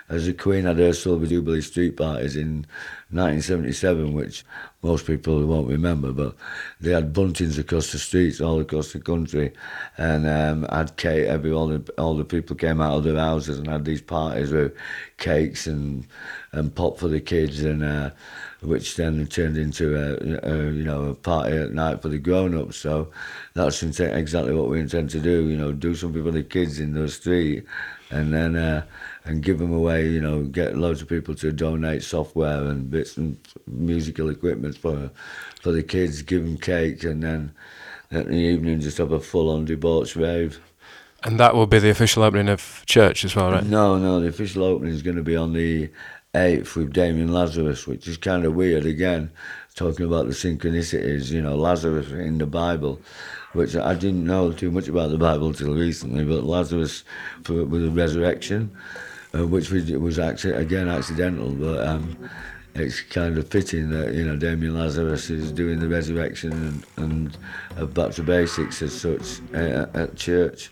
as 0.10 0.26
the 0.26 0.34
Queen 0.34 0.66
had 0.66 0.80
her 0.80 0.92
silver 0.92 1.26
jubilee 1.26 1.62
street 1.62 1.96
parties 1.96 2.36
in 2.36 2.66
1977, 3.12 4.12
which 4.12 4.44
most 4.84 5.08
people 5.08 5.46
won't 5.46 5.70
remember, 5.70 6.12
but 6.12 6.36
they 6.82 6.92
had 6.92 7.14
buntings 7.14 7.58
across 7.58 7.92
the 7.92 7.98
streets 7.98 8.42
all 8.42 8.60
across 8.60 8.92
the 8.92 9.00
country, 9.00 9.54
and 9.98 10.28
um, 10.28 10.64
had 10.70 10.96
cake. 10.98 11.28
Every 11.28 11.52
all 11.52 11.68
the 11.68 11.94
all 11.98 12.16
the 12.16 12.26
people 12.26 12.56
came 12.56 12.82
out 12.82 12.98
of 12.98 13.04
their 13.06 13.18
houses 13.18 13.58
and 13.58 13.68
had 13.68 13.86
these 13.86 14.02
parties 14.02 14.52
with 14.52 14.74
cakes 15.24 15.68
and 15.68 16.06
and 16.52 16.76
pop 16.76 16.98
for 16.98 17.08
the 17.08 17.22
kids, 17.22 17.64
and 17.64 17.84
uh, 17.84 18.10
which 18.62 18.96
then 18.96 19.26
turned 19.28 19.58
into 19.58 19.86
a, 19.96 20.08
a 20.52 20.72
you 20.72 20.84
know 20.84 21.06
a 21.06 21.16
party 21.16 21.56
at 21.58 21.74
night 21.74 22.02
for 22.02 22.10
the 22.10 22.20
grown 22.20 22.58
ups. 22.58 22.78
So 22.78 23.10
that's 23.54 23.82
exactly 23.84 24.54
what 24.54 24.70
we 24.70 24.80
intend 24.80 25.10
to 25.12 25.20
do. 25.20 25.48
You 25.48 25.58
know, 25.58 25.72
do 25.72 25.96
something 25.96 26.24
for 26.24 26.32
the 26.32 26.44
kids 26.44 26.80
in 26.80 26.94
the 26.94 27.08
street, 27.08 27.66
and 28.12 28.34
then. 28.34 28.56
Uh, 28.56 28.84
and 29.26 29.42
give 29.42 29.58
them 29.58 29.74
away, 29.74 30.10
you 30.10 30.20
know, 30.20 30.44
get 30.44 30.78
loads 30.78 31.02
of 31.02 31.08
people 31.08 31.34
to 31.36 31.52
donate 31.52 32.04
software 32.04 32.62
and 32.66 32.92
bits 32.92 33.16
and 33.16 33.38
musical 33.68 34.30
equipment 34.30 34.78
for 34.78 35.10
for 35.62 35.72
the 35.72 35.84
kids, 35.84 36.22
give 36.22 36.44
them 36.44 36.58
cake, 36.58 37.06
and 37.06 37.24
then 37.24 37.54
at 38.12 38.28
the 38.28 38.36
evening 38.36 38.82
just 38.82 38.98
have 38.98 39.14
a 39.14 39.20
full-on 39.20 39.66
debauch 39.66 40.16
rave. 40.16 40.60
And 41.24 41.40
that 41.40 41.56
will 41.56 41.68
be 41.68 41.80
the 41.80 41.90
official 41.90 42.24
opening 42.24 42.50
of 42.50 42.84
church 42.86 43.24
as 43.24 43.36
well, 43.36 43.52
right? 43.52 43.64
No, 43.64 43.98
no, 43.98 44.20
the 44.20 44.28
official 44.28 44.64
opening 44.64 44.94
is 44.94 45.02
going 45.02 45.16
to 45.16 45.24
be 45.24 45.36
on 45.36 45.54
the 45.54 45.90
8th 46.34 46.76
with 46.76 46.94
Damian 46.94 47.32
Lazarus, 47.32 47.88
which 47.88 48.08
is 48.08 48.18
kind 48.18 48.46
of 48.46 48.56
weird 48.56 48.86
again, 48.86 49.32
talking 49.76 50.06
about 50.06 50.28
the 50.28 50.34
synchronicities, 50.34 51.32
you 51.32 51.42
know, 51.42 51.56
Lazarus 51.56 52.12
in 52.12 52.38
the 52.40 52.46
Bible 52.46 53.00
which 53.54 53.76
I 53.76 53.94
didn't 53.94 54.26
know 54.26 54.52
too 54.52 54.72
much 54.72 54.88
about 54.88 55.12
the 55.12 55.18
Bible 55.18 55.48
until 55.48 55.74
recently, 55.74 56.26
but 56.26 56.44
Lazarus 56.44 57.04
for, 57.44 57.64
with 57.66 57.84
the 57.84 57.92
resurrection, 57.92 58.76
uh, 59.34 59.48
which 59.48 59.72
was, 59.72 59.90
was 59.92 60.18
again 60.18 60.90
accidental, 60.90 61.52
but 61.52 61.88
um, 61.88 62.30
it's 62.76 63.02
kind 63.02 63.38
of 63.38 63.48
fitting 63.48 63.92
that 63.92 64.14
you 64.14 64.26
know 64.26 64.36
Damian 64.36 64.76
Lazarus 64.76 65.30
is 65.30 65.52
doing 65.52 65.80
the 65.80 65.88
resurrection 65.88 66.52
and, 66.52 66.86
and 66.98 67.38
uh, 67.78 67.86
back 67.86 68.12
to 68.14 68.24
basics 68.24 68.82
as 68.82 69.00
such 69.00 69.42
uh, 69.54 69.86
at 69.94 70.16
church. 70.16 70.72